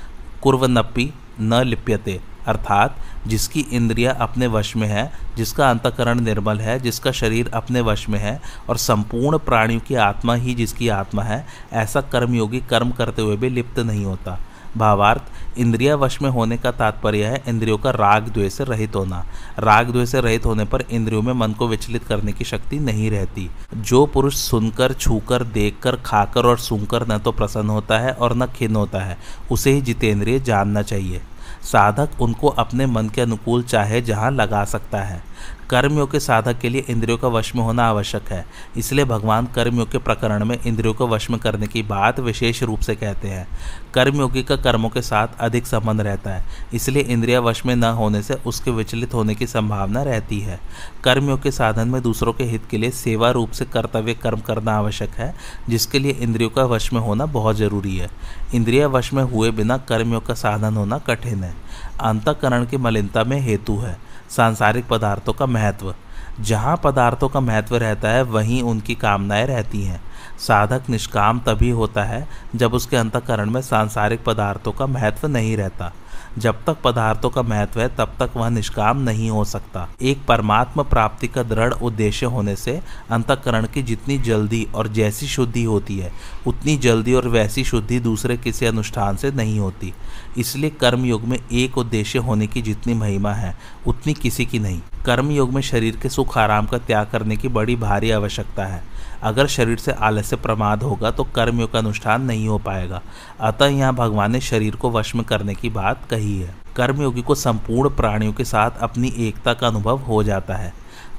कुर्वनपि 0.43 1.15
न 1.41 1.55
लिप्यते। 1.55 2.21
अर्थात 2.47 2.97
जिसकी 3.29 3.61
इंद्रिया 3.61 4.13
अपने 4.13 4.47
वश 4.47 4.77
में 4.77 4.89
है, 4.89 5.13
जिसका 5.37 5.71
अंतकरण 5.71 6.21
निर्मल 6.21 6.59
है, 6.59 6.81
जिसका 6.81 7.13
शरीर 7.13 7.51
अपने 7.55 7.81
वश 7.81 8.09
में 8.09 8.19
है, 8.19 8.41
और 8.69 8.77
संपूर्ण 8.77 9.39
प्राणियों 9.39 9.81
की 9.81 9.95
आत्मा 9.95 10.35
ही 10.35 10.55
जिसकी 10.55 10.89
आत्मा 10.89 11.23
है, 11.23 11.47
ऐसा 11.73 12.01
कर्मयोगी 12.01 12.61
कर्म 12.61 12.91
करते 12.91 13.23
हुए 13.23 13.37
भी 13.37 13.49
लिप्त 13.49 13.79
नहीं 13.79 14.05
होता। 14.05 14.39
भावार्थ, 14.77 15.23
इंद्रिया 15.59 15.97
वश 15.97 16.23
में 16.23 16.31
होने 16.31 16.57
का 16.57 16.71
तात्पर्य 16.71 17.25
है 17.25 17.43
इंद्रियों 17.49 17.79
का 17.79 17.91
राग 17.91 18.29
द्वेष 18.29 18.53
से 18.53 18.65
रहित 18.65 18.97
होना। 18.97 19.27
राग 19.59 19.91
द्वेष 19.91 20.09
से 20.09 20.21
रहित 20.21 20.47
होने 20.47 20.65
पर 20.65 20.81
इंद्रियों 20.81 21.23
में 21.23 21.33
मन 21.33 21.53
को 21.53 21.69
विचलित 21.69 22.05
करने 22.05 22.33
की 22.33 22.45
शक्ति 22.45 22.79
नहीं 22.79 23.11
रहती। 23.11 23.51
जो 23.77 24.07
पुरुष 24.07 24.35
सुनकर, 24.35 24.93
छूकर, 24.93 25.45
देखकर, 25.45 25.97
खाकर 25.97 26.47
और 26.47 26.59
सुनकर 26.59 27.09
न 27.09 27.19
तो 27.19 27.33
प्रसन्न 27.33 27.71
होता 27.71 27.99
है 27.99 28.13
और 28.13 28.37
न 28.37 28.47
खिन्न 28.47 28.77
होता 28.77 28.99
है, 28.99 29.19
उसे 29.51 29.73
ही 29.73 29.81
जितेंद्रिय 29.81 30.41
जानना 30.41 30.83
चाहिए। 30.83 31.23
साधक 31.63 32.21
उनको 32.21 32.49
अपने 32.49 32.87
मन 32.87 33.09
के 33.09 33.21
अनुकूल 33.21 33.63
चाहे 33.63 34.01
जहाँ 34.01 34.31
लगा 34.31 34.65
सकता 34.65 35.03
है। 35.03 35.23
कर्मयोग 35.71 36.11
के 36.13 36.21
साधक 36.21 36.59
के 36.59 36.69
लिए 36.69 36.85
इंद्रियों 36.89 37.17
का 37.19 37.29
वश 37.29 37.55
में 37.55 37.63
होना 37.63 37.85
आवश्यक 37.85 38.29
है। 38.29 38.45
इसलिए 38.77 39.05
भगवान 39.05 39.47
कर्मयोग 39.47 39.91
के 39.93 39.99
प्रकरण 39.99 40.45
में 40.45 40.57
इंद्रियों 40.67 40.95
को 40.95 41.09
वश 41.09 41.29
में 41.31 41.39
करने 41.41 41.67
की 41.67 41.83
बात 41.83 42.21
विशेष 42.21 42.63
रूप 42.63 42.81
से 42.81 42.95
कहते 42.95 43.29
हैं। 43.29 43.47
कर्मयोगी 43.95 44.43
का 44.43 44.57
कर्मों 44.57 44.89
के 44.89 45.03
साथ 45.03 45.29
अधिक 45.41 45.67
संबंध 45.67 46.01
रहता 46.01 46.31
है, 46.31 46.45
इसलिए 46.75 47.03
इंद्रिया 47.03 47.41
वश 47.41 47.65
में 47.67 47.75
न 47.77 47.85
होने 47.85 48.23
से 48.23 48.35
उसके 48.47 48.71
विचलित 48.71 49.15
होने 49.15 49.35
की 49.35 49.47
संभावना 49.47 50.03
रहती 50.03 50.41
है। 50.41 50.61
कर्मयोग 51.05 51.43
के 51.43 51.51
साधन 51.51 51.89
में 51.89 52.03
दूसरों 52.03 52.33
के 52.33 52.45
हित 52.45 52.67
के 52.71 52.79
लिए 52.79 52.91
सेवा 52.91 53.31
रूप 53.31 53.51
से 53.51 53.65
कर्तव्य 53.65 54.15
कर्म 54.15 54.41
करना 54.41 54.73
आवश्यक 54.73 55.11
है, 55.11 55.35
जिसके 55.69 55.99
लिए 55.99 56.13
इंद्रियों 56.13 56.51
का 56.51 56.65
वश 56.65 56.93
में 56.93 57.01
होना 57.01 57.27
बहुत 57.27 57.57
ज़रूरी 57.57 57.97
है। 57.97 58.11
इंद्रिया 58.55 58.89
वश 58.89 59.13
में 59.13 59.23
हुए 59.23 59.51
बिना 59.51 59.77
कर्मयोग 59.79 60.27
का 60.27 60.35
साधन 60.35 60.77
होना 60.77 60.99
कठिन 60.99 61.45
है। 61.45 61.55
अंतकरण 62.01 62.65
की 62.67 62.77
मलिनता 62.77 63.25
में 63.25 63.41
हेतु 63.41 63.77
है। 63.77 64.08
सांसारिक 64.31 64.89
पदार्थों 64.89 65.33
का 65.33 65.47
महत्व। 65.47 65.95
जहाँ 66.41 66.81
पदार्थों 66.85 67.29
का 67.29 67.41
महत्व 67.41 67.77
रहता 67.77 68.09
है, 68.09 68.23
वहीं 68.23 68.63
उनकी 68.63 68.95
कामनाएँ 68.95 69.47
रहती 69.47 69.83
हैं। 69.83 70.01
साधक 70.39 70.83
निष्काम 70.91 71.41
तभी 71.41 71.71
होता 71.71 72.03
है, 72.03 72.29
जब 72.57 72.75
उसके 72.75 72.97
अंतकरण 72.97 73.51
में 73.51 73.63
सांसारिक 73.63 74.25
पदार्थों 74.25 74.73
का 74.73 74.87
महत्व 74.87 75.29
नहीं 75.29 75.57
रहता। 75.57 75.93
जब 76.39 76.65
तक 76.65 76.77
पदार्थों 76.85 77.31
का 77.31 77.43
महत्व 77.43 77.81
है, 77.81 77.89
तब 77.89 78.13
तक 78.19 78.31
वह 78.37 78.49
निष्काम 78.49 78.99
नहीं 78.99 79.31
हो 79.31 79.45
सकता। 79.45 79.89
एक 80.03 80.27
परमात्मा 80.27 80.83
प्राप्ति 80.83 81.29
का 81.29 81.43
दृढ़ 81.43 81.73
उद्देश्य 81.73 82.27
होने 82.27 82.57
से 82.57 82.81
अंतकरण 83.11 83.67
की 83.67 83.83
जितनी 83.83 84.19
जल्दी 84.19 84.67
और 84.75 84.89
जैसी 84.89 85.27
शुद्धि 85.27 85.65
होती 85.65 85.99
है, 85.99 86.13
उतनी 86.47 86.77
जल्दी 86.77 87.15
और 87.15 87.29
वैसी 87.29 87.65
शुद्धि 87.65 88.01
दूसरे 88.01 88.37
किसी 88.37 88.67
अनुष्ठान 88.67 89.17
से 89.17 89.31
नहीं 89.31 89.61
होती। 89.61 89.95
इसलिए 90.39 90.71
कर्म 90.71 91.05
युग 91.05 91.25
में 91.25 91.39
एक 91.53 91.79
उद्देश्य 91.79 92.19
होने 92.19 92.47
की 92.47 92.63
जितनी 92.63 92.95
महिमा 92.95 93.33
है, 93.33 93.59
उतनी 93.87 94.15
किसी 94.15 94.47
की 94.47 94.59
नहीं। 94.59 94.81
कर्म 95.07 95.31
योग 95.31 95.53
में 95.53 95.63
शरीर 95.63 95.97
के 95.97 96.09
सुख 96.09 96.39
आराम 96.39 96.67
का 96.67 96.79
त्याग 96.79 97.07
करने 97.13 97.37
की 97.37 97.49
बड़ी 97.49 97.77
भारी 97.77 98.11
आवश्यकता 98.11 98.65
है। 98.65 98.98
अगर 99.23 99.47
शरीर 99.47 99.79
से 99.79 99.93
आलस्य 99.93 100.37
प्रमाद 100.37 100.83
होगा 100.83 101.11
तो 101.11 101.25
कर्मयोग 101.25 101.73
का 101.73 101.79
अनुष्ठान 101.79 102.23
नहीं 102.23 102.49
हो 102.49 102.59
पाएगा। 102.59 103.03
अतः 103.41 103.67
यहाँ 103.67 103.95
भगवान 103.95 104.33
ने 104.33 104.41
शरीर 104.41 104.77
को 104.77 104.91
वश 104.91 105.15
में 105.15 105.25
करने 105.25 105.55
की 105.55 105.69
बात 105.71 106.07
कही 106.11 106.39
है। 106.41 106.55
कर्मयोगी 106.77 107.23
को 107.23 107.35
संपूर्ण 107.35 107.91
प्राणियों 107.91 108.33
के 108.33 108.45
साथ 108.45 108.79
अपनी 108.81 109.13
एकता 109.19 109.55
का 109.55 109.67
अनुभव 109.67 109.99
हो 109.99 110.23
जाता 110.23 110.55
है। 110.55 110.73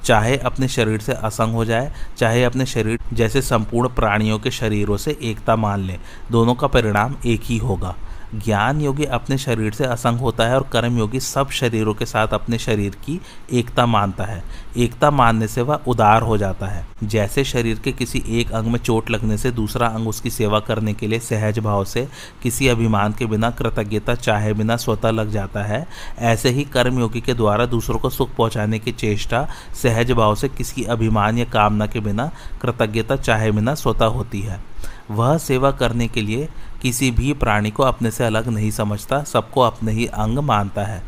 चाहे 0.03 0.37
अपने 0.37 0.67
शरीर 0.67 0.99
से 0.99 1.13
असंग 1.13 1.53
हो 1.53 1.65
जाए, 1.65 1.91
चाहे 2.17 2.43
अपने 2.43 2.65
शरीर 2.65 2.99
जैसे 3.13 3.41
संपूर्ण 3.41 3.89
प्राणियों 3.89 4.39
के 4.39 4.51
शरीरों 4.51 4.97
से 4.97 5.17
एकता 5.21 5.55
मान 5.55 5.79
लें, 5.79 5.99
दोनों 6.31 6.55
का 6.55 6.67
परिणाम 6.67 7.15
एक 7.25 7.41
ही 7.43 7.57
होगा। 7.57 7.95
ज्ञान 8.35 8.81
योगी 8.81 9.05
अपने 9.05 9.37
शरीर 9.37 9.73
से 9.73 9.85
असंग 9.85 10.19
होता 10.19 10.43
है 10.43 10.55
और 10.55 10.69
कर्म 10.73 10.97
योगी 10.97 11.19
सब 11.19 11.49
शरीरों 11.49 11.93
के 11.93 12.05
साथ 12.05 12.27
अपने 12.27 12.57
शरीर 12.57 12.95
की 13.05 13.21
एकता 13.53 13.85
मानता 13.85 14.23
है। 14.23 14.43
एकता 14.77 15.11
मानने 15.11 15.47
से 15.47 15.61
वह 15.61 15.79
उदार 15.87 16.21
हो 16.21 16.37
जाता 16.37 16.67
है। 16.67 16.87
जैसे 17.03 17.43
शरीर 17.43 17.79
के 17.79 17.91
किसी 17.91 18.23
एक 18.29 18.51
अंग 18.51 18.67
में 18.67 18.79
चोट 18.79 19.09
लगने 19.09 19.37
से 19.37 19.51
दूसरा 19.51 19.87
अंग 19.87 20.07
उसकी 20.07 20.29
सेवा 20.29 20.59
करने 20.59 20.93
के 20.93 21.07
लिए 21.07 21.19
सहज 21.19 21.59
भाव 21.59 21.85
से 21.85 22.07
किसी 22.43 22.67
अभिमान 22.67 23.13
के 23.13 23.25
बिना, 23.25 23.51
कृतज्ञता 23.51 24.15
चाहे 24.15 24.53
बिना 24.53 24.77
स्वतः 24.77 25.09
लग 25.09 25.29
जाता 25.29 25.63
है, 25.63 25.87
ऐसे 26.19 26.49
ही 26.49 26.63
कर्मयोगी 26.63 27.21
के 27.21 27.33
द्वारा 27.33 27.65
दूसरों 27.65 27.99
को 27.99 28.09
सुख 28.09 28.35
पहुँचाने 28.35 28.79
की 28.79 28.91
चेष्टा 28.91 29.47
सहज 29.83 30.11
भाव 30.11 30.35
से 30.35 30.49
किसी 30.49 30.83
अभिमान 30.83 31.37
या 31.37 31.45
कामना 31.45 31.87
के 31.87 31.99
बिना, 31.99 32.31
कृतज्ञता 32.61 33.15
चाहे 33.15 33.51
बिना 33.51 33.75
स्वतः 33.75 34.05
होती 34.05 34.41
है। 34.41 34.69
वह 35.11 35.37
सेवा 35.37 35.71
करने 35.71 36.07
के 36.07 36.21
लिए 36.21 36.49
किसी 36.81 37.11
भी 37.11 37.33
प्राणी 37.33 37.71
को 37.71 37.83
अपने 37.83 38.11
से 38.11 38.25
अलग 38.25 38.47
नहीं 38.47 38.71
समझता, 38.71 39.23
सबको 39.23 39.61
अपने 39.61 39.91
ही 39.91 40.05
अंग 40.05 40.39
मानता 40.39 40.85
है। 40.85 41.01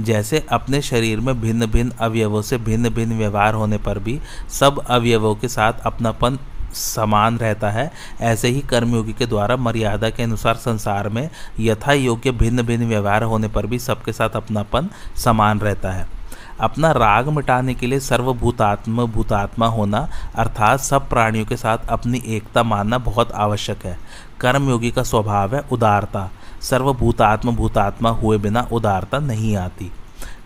जैसे 0.00 0.46
अपने 0.52 0.80
शरीर 0.82 1.20
में 1.20 1.40
भिन्न 1.40 1.66
भिन्न 1.66 1.90
अवयवों 1.90 2.42
से 2.42 2.58
भिन्न 2.58 2.88
भिन्न 2.88 3.18
व्यवहार 3.18 3.54
होने 3.54 3.78
पर 3.78 3.98
भी 3.98 4.20
सब 4.50 4.84
अवयवों 4.86 5.34
के 5.34 5.48
साथ 5.48 5.72
अपनापन 5.86 6.38
समान 6.74 7.38
रहता 7.38 7.70
है, 7.70 7.90
ऐसे 8.20 8.48
ही 8.48 8.60
कर्मयोगी 8.60 9.12
के 9.12 9.26
द्वारा 9.26 9.56
मर्यादा 9.56 10.10
के 10.10 10.22
अनुसार 10.22 10.54
संसार 10.54 11.08
में 11.08 11.30
यथा 11.60 11.92
योग्य 11.92 12.30
भिन्न 12.30 12.62
भिन्न 12.62 12.88
व्यवहार 12.88 13.22
होने 13.22 13.48
पर 13.48 13.66
भी 13.66 13.78
सबके 13.78 14.12
साथ 14.12 14.30
अपनापन 14.30 14.90
समान 15.16 15.60
रहता 15.60 15.92
है। 15.92 16.13
अपना 16.60 16.92
राग 16.92 17.28
मिटाने 17.28 17.74
के 17.74 17.86
लिए 17.86 18.00
सर्वभूतात्म 18.00 19.06
भूतात्मा 19.06 19.66
होना, 19.66 20.08
अर्थात 20.34 20.80
सब 20.80 21.08
प्राणियों 21.08 21.46
के 21.46 21.56
साथ 21.56 21.78
अपनी 21.88 22.22
एकता 22.26 22.62
मानना 22.62 22.98
बहुत 22.98 23.32
आवश्यक 23.32 23.86
है। 23.86 23.98
कर्मयोगी 24.40 24.90
का 24.90 25.02
स्वभाव 25.02 25.54
है 25.54 25.64
उदारता। 25.72 26.30
सर्वभूतात्म 26.62 27.56
भूतात्मा 27.56 28.10
हुए 28.10 28.38
बिना 28.38 28.68
उदारता 28.72 29.18
नहीं 29.18 29.56
आती। 29.56 29.92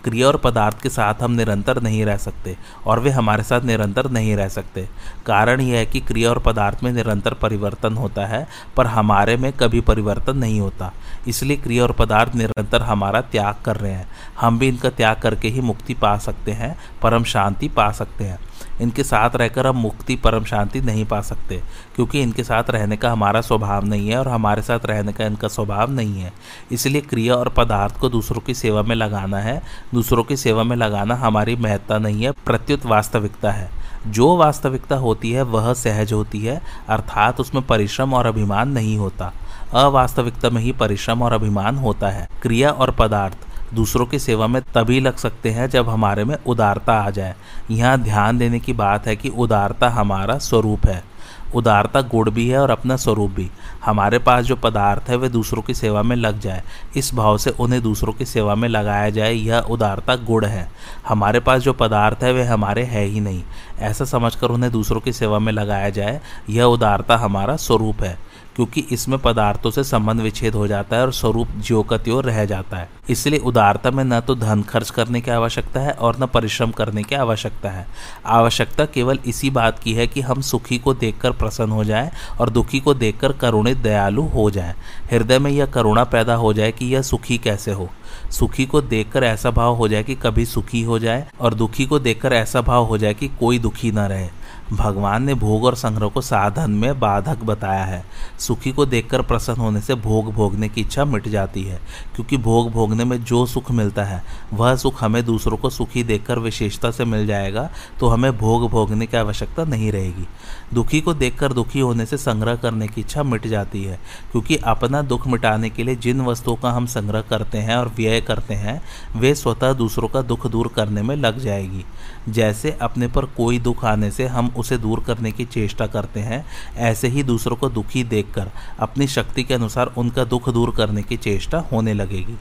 क्रिया 0.08 0.26
और 0.26 0.36
पदार्थ 0.36 0.80
के 0.82 0.88
साथ 0.88 1.14
हम 1.22 1.32
निरंतर 1.32 1.82
नहीं 1.82 2.04
रह 2.04 2.16
सकते 2.16 2.56
और 2.86 3.00
वे 3.00 3.10
हमारे 3.10 3.42
साथ 3.42 3.60
निरंतर 3.60 4.10
नहीं 4.10 4.36
रह 4.36 4.48
सकते। 4.48 4.88
कारण 5.26 5.60
यह 5.60 5.78
है 5.78 5.86
कि 5.86 6.00
क्रिया 6.00 6.30
और 6.30 6.38
पदार्थ 6.38 6.82
में 6.82 6.92
निरंतर 6.92 7.34
परिवर्तन 7.34 7.94
होता 7.94 8.26
है, 8.26 8.46
पर 8.76 8.86
हमारे 8.86 9.36
में 9.36 9.52
कभी 9.52 9.80
परिवर्तन 9.80 10.36
नहीं 10.36 10.60
होता। 10.60 10.92
इसलिए 11.28 11.56
क्रिया 11.56 11.82
और 11.82 11.92
पदार्थ 11.92 12.34
निरंतर 12.34 12.82
हमारा 12.82 13.20
त्याग 13.20 13.54
कर 13.64 13.76
रहे 13.76 13.92
हैं। 13.92 14.08
हम 14.40 14.58
भी 14.58 14.68
इनका 14.68 14.90
त्याग 14.90 15.16
करके 15.16 15.48
ही 15.48 15.60
मुक्ति 15.60 15.94
पा 15.94 16.16
सकते 16.18 16.52
हैं, 16.52 16.78
परम 17.02 17.24
शांति 17.24 17.68
पा 17.68 17.90
सकते 17.92 18.24
हैं। 18.24 18.38
इनके 18.80 19.02
साथ 19.02 19.36
रहकर 19.36 19.66
हम 19.66 19.76
मुक्ति, 19.76 20.16
परम 20.16 20.44
शांति 20.44 20.80
नहीं 20.80 21.04
पा 21.04 21.20
सकते, 21.20 21.62
क्योंकि 21.96 22.22
इनके 22.22 22.44
साथ 22.44 22.70
रहने 22.70 22.96
का 22.96 23.12
हमारा 23.12 23.40
स्वभाव 23.40 23.84
नहीं 23.84 24.08
है 24.08 24.18
और 24.18 24.28
हमारे 24.28 24.62
साथ 24.62 24.86
रहने 24.86 25.12
का 25.12 25.24
इनका 25.24 25.48
स्वभाव 25.48 25.90
नहीं 25.90 26.20
है। 26.20 26.32
इसलिए 26.72 27.00
क्रिया 27.00 27.34
और 27.34 27.48
पदार्थ 27.48 27.98
को 27.98 28.08
दूसरों 28.08 28.40
की 28.40 28.54
सेवा 28.54 28.82
में 28.82 28.96
लगाना 28.96 29.38
है। 29.38 29.62
दूसरों 29.94 30.24
की 30.24 30.36
सेवा 30.36 30.62
में 30.62 30.76
लगाना 30.76 31.14
हमारी 31.14 31.56
महत्ता 31.56 31.98
नहीं 31.98 32.24
है, 32.24 32.30
प्रत्युत 32.30 32.86
वास्तविकता 32.86 33.50
है। 33.50 33.70
जो 34.06 34.36
वास्तविकता 34.36 34.96
होती 34.96 35.32
है, 35.32 35.42
वह 35.42 35.72
सहज 35.74 36.12
होती 36.12 36.40
है, 36.40 36.62
अर्थात 36.88 37.40
उसमें 37.40 37.66
परिश्रम 37.66 38.14
और 38.14 38.26
अभिमान 38.26 38.68
नहीं 38.68 38.98
होता। 38.98 39.32
अवास्तविकता 39.72 40.50
में 40.50 40.62
ही 40.62 40.72
परिश्रम 40.72 41.22
और 41.22 41.32
अभिमान 41.32 41.76
होता 41.76 42.08
है। 42.08 42.28
क्रिया 42.42 42.70
और 42.70 42.90
पदार्थ 42.90 43.47
दूसरों 43.74 44.06
की 44.06 44.18
सेवा 44.18 44.46
में 44.46 44.62
तभी 44.62 45.00
लग 45.00 45.16
सकते 45.16 45.50
हैं 45.50 45.70
जब 45.70 45.88
हमारे 45.88 46.24
में 46.24 46.36
उदारता 46.46 46.92
आ 46.92 47.10
जाए। 47.10 47.34
यहाँ 47.70 47.98
ध्यान 47.98 48.38
देने 48.38 48.60
की 48.60 48.72
बात 48.72 49.06
है 49.06 49.16
कि 49.16 49.28
उदारता 49.28 49.88
हमारा 49.88 50.38
स्वरूप 50.38 50.86
है। 50.86 51.18
उदारता 51.54 52.00
गुण 52.00 52.30
भी 52.30 52.48
है 52.48 52.58
और 52.58 52.70
अपना 52.70 52.96
स्वरूप 52.96 53.30
भी। 53.30 53.50
हमारे 53.84 54.18
पास 54.18 54.44
जो 54.44 54.56
पदार्थ 54.56 55.10
है, 55.10 55.16
वे 55.16 55.28
दूसरों 55.28 55.62
की 55.62 55.74
सेवा 55.74 56.02
में 56.02 56.16
लग 56.16 56.40
जाए। 56.40 56.62
इस 56.96 57.14
भाव 57.14 57.38
से 57.38 57.50
उन्हें 57.50 57.82
दूसरों 57.82 58.12
की 58.12 58.24
सेवा 58.24 58.54
में 58.54 58.68
लगाया 58.68 59.10
जाए, 59.10 59.32
यह 59.32 59.58
उदारता 59.58 60.16
गुण 60.16 60.44
है। 60.44 60.72
हमारे 61.08 61.40
पास 61.40 61.62
जो 61.62 61.72
पदार्थ 61.72 62.24
है, 62.24 62.32
वे 62.32 62.44
हमारे 62.44 62.84
है 62.84 63.04
ही 63.04 63.20
नहीं। 63.20 63.42
ऐसा 63.78 64.04
समझकर 64.04 64.46
उन्हें 64.46 64.72
दूसरों 64.72 65.00
की 65.00 65.12
सेवा 65.12 65.38
में 65.38 65.52
लगाया 65.52 65.90
जाए, 65.90 66.20
यह 66.50 66.64
उदारता 66.64 67.16
हमारा 67.16 67.56
स्वरूप 67.56 68.02
है। 68.02 68.27
क्योंकि 68.58 68.80
इसमें 68.92 69.18
पदार्थों 69.18 69.70
से 69.70 69.82
संबंध 69.84 70.20
विच्छेद 70.20 70.54
हो 70.54 70.66
जाता 70.66 70.96
है 70.96 71.02
और 71.02 71.12
स्वरूप 71.12 71.48
ज्यो 71.58 71.82
का 71.82 71.96
त्यो 71.98 72.20
रह 72.20 72.44
जाता 72.44 72.76
है। 72.76 72.88
इसलिए 73.10 73.40
उदारता 73.40 73.90
में 73.90 74.02
न 74.04 74.20
तो 74.20 74.34
धन 74.34 74.62
खर्च 74.62 74.88
करने 74.90 75.20
की 75.20 75.30
आवश्यकता 75.30 75.80
है 75.80 75.90
और 75.90 76.16
न 76.20 76.26
परिश्रम 76.26 76.70
करने 76.70 77.02
की 77.02 77.14
आवश्यकता 77.14 77.70
है। 77.70 77.86
आवश्यकता 78.26 78.84
केवल 78.84 79.18
इसी 79.26 79.50
बात 79.50 79.78
की 79.78 79.92
है 79.92 80.06
कि 80.06 80.20
हम 80.20 80.40
सुखी 80.40 80.78
को 80.78 80.94
देखकर 80.94 81.32
प्रसन्न 81.32 81.70
हो 81.70 81.84
जाए 81.84 82.10
और 82.40 82.50
दुखी 82.50 82.80
को 82.80 82.94
देखकर 82.94 83.32
करुणित 83.32 83.78
दयालु 83.78 84.22
हो 84.22 84.50
जाए। 84.50 84.74
हृदय 85.12 85.38
में 85.38 85.50
यह 85.50 85.66
करुणा 85.66 86.04
पैदा 86.04 86.34
हो 86.34 86.52
जाए 86.52 86.72
कि 86.72 86.86
यह 86.86 87.02
सुखी 87.02 87.38
कैसे 87.38 87.72
हो। 87.72 87.88
सुखी 88.30 88.66
को 88.66 88.80
देखकर 88.80 89.24
ऐसा 89.24 89.50
भाव 89.50 89.74
हो 89.74 89.88
जाए 89.88 90.02
कि 90.02 90.14
कभी 90.14 90.46
सुखी 90.46 90.82
हो 90.82 90.98
जाए 90.98 91.26
और 91.40 91.54
दुखी 91.54 91.86
को 91.86 91.98
देखकर 91.98 92.32
ऐसा 92.32 92.60
भाव 92.60 92.84
हो 92.84 92.98
जाए 92.98 93.14
कि 93.14 93.28
कोई 93.28 93.58
दुखी 93.58 93.92
ना 93.92 94.06
रहे। 94.06 94.28
भगवान 94.72 95.22
ने 95.22 95.34
भोग 95.34 95.64
और 95.64 95.74
संग्रह 95.74 96.08
को 96.08 96.20
साधन 96.20 96.70
में 96.70 96.98
बाधक 97.00 97.42
बताया 97.44 97.84
है। 97.84 98.02
सुखी 98.38 98.72
को 98.72 98.86
देखकर 98.86 99.22
प्रसन्न 99.22 99.60
होने 99.60 99.80
से 99.80 99.94
भोग 99.96 100.32
भोगने 100.32 100.68
की 100.68 100.80
इच्छा 100.80 101.04
मिट 101.04 101.28
जाती 101.28 101.62
है, 101.62 101.80
क्योंकि 102.14 102.36
भोग 102.38 102.70
भोगने 102.72 103.04
में 103.04 103.22
जो 103.24 103.44
सुख 103.46 103.70
मिलता 103.70 104.04
है, 104.04 104.22
वह 104.52 104.74
सुख 104.76 105.02
हमें 105.02 105.24
दूसरों 105.24 105.56
को 105.56 105.70
सुखी 105.70 106.02
देखकर 106.02 106.38
विशेषता 106.38 106.90
से 106.90 107.04
मिल 107.04 107.26
जाएगा 107.26 107.68
तो 108.00 108.08
हमें 108.08 108.36
भोग 108.38 108.68
भोगने 108.70 109.06
की 109.06 109.16
आवश्यकता 109.16 109.64
नहीं 109.64 109.90
रहेगी। 109.92 110.26
दुखी 110.74 111.00
को 111.00 111.14
देखकर 111.14 111.52
दुखी 111.52 111.80
होने 111.80 112.06
से 112.06 112.16
संग्रह 112.16 112.56
करने 112.56 112.86
की 112.88 113.00
इच्छा 113.00 113.22
मिट 113.22 113.46
जाती 113.46 113.82
है, 113.84 113.98
क्योंकि 114.32 114.56
अपना 114.56 115.02
दुख 115.02 115.26
मिटाने 115.26 115.70
के 115.70 115.84
लिए 115.84 115.96
जिन 115.96 116.20
वस्तुओं 116.20 116.56
का 116.56 116.70
हम 116.70 116.86
संग्रह 116.86 117.20
करते 117.20 117.58
हैं 117.58 117.76
और 117.76 117.88
व्यय 117.88 118.20
करते 118.20 118.54
हैं, 118.54 118.80
वे 119.16 119.34
स्वतः 119.34 119.72
दूसरों 119.72 120.08
का 120.08 120.22
दुख 120.22 120.46
दूर 120.46 120.68
करने 120.68 121.02
में 121.02 121.14
लग 121.16 121.38
जाएगी। 121.38 121.84
जैसे 122.28 122.76
अपने 122.82 123.08
पर 123.08 123.24
कोई 123.36 123.58
दुख 123.58 123.84
आने 123.84 124.10
से 124.10 124.26
हम 124.26 124.52
उसे 124.56 124.78
दूर 124.78 125.00
करने 125.00 125.32
की 125.32 125.44
चेष्टा 125.44 125.86
करते 125.86 126.20
हैं, 126.20 126.44
ऐसे 126.76 127.08
ही 127.08 127.22
दूसरों 127.22 127.56
को 127.56 127.68
दुखी 127.68 128.04
देखकर 128.04 128.50
अपनी 128.78 129.06
शक्ति 129.06 129.42
के 129.42 129.54
अनुसार 129.54 129.92
उनका 129.96 130.24
दुख 130.24 130.48
दूर 130.48 130.74
करने 130.76 131.02
की 131.02 131.16
चेष्टा 131.16 131.58
होने 131.72 131.94
लगेगी। 131.94 132.36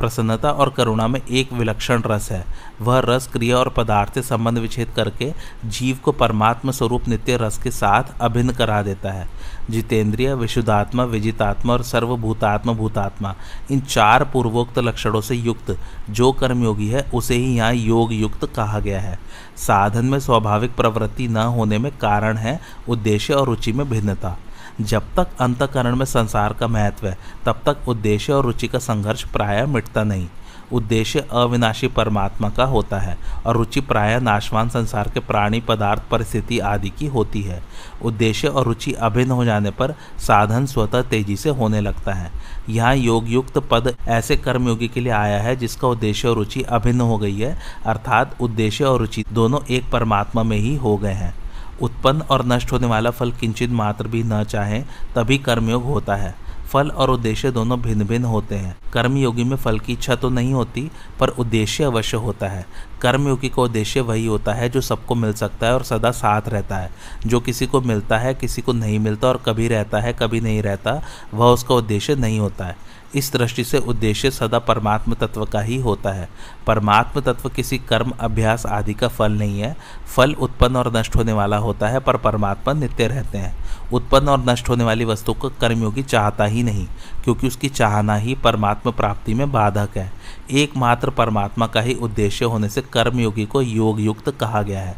प्रसन्नता 0.00 0.50
और 0.50 0.70
करुणा 0.70 1.08
में 1.08 1.20
एक 1.30 1.52
विलक्षण 1.52 2.02
रस 2.06 2.30
है। 2.32 2.44
वह 2.80 2.98
रस 2.98 3.26
क्रिया 3.26 3.56
और 3.56 3.68
पदार्थ 3.68 4.14
से 4.14 4.22
संबंध 4.22 4.58
विच्छेद 4.58 4.88
करके 4.96 5.32
जीव 5.64 5.98
को 6.04 6.12
परमात्म 6.12 6.70
स्वरूप 6.70 7.08
नित्य 7.08 7.36
रस 7.36 7.58
के 7.58 7.70
साथ 7.70 8.20
अभिन्न 8.20 8.52
करा 8.52 8.82
देता 8.82 9.12
है। 9.12 9.28
जितेंद्रिय, 9.70 10.34
विशुद्धात्मा, 10.34 11.04
विजितात्मा 11.04 11.72
और 11.72 11.82
सर्वभूतात्मा, 11.82 12.72
भूतात्मा, 12.72 13.34
इन 13.70 13.80
चार 13.80 14.24
पूर्वोक्त 14.24 14.78
लक्षणों 14.78 15.20
से 15.20 15.34
युक्त 15.34 15.76
जो 16.10 16.32
कर्मयोगी 16.32 16.88
है, 16.88 17.10
उसे 17.14 17.34
ही 17.34 17.56
यहाँ 17.56 17.74
योग 17.74 18.12
युक्त 18.12 18.44
कहा 18.56 18.80
गया 18.80 19.00
है। 19.00 19.18
साधन 19.56 20.04
में 20.04 20.20
स्वाभाविक 20.20 20.76
प्रवृत्ति 20.76 21.28
न 21.28 21.36
होने 21.36 21.78
में 21.78 21.92
कारण 21.92 22.36
है 22.36 22.60
उद्देश्य 22.88 23.34
और 23.34 23.46
रुचि 23.46 23.72
में 23.72 23.90
भिन्नता। 23.90 24.36
जब 24.80 25.02
तक 25.16 25.28
अंतकरण 25.40 25.96
में 25.96 26.06
संसार 26.06 26.52
का 26.52 26.68
महत्व 26.68 27.06
है, 27.06 27.18
तब 27.46 27.60
तक 27.66 27.88
उद्देश्य 27.88 28.32
और 28.32 28.44
रुचि 28.44 28.68
का 28.68 28.78
संघर्ष 28.78 29.24
प्राय 29.24 29.66
मिटता 29.66 30.04
नहीं। 30.04 30.28
उद्देश्य 30.72 31.26
अविनाशी 31.32 31.88
परमात्मा 31.88 32.48
का 32.48 32.64
होता 32.64 32.98
है 32.98 33.16
और 33.46 33.56
रुचि 33.56 33.80
प्राय 33.80 34.20
नाशवान 34.20 34.68
संसार 34.68 35.08
के 35.08 35.20
प्राणी, 35.20 35.60
पदार्थ, 35.60 36.02
परिस्थिति 36.10 36.58
आदि 36.58 36.90
की 36.90 37.06
होती 37.06 37.42
है। 37.42 37.62
उद्देश्य 38.02 38.48
और 38.48 38.64
रुचि 38.64 38.92
अभिन्न 38.92 39.30
हो 39.30 39.44
जाने 39.44 39.70
पर 39.70 39.94
साधन 40.18 40.66
स्वतः 40.66 41.02
तेज़ी 41.02 41.36
से 41.36 41.50
होने 41.50 41.80
लगता 41.80 42.12
है। 42.12 42.30
यहाँ 42.68 42.96
योग 42.96 43.28
युक्त 43.28 43.58
पद 43.58 43.94
ऐसे 44.08 44.36
कर्मयोगी 44.36 44.88
के 44.88 45.00
लिए 45.00 45.12
आया 45.12 45.42
है 45.42 45.56
जिसका 45.56 45.88
उद्देश्य 45.88 46.28
और 46.28 46.36
रुचि 46.36 46.62
अभिन्न 46.62 47.00
हो 47.00 47.18
गई 47.18 47.38
है, 47.38 47.58
अर्थात 47.86 48.36
उद्देश्य 48.40 48.84
और 48.84 49.00
रुचि 49.00 49.24
दोनों 49.32 49.60
एक 49.70 49.90
परमात्मा 49.90 50.42
में 50.42 50.56
ही 50.56 50.76
हो 50.76 50.96
गए 50.96 51.12
हैं। 51.12 51.34
उत्पन्न 51.82 52.20
और 52.20 52.46
नष्ट 52.46 52.72
होने 52.72 52.86
वाला 52.86 53.10
फल 53.10 53.32
किंचित 53.32 53.70
मात्र 53.70 54.08
भी 54.08 54.22
न 54.22 54.44
चाहे, 54.44 54.82
तभी 55.14 55.38
कर्मयोग 55.38 55.84
होता 55.84 56.14
है। 56.14 56.50
फल 56.72 56.88
और 56.88 57.10
उद्देश्य 57.10 57.50
दोनों 57.50 57.80
भिन्न 57.80 58.04
भिन्न 58.04 58.24
होते 58.24 58.54
हैं। 58.54 58.76
कर्मयोगी 58.92 59.44
में 59.44 59.56
फल 59.56 59.78
की 59.78 59.92
इच्छा 59.92 60.14
तो 60.14 60.30
नहीं 60.30 60.52
होती, 60.52 60.90
पर 61.20 61.28
उद्देश्य 61.28 61.84
अवश्य 61.84 62.16
होता 62.16 62.48
है। 62.48 62.66
कर्मयोगी 63.02 63.48
का 63.48 63.62
उद्देश्य 63.62 64.00
वही 64.00 64.26
होता 64.26 64.52
है 64.52 64.68
जो 64.68 64.80
सबको 64.80 65.14
मिल 65.14 65.32
सकता 65.32 65.66
है 65.66 65.74
और 65.74 65.82
सदा 65.82 66.10
साथ 66.10 66.42
रहता 66.48 66.76
है। 66.76 66.90
जो 67.26 67.40
किसी 67.40 67.66
को 67.66 67.80
मिलता 67.80 68.18
है, 68.18 68.34
किसी 68.34 68.62
को 68.62 68.72
नहीं 68.72 68.98
मिलता 68.98 69.28
और 69.28 69.42
कभी 69.46 69.68
रहता 69.68 70.00
है, 70.00 70.12
कभी 70.12 70.40
नहीं 70.40 70.62
रहता, 70.62 71.02
वह 71.34 71.46
उसका 71.46 71.74
उद्देश्य 71.74 72.14
नहीं 72.14 72.40
होता 72.40 72.64
है। 72.64 72.89
इस 73.14 73.32
दृष्टि 73.32 73.64
से 73.64 73.78
उद्देश्य 73.78 74.30
सदा 74.30 74.58
परमात्म 74.58 75.14
तत्व 75.14 75.44
का 75.44 75.60
ही 75.60 75.76
होता 75.76 76.10
है। 76.10 76.28
परमात्म 76.66 77.20
तत्व 77.20 77.48
किसी 77.48 77.78
कर्म, 77.78 78.12
अभ्यास 78.20 78.66
आदि 78.66 78.94
का 78.94 79.08
फल 79.08 79.32
नहीं 79.32 79.60
है। 79.60 79.76
फल 80.16 80.34
उत्पन्न 80.34 80.76
और 80.76 80.96
नष्ट 80.96 81.16
होने 81.16 81.32
वाला 81.32 81.56
होता 81.56 81.88
है, 81.88 82.00
पर 82.00 82.16
परमात्मा 82.16 82.72
नित्य 82.72 83.06
रहते 83.06 83.38
हैं। 83.38 83.54
उत्पन्न 83.92 84.28
और 84.28 84.44
नष्ट 84.44 84.68
होने 84.68 84.84
वाली 84.84 85.04
वस्तु 85.04 85.32
को 85.32 85.48
कर्मयोगी 85.48 86.02
चाहता 86.02 86.44
ही 86.44 86.62
नहीं, 86.62 86.86
क्योंकि 87.24 87.46
उसकी 87.46 87.68
चाहना 87.68 88.14
ही 88.14 88.34
परमात्मा 88.34 88.92
प्राप्ति 88.92 89.34
में 89.34 89.52
बाधक 89.52 89.88
है। 89.96 90.12
एकमात्र 90.50 91.10
परमात्मा 91.10 91.66
का 91.66 91.80
ही 91.80 91.94
उद्देश्य 91.94 92.44
होने 92.44 92.68
से 92.68 92.82
कर्मयोगी 92.82 93.44
को 93.44 93.62
योग 93.62 94.00
युक्त 94.00 94.30
कहा 94.30 94.62
गया 94.62 94.80
है। 94.80 94.96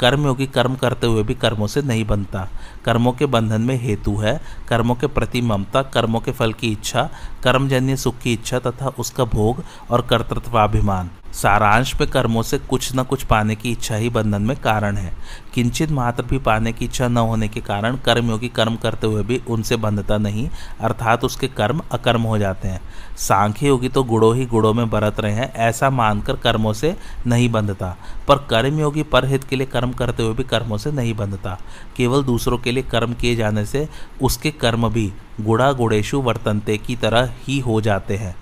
कर्मयोगी 0.00 0.46
कर्म 0.46 0.74
करते 0.74 1.06
हुए 1.06 1.22
भी 1.22 1.34
कर्मों 1.34 1.66
से 1.66 1.82
नहीं 1.82 2.04
बनता। 2.04 2.48
कर्मों 2.84 3.12
के 3.12 3.26
बंधन 3.26 3.60
में 3.60 3.76
हेतु 3.80 4.16
है, 4.16 4.40
कर्मों 4.68 4.94
के 4.94 5.06
प्रति 5.06 5.40
ममता, 5.40 5.82
कर्मों 5.82 6.20
के 6.20 6.32
फल 6.32 6.52
की 6.52 6.72
इच्छा, 6.72 7.10
कर्मजन्य 7.44 7.96
सुख 7.96 8.18
की 8.18 8.32
इच्छा 8.32 8.58
तथा 8.58 8.88
उसका 8.88 9.24
भोग 9.24 9.64
और 9.90 10.02
कर्तृत्वाभिमान। 10.02 11.10
सारांश 11.32 11.94
में 12.00 12.08
कर्मों 12.10 12.42
से 12.42 12.58
कुछ 12.58 12.90
न 12.96 13.02
कुछ 13.02 13.24
पाने 13.24 13.54
की 13.56 13.70
इच्छा 13.70 13.96
ही 13.96 14.08
बंधन 14.08 14.42
में 14.42 14.56
कारण 14.56 14.96
है। 14.96 15.12
किंचित 15.54 15.90
मात्र 15.90 16.22
भी 16.22 16.38
पाने 16.38 16.72
की 16.72 16.84
इच्छा 16.84 17.08
न 17.08 17.16
होने 17.16 17.48
के 17.48 17.60
कारण 17.60 17.96
कर्मयोगी 17.96 18.48
कर्म 18.48 18.76
करते 18.76 19.06
हुए 19.06 19.22
भी 19.22 19.40
उनसे 19.48 19.76
बंधता 19.76 20.18
नहीं, 20.18 20.48
अर्थात 20.80 21.24
उसके 21.24 21.48
कर्म 21.48 21.82
अकर्म 21.92 22.22
हो 22.22 22.38
जाते 22.38 22.68
हैं। 22.68 22.80
सांख्य 23.16 23.66
योगी 23.66 23.88
तो 23.88 24.02
गुड़ों 24.04 24.34
ही 24.36 24.46
गुड़ों 24.46 24.74
में 24.74 24.90
बरत 24.90 25.20
रहे 25.20 25.32
हैं, 25.32 25.52
ऐसा 25.54 25.90
मानकर 25.90 26.36
कर्मों 26.36 26.72
से 26.72 26.96
नहीं 27.26 27.50
बंधता। 27.52 27.96
पर 28.28 28.36
कर्मयोगी 28.36 29.02
परहित 29.02 29.44
के 29.44 29.56
लिए 29.56 29.66
कर्म 29.66 29.92
करते 29.92 30.22
हुए 30.22 30.34
भी 30.34 30.44
कर्मों 30.44 30.78
से 30.78 30.92
नहीं 30.92 31.14
बंधता। 31.14 31.58
केवल 31.96 32.24
दूसरों 32.24 32.58
के 32.58 32.72
लिए 32.72 32.82
कर्म 32.82 33.14
किए 33.14 33.36
जाने 33.36 33.66
से 33.66 33.88
उसके 34.22 34.50
कर्म 34.50 34.88
भी 34.88 35.12
गुड़ा 35.40 35.72
गुड़ेशु 35.72 36.20
वर्तनते 36.20 36.78
की 36.78 36.96
तरह 36.96 37.32
ही 37.44 37.58
हो 37.58 37.80
जाते 37.80 38.16
हैं। 38.16 38.34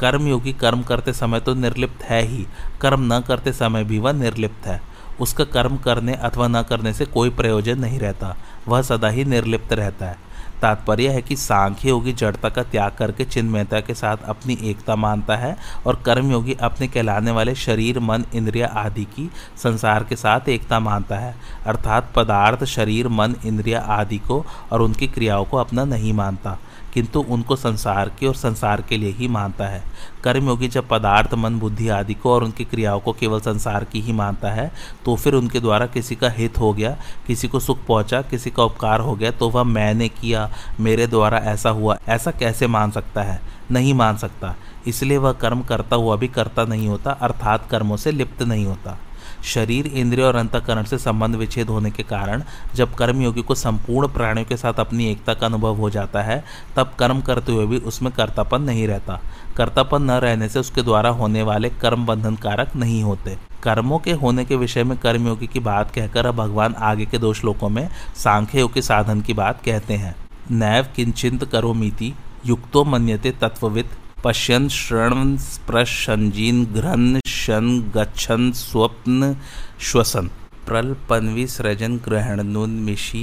कर्मयोगी 0.00 0.52
कर्म 0.52 0.82
करते 0.82 1.12
समय 1.12 1.40
तो 1.40 1.54
निर्लिप्त 1.54 2.02
है 2.02 2.22
ही। 2.22 2.46
कर्म 2.80 3.14
न 3.14 3.20
करते 3.20 3.52
समय 3.52 3.84
भी 3.84 3.98
वह 3.98 4.12
निर्लिप्त 4.12 4.66
है। 4.66 4.82
उसका 5.20 5.44
कर्म 5.44 5.76
करने 5.76 6.14
अथवा 6.14 6.48
न 6.48 6.62
करने 6.62 6.92
से 6.92 7.04
कोई 7.04 7.30
प्रयोजन 7.30 7.78
नहीं 7.78 7.98
रहता। 7.98 8.36
वह 8.68 8.82
सदा 8.82 9.08
ही 9.08 9.24
निर्लिप्त 9.24 9.72
रहता 9.72 10.06
है। 10.06 10.32
तात्पर्य 10.62 11.08
है 11.08 11.22
कि 11.22 11.36
सांख्य 11.36 11.88
योगी 11.88 12.12
जड़ता 12.12 12.48
का 12.48 12.62
त्याग 12.62 12.92
करके 12.92 13.24
चिन्मयता 13.24 13.80
के 13.80 13.94
साथ 13.94 14.16
अपनी 14.24 14.58
एकता 14.62 14.96
मानता 14.96 15.36
है 15.36 15.56
और 15.86 16.02
कर्मयोगी 16.06 16.54
अपने 16.54 16.88
कहलाने 16.88 17.30
वाले 17.30 17.54
शरीर, 17.54 17.98
मन, 17.98 18.24
इंद्रिया 18.34 18.66
आदि 18.66 19.04
की 19.04 19.30
संसार 19.62 20.04
के 20.04 20.16
साथ 20.16 20.48
एकता 20.48 20.80
मानता 20.80 21.16
है। 21.16 21.34
अर्थात 21.66 22.12
पदार्थ, 22.16 22.64
शरीर, 22.64 23.08
मन, 23.08 23.34
इंद्रिया 23.44 23.80
आदि 23.80 24.18
को 24.18 24.46
और 24.72 24.82
उनकी 24.82 25.06
क्रियाओं 25.06 25.44
को 25.44 25.56
अपना 25.56 25.84
नहीं 25.84 26.12
मानता। 26.12 26.58
किंतु 26.94 27.20
उनको 27.20 27.56
संसार 27.56 28.10
के 28.20 28.26
और 28.26 28.34
संसार 28.34 28.80
के 28.80 28.96
लिए 28.96 29.10
ही 29.10 29.28
मानता 29.28 29.66
है। 29.66 29.82
कर्मयोगी 30.24 30.68
जब 30.68 30.88
पदार्थ, 30.88 31.34
मन, 31.34 31.58
बुद्धि 31.58 31.88
आदि 31.88 32.14
को 32.14 32.32
और 32.32 32.44
उनकी 32.44 32.64
क्रियाओं 32.64 33.00
को 33.00 33.12
केवल 33.12 33.40
संसार 33.40 33.84
की 33.84 34.00
ही 34.00 34.12
मानता 34.12 34.50
है 34.50 34.70
तो 35.04 35.16
फिर 35.16 35.34
उनके 35.34 35.60
द्वारा 35.60 35.86
किसी 35.86 36.14
का 36.14 36.30
हित 36.30 36.58
हो 36.58 36.72
गया, 36.72 36.96
किसी 37.26 37.48
को 37.48 37.60
सुख 37.60 37.84
पहुँचा, 37.86 38.20
किसी 38.22 38.50
का 38.50 38.62
उपकार 38.62 39.00
हो 39.00 39.14
गया 39.14 39.30
तो 39.30 39.48
वह 39.50 39.62
मैंने 39.62 40.08
किया, 40.10 40.50
मेरे 40.80 41.06
द्वारा 41.06 41.38
ऐसा 41.38 41.70
हुआ, 41.70 41.98
ऐसा 42.08 42.30
कैसे 42.30 42.66
मान 42.66 42.90
सकता 42.90 43.22
है? 43.22 43.40
नहीं 43.70 43.94
मान 43.94 44.16
सकता। 44.16 44.54
इसलिए 44.86 45.18
वह 45.18 45.32
कर्म 45.32 45.62
करता 45.62 45.96
हुआ 45.96 46.16
भी 46.16 46.28
करता 46.28 46.64
नहीं 46.64 46.88
होता, 46.88 47.10
अर्थात 47.12 47.68
कर्मों 47.70 47.96
से 47.96 48.12
लिप्त 48.12 48.42
नहीं 48.42 48.66
होता। 48.66 48.98
शरीर, 49.42 49.86
इंद्रिय 49.86 50.24
और 50.24 50.36
अंतकरण 50.36 50.82
से 50.82 50.98
संबंध 50.98 51.36
विच्छेद 51.36 51.68
होने 51.68 51.90
के 51.90 52.02
कारण 52.02 52.42
जब 52.74 52.94
कर्मयोगी 52.94 53.42
को 53.42 53.54
संपूर्ण 53.54 54.08
प्राणियों 54.08 54.46
के 54.46 54.56
साथ 54.56 54.74
अपनी 54.74 55.10
एकता 55.10 55.34
का 55.34 55.46
अनुभव 55.46 55.76
हो 55.76 55.90
जाता 55.90 56.22
है, 56.22 56.44
तब 56.76 56.92
कर्म 56.98 57.20
करते 57.20 57.52
हुए 57.52 57.66
भी 57.66 57.76
उसमें 57.76 58.12
कर्तापन 58.12 58.62
नहीं 58.62 58.86
रहता। 58.88 59.20
कर्तापन 59.56 60.02
न 60.02 60.10
रहने 60.10 60.48
से 60.48 60.58
उसके 60.58 60.82
द्वारा 60.82 61.10
होने 61.10 61.42
वाले 61.42 61.70
कर्म 61.70 62.06
बंधन 62.06 62.36
कारक 62.36 62.76
नहीं 62.76 63.02
होते। 63.02 63.38
कर्मों 63.62 63.98
के 63.98 64.12
होने 64.12 64.44
के 64.44 64.56
विषय 64.56 64.84
में 64.84 64.98
कर्मयोगी 64.98 65.46
की 65.46 65.60
बात 65.60 65.90
कहकर 65.90 66.26
अब 66.26 66.34
भगवान 66.34 66.74
आगे 66.74 67.06
के 67.06 67.18
दो 67.18 67.32
श्लोकों 67.32 67.68
में 67.68 67.88
सांख्य 68.16 68.60
योग 68.60 68.72
के 68.74 68.82
साधन 68.82 69.20
की 69.20 69.32
बात 69.32 69.62
कहते 69.64 69.94
हैं। 69.94 70.14
नैव 70.50 70.86
किंचित 70.96 71.44
करो 71.44 71.74
मीति 71.74 72.14
युक्तो 72.46 72.84
मन्यते 72.84 73.30
तत्वविद 73.30 73.90
पश्यन 74.24 74.68
श्रण 74.68 75.36
स्पृशंजीन 75.36 76.64
घ्रन 76.64 77.20
शन 77.42 77.66
गच्छन 77.94 78.50
स्वप्न 78.56 79.34
श्वसन। 79.80 80.30
प्रल 80.66 80.94
पन्वी 81.08 81.46
सृजन 81.46 81.96
ग्रहण 82.04 82.40
नुन्मिषी 82.46 83.22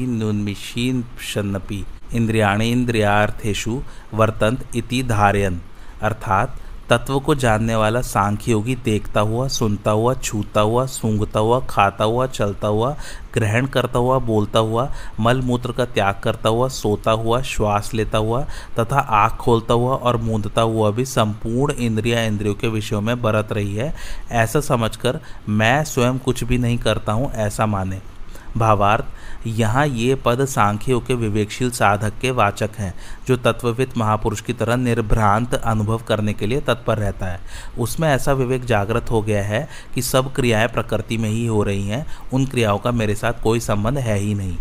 शन्नपि 1.27 1.83
इंद्रियाणी 2.13 2.69
इंद्रियार्थेशु 2.71 3.73
वर्तंत 4.13 4.75
इति 4.75 5.01
धारयन। 5.11 5.59
अर्थात 6.01 6.57
तत्व 6.89 7.19
को 7.19 7.35
जानने 7.35 7.75
वाला 7.75 8.01
सांख्य 8.01 8.51
योगी 8.51 8.75
देखता 8.75 9.21
हुआ, 9.21 9.47
सुनता 9.47 9.91
हुआ, 9.91 10.13
छूता 10.13 10.61
हुआ, 10.61 10.85
सूंघता 10.85 11.39
हुआ, 11.39 11.59
खाता 11.69 12.03
हुआ, 12.03 12.27
चलता 12.27 12.67
हुआ, 12.67 12.95
ग्रहण 13.33 13.65
करता 13.65 13.99
हुआ, 13.99 14.19
बोलता 14.19 14.59
हुआ, 14.59 14.91
मल 15.19 15.41
मूत्र 15.41 15.71
का 15.71 15.85
त्याग 15.85 16.21
करता 16.23 16.49
हुआ, 16.49 16.67
सोता 16.67 17.11
हुआ, 17.11 17.41
श्वास 17.41 17.93
लेता 17.93 18.17
हुआ 18.17 18.43
तथा 18.79 18.99
आँख 18.99 19.33
खोलता 19.33 19.73
हुआ 19.73 19.95
और 19.95 20.17
मूंदता 20.17 20.61
हुआ 20.61 20.91
भी 20.91 21.05
संपूर्ण 21.05 21.73
इंद्रिया 21.73 22.23
इंद्रियों 22.23 22.55
के 22.55 22.67
विषयों 22.67 23.01
में 23.01 23.21
बरत 23.21 23.51
रही 23.51 23.75
है। 23.75 23.93
ऐसा 24.31 24.59
समझकर 24.59 25.19
मैं 25.49 25.83
स्वयं 25.83 26.19
कुछ 26.19 26.43
भी 26.43 26.57
नहीं 26.57 26.77
करता 26.77 27.11
हूँ, 27.11 27.31
ऐसा 27.31 27.65
माने। 27.65 28.01
भावार्थ 28.57 29.05
यहाँ 29.47 29.87
ये 29.87 30.15
पद 30.15 30.45
सांख्यों 30.45 30.99
के 30.99 31.13
विवेकशील 31.13 31.71
साधक 31.71 32.13
के 32.21 32.31
वाचक 32.31 32.69
हैं, 32.77 32.93
जो 33.27 33.37
तत्वविद 33.37 33.89
महापुरुष 33.97 34.41
की 34.41 34.53
तरह 34.53 34.75
निर्भ्रांत 34.75 35.53
अनुभव 35.53 35.97
करने 35.97 36.33
के 36.33 36.47
लिए 36.47 36.61
तत्पर 36.61 36.97
रहता 36.97 37.25
है। 37.25 37.39
उसमें 37.79 38.09
ऐसा 38.09 38.33
विवेक 38.33 38.65
जागृत 38.65 39.11
हो 39.11 39.21
गया 39.21 39.43
है 39.43 39.69
कि 39.95 40.01
सब 40.01 40.33
क्रियाएँ 40.33 40.67
प्रकृति 40.67 41.17
में 41.17 41.29
ही 41.29 41.45
हो 41.45 41.63
रही 41.63 41.87
हैं, 41.87 42.05
उन 42.33 42.45
क्रियाओं 42.45 42.77
का 42.77 42.91
मेरे 42.91 43.15
साथ 43.15 43.33
कोई 43.43 43.59
संबंध 43.59 43.97
है 43.97 44.17
ही 44.17 44.33
नहीं। 44.33 44.57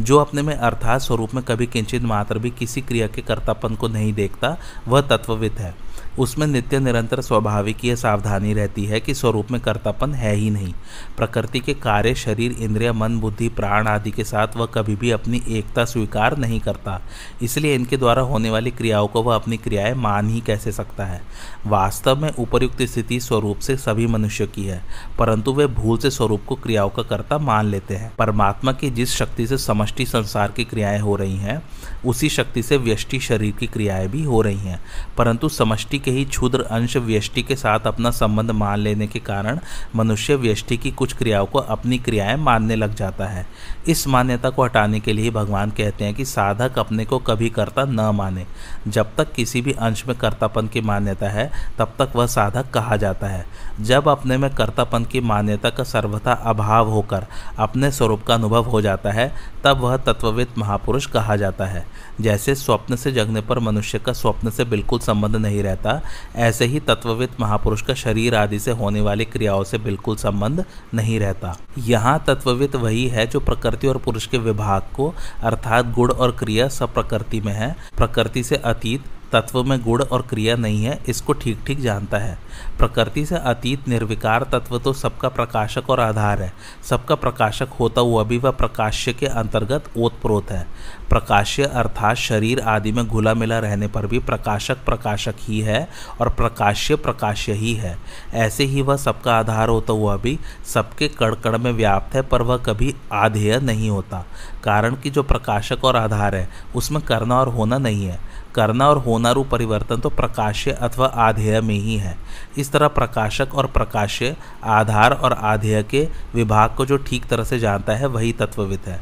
जो 0.00 0.18
अपने 0.18 0.42
में 0.42 0.54
अर्थात 0.54 1.00
स्वरूप 1.00 1.34
में 1.34 1.44
कभी 1.44 1.66
किंचित 1.66 2.02
मात्र 2.02 2.38
भी 2.38 2.50
किसी 2.50 2.80
क्रिया 2.80 3.06
के 3.06 3.22
कर्तापन 3.22 3.74
को 3.74 3.88
नहीं 3.88 4.12
देखता, 4.12 4.56
वह 4.88 5.00
तत्वविद 5.00 5.52
है। 5.52 5.85
उसमें 6.18 6.46
नित्य 6.46 6.78
निरंतर 6.78 7.20
स्वाभाविक 7.20 7.84
यह 7.84 7.94
सावधानी 7.94 8.52
रहती 8.54 8.84
है 8.84 9.00
कि 9.00 9.14
स्वरूप 9.14 9.50
में 9.50 9.60
कर्तापन 9.60 10.14
है 10.14 10.34
ही 10.34 10.50
नहीं। 10.50 10.72
प्रकृति 11.16 11.60
के 11.60 11.74
कार्य, 11.74 12.14
शरीर, 12.14 12.52
इंद्रिय, 12.52 12.92
मन, 12.92 13.18
बुद्धि, 13.18 13.48
प्राण 13.48 13.86
आदि 13.86 14.10
के 14.10 14.24
साथ 14.24 14.56
वह 14.56 14.66
कभी 14.66 14.96
भी 14.96 15.10
अपनी 15.10 15.42
एकता 15.48 15.84
स्वीकार 15.84 16.36
नहीं 16.38 16.60
करता। 16.60 17.00
इसलिए 17.42 17.74
इनके 17.74 17.96
द्वारा 17.96 18.22
होने 18.22 18.50
वाली 18.50 18.70
क्रियाओं 18.70 19.06
को 19.06 19.22
वह 19.22 19.34
अपनी 19.34 19.56
क्रियाएँ 19.56 19.94
मान 19.94 20.28
ही 20.28 20.40
कैसे 20.40 20.72
सकता 20.72 21.04
है। 21.04 21.20
वास्तव 21.66 22.16
में 22.16 22.30
उपयुक्त 22.30 22.82
स्थिति 22.82 23.20
स्वरूप 23.20 23.58
से 23.58 23.76
सभी 23.76 24.06
मनुष्य 24.06 24.46
की 24.46 24.64
है, 24.64 24.82
परंतु 25.18 25.52
वे 25.52 25.66
भूल 25.66 25.98
से 25.98 26.10
स्वरूप 26.10 26.44
को 26.46 26.54
क्रियाओं 26.54 26.90
का 26.90 27.02
कर्ता 27.02 27.38
मान 27.38 27.66
लेते 27.66 27.94
हैं। 27.94 28.12
परमात्मा 28.18 28.72
की 28.72 28.90
जिस 28.90 29.10
शक्ति 29.10 29.46
से 29.46 29.58
समष्टि 29.58 30.06
संसार 30.06 30.52
की 30.52 30.64
क्रियाएँ 30.64 30.98
हो 30.98 31.16
रही 31.16 31.36
हैं, 31.36 31.62
उसी 32.06 32.28
शक्ति 32.28 32.62
से 32.62 32.76
व्यष्टि 32.76 33.20
शरीर 33.20 33.54
की 33.54 33.66
क्रियाएँ 33.66 34.08
भी 34.08 34.22
हो 34.22 34.40
रही 34.42 34.58
हैं, 34.58 34.80
परंतु 35.18 35.48
समष्टि 35.48 35.98
के 36.06 36.12
ही 36.12 36.24
क्षुद्र 36.24 36.62
अंश 36.62 36.96
व्यष्टि 36.96 37.42
के 37.42 37.56
साथ 37.56 37.80
अपना 37.80 38.10
संबंध 38.10 38.50
मान 38.50 38.78
लेने 38.78 39.06
के 39.06 39.18
कारण 39.18 39.58
मनुष्य 39.96 40.34
व्यष्टि 40.34 40.76
की 40.76 40.90
कुछ 40.90 41.12
क्रियाओं 41.12 41.46
को 41.46 41.58
अपनी 41.58 41.98
क्रियाएँ 41.98 42.36
मानने 42.36 42.76
लग 42.76 42.94
जाता 42.94 43.26
है। 43.26 43.46
इस 43.88 44.08
मान्यता 44.08 44.50
को 44.50 44.64
हटाने 44.64 45.00
के 45.00 45.12
लिए 45.12 45.30
भगवान 45.30 45.70
कहते 45.70 46.04
हैं 46.04 46.14
कि 46.14 46.24
साधक 46.24 46.78
अपने 46.78 47.04
को 47.04 47.18
कभी 47.18 47.50
कर्ता 47.50 47.84
न 47.84 48.00
माने। 48.00 48.46
जब 48.88 49.08
तक 49.16 49.32
किसी 49.32 49.62
भी 49.62 49.72
अंश 49.72 50.06
में 50.06 50.18
कर्तापन 50.18 50.66
की 50.66 50.80
मान्यता 50.80 51.28
है, 51.28 51.50
तब 51.78 51.92
तक 51.98 52.12
वह 52.16 52.26
साधक 52.26 52.70
कहा 52.70 52.96
जाता 52.96 53.26
है। 53.26 53.46
जब 53.80 54.08
अपने 54.08 54.36
में 54.36 54.50
कर्तापन 54.50 55.04
की 55.04 55.20
मान्यता 55.20 55.70
का 55.70 55.84
सर्वथा 55.84 56.32
अभाव 56.32 56.88
होकर 56.88 57.26
अपने 57.58 57.90
स्वरूप 57.90 58.22
का 58.22 58.34
अनुभव 58.34 58.64
हो 58.64 58.80
जाता 58.80 59.10
है, 59.10 59.34
तब 59.64 59.80
वह 59.80 59.96
तत्वविद 59.96 60.48
महापुरुष 60.58 61.06
कहा 61.06 61.36
जाता 61.36 61.66
है। 61.66 61.86
जैसे 62.20 62.54
स्वप्न 62.54 62.96
से 62.96 63.12
जगने 63.12 63.40
पर 63.40 63.58
मनुष्य 63.58 63.98
का 63.98 64.12
स्वप्न 64.12 64.50
से 64.50 64.64
बिल्कुल 64.64 64.98
संबंध 64.98 65.36
नहीं 65.36 65.62
रहता 65.62 65.95
ऐसे 66.36 66.64
ही 66.64 66.80
तत्वविद 66.80 67.36
महापुरुष 67.40 67.82
का 67.82 67.94
शरीर 67.94 68.34
आदि 68.34 68.58
से 68.58 68.70
होने 68.70 69.00
वाली 69.00 69.24
क्रियाओं 69.24 69.64
से 69.64 69.78
बिल्कुल 69.78 70.16
संबंध 70.16 70.64
नहीं 70.94 71.18
रहता। 71.20 71.56
यहाँ 71.78 72.22
तत्वविद 72.26 72.76
वही 72.76 73.06
है 73.08 73.26
जो 73.26 73.40
प्रकृति 73.40 73.86
और 73.86 73.98
पुरुष 73.98 74.26
के 74.26 74.38
विभाग 74.38 74.82
को 74.96 75.12
अर्थात 75.42 75.92
गुण 75.94 76.10
और 76.10 76.36
क्रिया 76.36 76.68
सब 76.68 76.94
प्रकृति 76.94 77.40
में 77.40 77.52
है। 77.52 77.74
प्रकृति 77.96 78.42
से 78.44 78.56
अतीत 78.56 79.04
तत्व 79.32 79.62
में 79.64 79.78
गुण 79.82 80.02
और 80.02 80.22
क्रिया 80.22 80.56
नहीं 80.56 80.84
है, 80.84 80.98
इसको 81.08 81.32
ठीक 81.32 81.58
ठीक 81.66 81.80
जानता 81.80 82.18
है। 82.18 82.38
प्रकृति 82.78 83.24
से 83.26 83.36
अतीत 83.36 83.88
निर्विकार 83.88 84.42
तत्व 84.52 84.78
तो 84.78 84.92
सबका 84.92 85.28
प्रकाशक 85.28 85.90
और 85.90 86.00
आधार 86.00 86.42
है। 86.42 86.52
सबका 86.84 87.14
प्रकाशक 87.14 87.68
होता 87.80 88.00
हुआ 88.00 88.22
भी 88.22 88.38
वह 88.38 88.50
प्रकाश्य 88.50 89.12
के 89.12 89.26
अंतर्गत 89.26 89.90
ओतप्रोत 89.96 90.50
है। 90.50 90.66
प्रकाश्य 91.08 91.64
अर्थात 91.64 92.16
शरीर 92.16 92.60
आदि 92.60 92.92
में 92.92 93.06
घुला 93.06 93.34
मिला 93.34 93.58
रहने 93.58 93.86
पर 93.86 94.06
भी 94.06 94.18
प्रकाशक 94.18 94.84
प्रकाशक 94.84 95.34
ही 95.40 95.60
है 95.60 95.88
और 96.20 96.28
प्रकाश्य 96.30 96.96
प्रकाश्य 96.96 97.52
ही 97.52 97.74
है। 97.74 97.96
ऐसे 98.34 98.64
ही 98.64 98.82
वह 98.82 98.96
सबका 98.96 99.34
आधार 99.34 99.68
होता 99.68 99.92
हुआ 99.92 100.16
भी 100.16 100.38
सबके 100.64 101.08
कण 101.22 101.58
में 101.58 101.72
व्याप्त 101.72 102.14
है, 102.14 102.22
पर 102.22 102.42
वह 102.42 102.56
कभी 102.58 102.94
आधेय 103.12 103.58
नहीं 103.60 103.90
होता। 103.90 104.24
कारण 104.64 104.94
कि 104.94 105.10
जो 105.10 105.22
प्रकाशक 105.22 105.84
और 105.84 105.96
आधार 105.96 106.34
है, 106.34 106.48
उसमें 106.76 107.02
करना 107.02 107.40
और 107.40 107.48
होना 107.48 107.78
नहीं 107.78 108.06
है। 108.06 108.18
करना 108.56 108.88
और 108.88 108.98
होना 108.98 109.30
रूप 109.30 109.48
परिवर्तन 109.48 110.00
तो 110.00 110.08
प्रकाश्य 110.10 110.70
अथवा 110.70 111.06
आधेय 111.06 111.60
में 111.60 111.74
ही 111.74 111.96
है। 111.96 112.16
इस 112.58 112.72
तरह 112.72 112.88
प्रकाशक 112.88 113.54
और 113.54 113.66
प्रकाश्य 113.66 114.36
आधार 114.64 115.12
और 115.12 115.32
आधेय 115.32 115.82
के 115.82 116.08
विभाग 116.34 116.74
को 116.76 116.86
जो 116.86 116.96
ठीक 116.96 117.26
तरह 117.26 117.44
से 117.44 117.58
जानता 117.58 117.92
है, 117.92 118.06
वही 118.06 118.32
तत्वविद 118.32 118.80
है। 118.86 119.00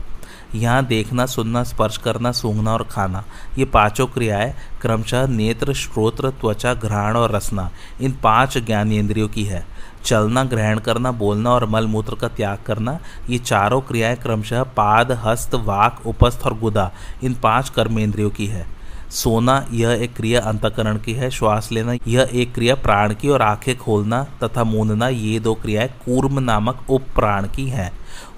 यहाँ 0.54 0.84
देखना, 0.86 1.26
सुनना, 1.26 1.62
स्पर्श 1.62 1.96
करना, 1.96 2.32
सूंघना 2.32 2.72
और 2.72 2.82
खाना, 2.82 3.24
ये 3.58 3.64
पाँचों 3.64 4.06
क्रियाएँ 4.06 4.54
क्रमशः 4.82 5.26
नेत्र, 5.26 5.72
श्रोत्र, 5.72 6.30
त्वचा, 6.30 6.74
घ्राण 6.74 7.16
और 7.16 7.32
रसना, 7.32 7.70
इन 8.00 8.12
पाँच 8.22 8.58
ज्ञानेन्द्रियों 8.58 9.28
की 9.28 9.44
है। 9.44 9.64
चलना, 10.04 10.44
ग्रहण 10.44 10.78
करना, 10.78 11.12
बोलना 11.12 11.50
और 11.50 11.66
मल 11.66 11.86
मूत्र 11.86 12.14
का 12.14 12.28
त्याग 12.28 12.58
करना, 12.66 12.98
ये 13.30 13.38
चारों 13.38 13.80
क्रियाएँ 13.80 14.16
क्रमशः 14.16 14.62
पाद, 14.62 15.12
हस्त, 15.24 15.54
वाक, 15.54 16.02
उपस्थ 16.06 16.46
और 16.46 16.58
गुदा, 16.58 16.90
इन 17.24 17.34
पाँच 17.34 17.68
कर्मेंद्रियों 17.68 18.30
की 18.30 18.46
है। 18.46 18.66
सोना 19.14 19.66
यह 19.72 19.90
एक 19.90 20.14
क्रिया 20.16 20.40
अंतकरण 20.40 20.98
की 20.98 21.12
है, 21.12 21.30
श्वास 21.30 21.68
लेना 21.72 21.94
यह 22.06 22.28
एक 22.32 22.54
क्रिया 22.54 22.74
प्राण 22.74 23.14
की 23.14 23.28
और 23.28 23.42
आँखें 23.42 23.76
खोलना 23.78 24.22
तथा 24.42 24.64
मूंदना 24.64 25.08
ये 25.08 25.40
दो 25.40 25.54
क्रियाएँ 25.54 25.88
कूर्म 25.88 26.38
नामक 26.38 26.90
उप 26.90 27.02
प्राण 27.14 27.46
की 27.46 27.68
हैं। 27.68 27.90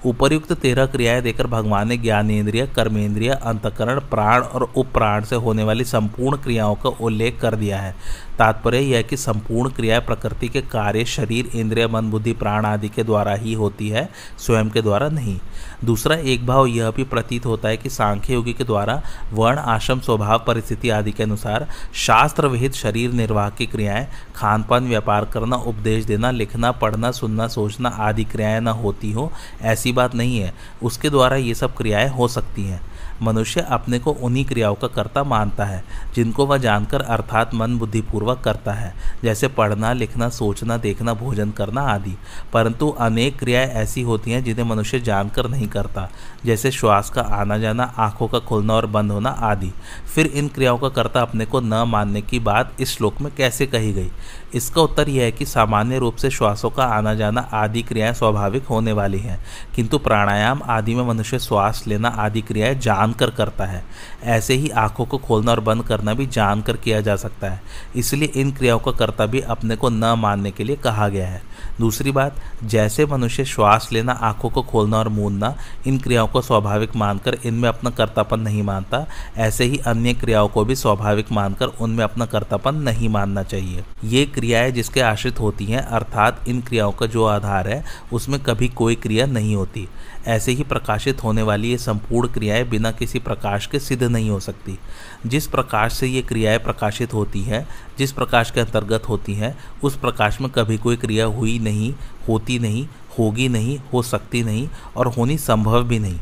उपर्युक्त 0.05 0.53
तेरह 0.53 0.85
क्रियाएँ 0.85 1.21
देकर 1.21 1.47
भगवान 1.47 1.87
ने 1.87 1.97
ज्ञानेन्द्रिय 1.97 2.67
कर्मेंद्रिय, 2.67 3.29
अंतकरण, 3.29 3.99
प्राण 3.99 4.41
और 4.41 4.63
उपप्राण 4.75 5.23
से 5.23 5.35
होने 5.35 5.63
वाली 5.63 5.83
संपूर्ण 5.83 6.37
क्रियाओं 6.37 6.75
का 6.75 6.89
उल्लेख 6.89 7.39
कर 7.41 7.55
दिया 7.55 7.79
है। 7.79 7.95
तात्पर्य 8.39 8.79
यह 8.79 9.01
कि 9.01 9.17
संपूर्ण 9.17 9.71
क्रिया 9.71 9.99
प्रकृति 9.99 10.47
के 10.47 10.61
कार्य 10.61 11.05
शरीर, 11.05 11.45
इंद्रिय, 11.55 11.87
मन, 11.87 12.11
बुद्धि, 12.11 12.33
प्राण 12.33 12.65
आदि 12.65 12.89
के 12.89 13.03
द्वारा 13.03 13.33
ही 13.33 13.53
होती 13.53 13.89
है, 13.89 14.09
स्वयं 14.39 14.69
के 14.69 14.81
द्वारा 14.81 15.09
नहीं। 15.09 15.39
दूसरा 15.85 16.15
एक 16.15 16.45
भाव 16.47 16.65
यह 16.65 16.91
भी 16.91 17.03
प्रतीत 17.03 17.45
होता 17.45 17.69
है 17.69 17.77
कि 17.77 17.89
सांख्य 17.89 18.33
योगी 18.33 18.53
के 18.53 18.63
द्वारा 18.63 19.01
वर्ण, 19.33 19.57
आश्रम, 19.57 19.99
स्वभाव, 19.99 20.43
परिस्थिति 20.47 20.89
आदि 20.89 21.11
के 21.11 21.23
अनुसार 21.23 21.67
शास्त्र 21.93 22.47
विहित 22.47 22.73
शरीर 22.73 23.11
निर्वाह 23.11 23.49
की 23.49 23.65
क्रियाएँ 23.65 24.07
खान 24.35 24.63
पान 24.63 24.87
व्यापार 24.87 25.25
करना, 25.25 25.55
उपदेश 25.55 26.05
देना, 26.05 26.31
लिखना, 26.31 26.71
पढ़ना, 26.71 27.11
सुनना, 27.11 27.47
सोचना 27.47 27.89
आदि 27.89 28.23
क्रियाएँ 28.23 28.59
न 28.59 28.67
होती 28.67 29.11
हो, 29.11 29.31
ऐसी 29.61 29.91
बात 29.91 30.15
नहीं 30.15 30.39
है। 30.39 30.53
उसके 30.83 31.09
द्वारा 31.09 31.35
ये 31.35 31.53
सब 31.53 31.75
क्रियाएँ 31.75 32.09
हो 32.09 32.27
सकती 32.27 32.63
हैं। 32.63 32.96
मनुष्य 33.21 33.61
अपने 33.61 33.99
को 33.99 34.11
उन्हीं 34.11 34.45
क्रियाओं 34.45 34.75
का 34.75 34.87
कर्ता 34.87 35.23
मानता 35.23 35.65
है, 35.65 35.83
जिनको 36.15 36.45
वह 36.45 36.57
जानकर 36.57 37.01
अर्थात 37.01 37.53
मन 37.53 37.77
बुद्धिपूर्वक 37.77 38.39
करता 38.39 38.73
है, 38.73 38.93
जैसे 39.23 39.47
पढ़ना, 39.47 39.93
लिखना, 39.93 40.29
सोचना, 40.29 40.77
देखना, 40.77 41.13
भोजन 41.13 41.51
करना 41.51 41.81
आदि। 41.81 42.17
परंतु 42.53 42.89
अनेक 42.89 43.39
क्रियाएँ 43.39 43.67
ऐसी 43.67 44.01
होती 44.01 44.31
हैं 44.31 44.43
जिन्हें 44.43 44.65
मनुष्य 44.65 44.99
जानकर 44.99 45.47
नहीं 45.49 45.67
करता। 45.67 46.09
जैसे 46.47 46.71
श्वास 46.71 47.09
का 47.09 47.21
आना 47.21 47.57
जाना, 47.57 47.83
आँखों 47.97 48.27
का 48.27 48.39
खुलना 48.39 48.73
और 48.73 48.85
बंद 48.85 49.11
होना 49.11 49.29
आदि। 49.29 49.71
फिर 50.15 50.25
इन 50.25 50.47
क्रियाओं 50.47 50.77
का 50.77 50.89
कर्ता 50.89 51.21
अपने 51.21 51.45
को 51.45 51.59
न 51.59 51.83
मानने 51.87 52.21
की 52.21 52.39
बात 52.39 52.71
इस 52.79 52.97
श्लोक 52.97 53.21
में 53.21 53.35
कैसे 53.35 53.65
कही 53.65 53.93
गई? 53.93 54.11
इसका 54.55 54.81
उत्तर 54.81 55.09
यह 55.09 55.23
है 55.23 55.31
कि 55.31 55.45
सामान्य 55.45 55.97
रूप 55.99 56.15
से 56.15 56.29
श्वासों 56.29 56.69
का 56.69 56.83
आना 56.83 57.13
जाना 57.13 57.41
आदि 57.53 57.81
क्रियाएँ 57.81 58.13
स्वाभाविक 58.13 58.65
होने 58.65 58.91
वाली 58.91 59.19
हैं, 59.19 59.39
किंतु 59.75 59.97
प्राणायाम 59.97 60.61
आदि 60.65 60.95
में 60.95 61.03
मनुष्य 61.03 61.39
श्वास 61.39 61.83
लेना 61.87 62.07
आदि 62.07 62.41
क्रियाएँ 62.41 62.75
जानकर 62.75 63.29
करता 63.29 63.65
है। 63.65 63.83
ऐसे 64.23 64.53
ही 64.53 64.69
आँखों 64.69 65.05
को 65.05 65.17
खोलना 65.17 65.51
और 65.51 65.59
बंद 65.59 65.83
करना 65.83 66.13
भी 66.13 66.27
जानकर 66.27 66.77
किया 66.77 67.01
जा 67.01 67.15
सकता 67.15 67.49
है। 67.49 67.61
इसलिए 67.95 68.31
इन 68.35 68.51
क्रियाओं 68.51 68.79
का 68.79 68.91
कर्ता 68.91 69.25
भी 69.25 69.41
अपने 69.41 69.75
को 69.75 69.89
न 69.89 70.15
मानने 70.17 70.51
के 70.51 70.63
लिए 70.63 70.75
कहा 70.75 71.07
गया 71.09 71.27
है। 71.27 71.41
दूसरी 71.79 72.11
बात, 72.11 72.35
जैसे 72.63 73.05
मनुष्य 73.05 73.45
श्वास 73.45 73.89
लेना, 73.91 74.11
आँखों 74.11 74.49
को 74.49 74.61
खोलना 74.61 74.97
और 74.97 75.09
मूंदना, 75.09 75.55
इन 75.87 75.97
क्रियाओं 75.97 76.27
को 76.27 76.36
स्वाभाविक 76.41 76.95
मानकर 76.95 77.37
इनमें 77.45 77.69
अपना 77.69 77.89
कर्तापन 77.89 78.39
नहीं 78.39 78.63
मानता। 78.63 79.07
ऐसे 79.37 79.63
ही 79.63 79.77
अन्य 79.77 80.13
क्रियाओं 80.13 80.47
को 80.47 80.65
भी 80.65 80.75
स्वाभाविक 80.75 81.31
मानकर 81.31 81.65
उनमें 81.65 82.03
अपना 82.03 82.25
कर्तापन 82.25 82.75
नहीं 82.75 83.09
मानना 83.09 83.43
चाहिए। 83.43 83.83
ये 84.03 84.25
क्रियाएँ 84.25 84.71
जिसके 84.71 85.01
आश्रित 85.01 85.39
होती 85.39 85.65
हैं, 85.65 85.81
अर्थात 85.81 86.41
इन 86.47 86.61
क्रियाओं 86.61 86.91
का 86.91 87.05
जो 87.05 87.25
आधार 87.25 87.67
है, 87.67 87.83
उसमें 88.13 88.39
कभी 88.39 88.67
कोई 88.67 88.95
क्रिया 88.95 89.25
नहीं 89.25 89.55
होती। 89.55 89.87
ऐसे 90.27 90.51
ही 90.51 90.63
प्रकाशित 90.63 91.23
होने 91.23 91.41
वाली 91.41 91.71
ये 91.71 91.77
संपूर्ण 91.77 92.27
क्रियाएँ 92.27 92.63
बिना 92.63 92.91
किसी 92.91 93.19
प्रकाश 93.19 93.65
के 93.65 93.79
सिद्ध 93.79 94.03
नहीं 94.03 94.29
हो 94.29 94.39
सकती। 94.39 94.79
जिस 95.27 95.47
प्रकाश 95.47 95.93
से 95.93 96.07
ये 96.07 96.21
क्रियाएँ 96.21 96.57
प्रकाशित 96.57 97.13
होती 97.13 97.41
हैं, 97.41 97.67
जिस 97.97 98.11
प्रकाश 98.11 98.51
के 98.51 98.59
अंतर्गत 98.59 99.09
होती 99.09 99.33
हैं, 99.33 99.57
उस 99.83 99.97
प्रकाश 99.97 100.41
में 100.41 100.49
कभी 100.51 100.77
कोई 100.77 100.95
क्रिया 100.95 101.25
हुई 101.25 101.59
नहीं, 101.59 101.93
होती 102.27 102.59
नहीं, 102.59 102.87
होगी 103.19 103.49
नहीं, 103.49 103.79
हो 103.93 104.01
सकती 104.01 104.43
नहीं 104.43 104.69
और 104.97 105.07
होनी 105.07 105.37
संभव 105.37 105.83
भी 105.83 105.99
नहीं। 105.99 106.19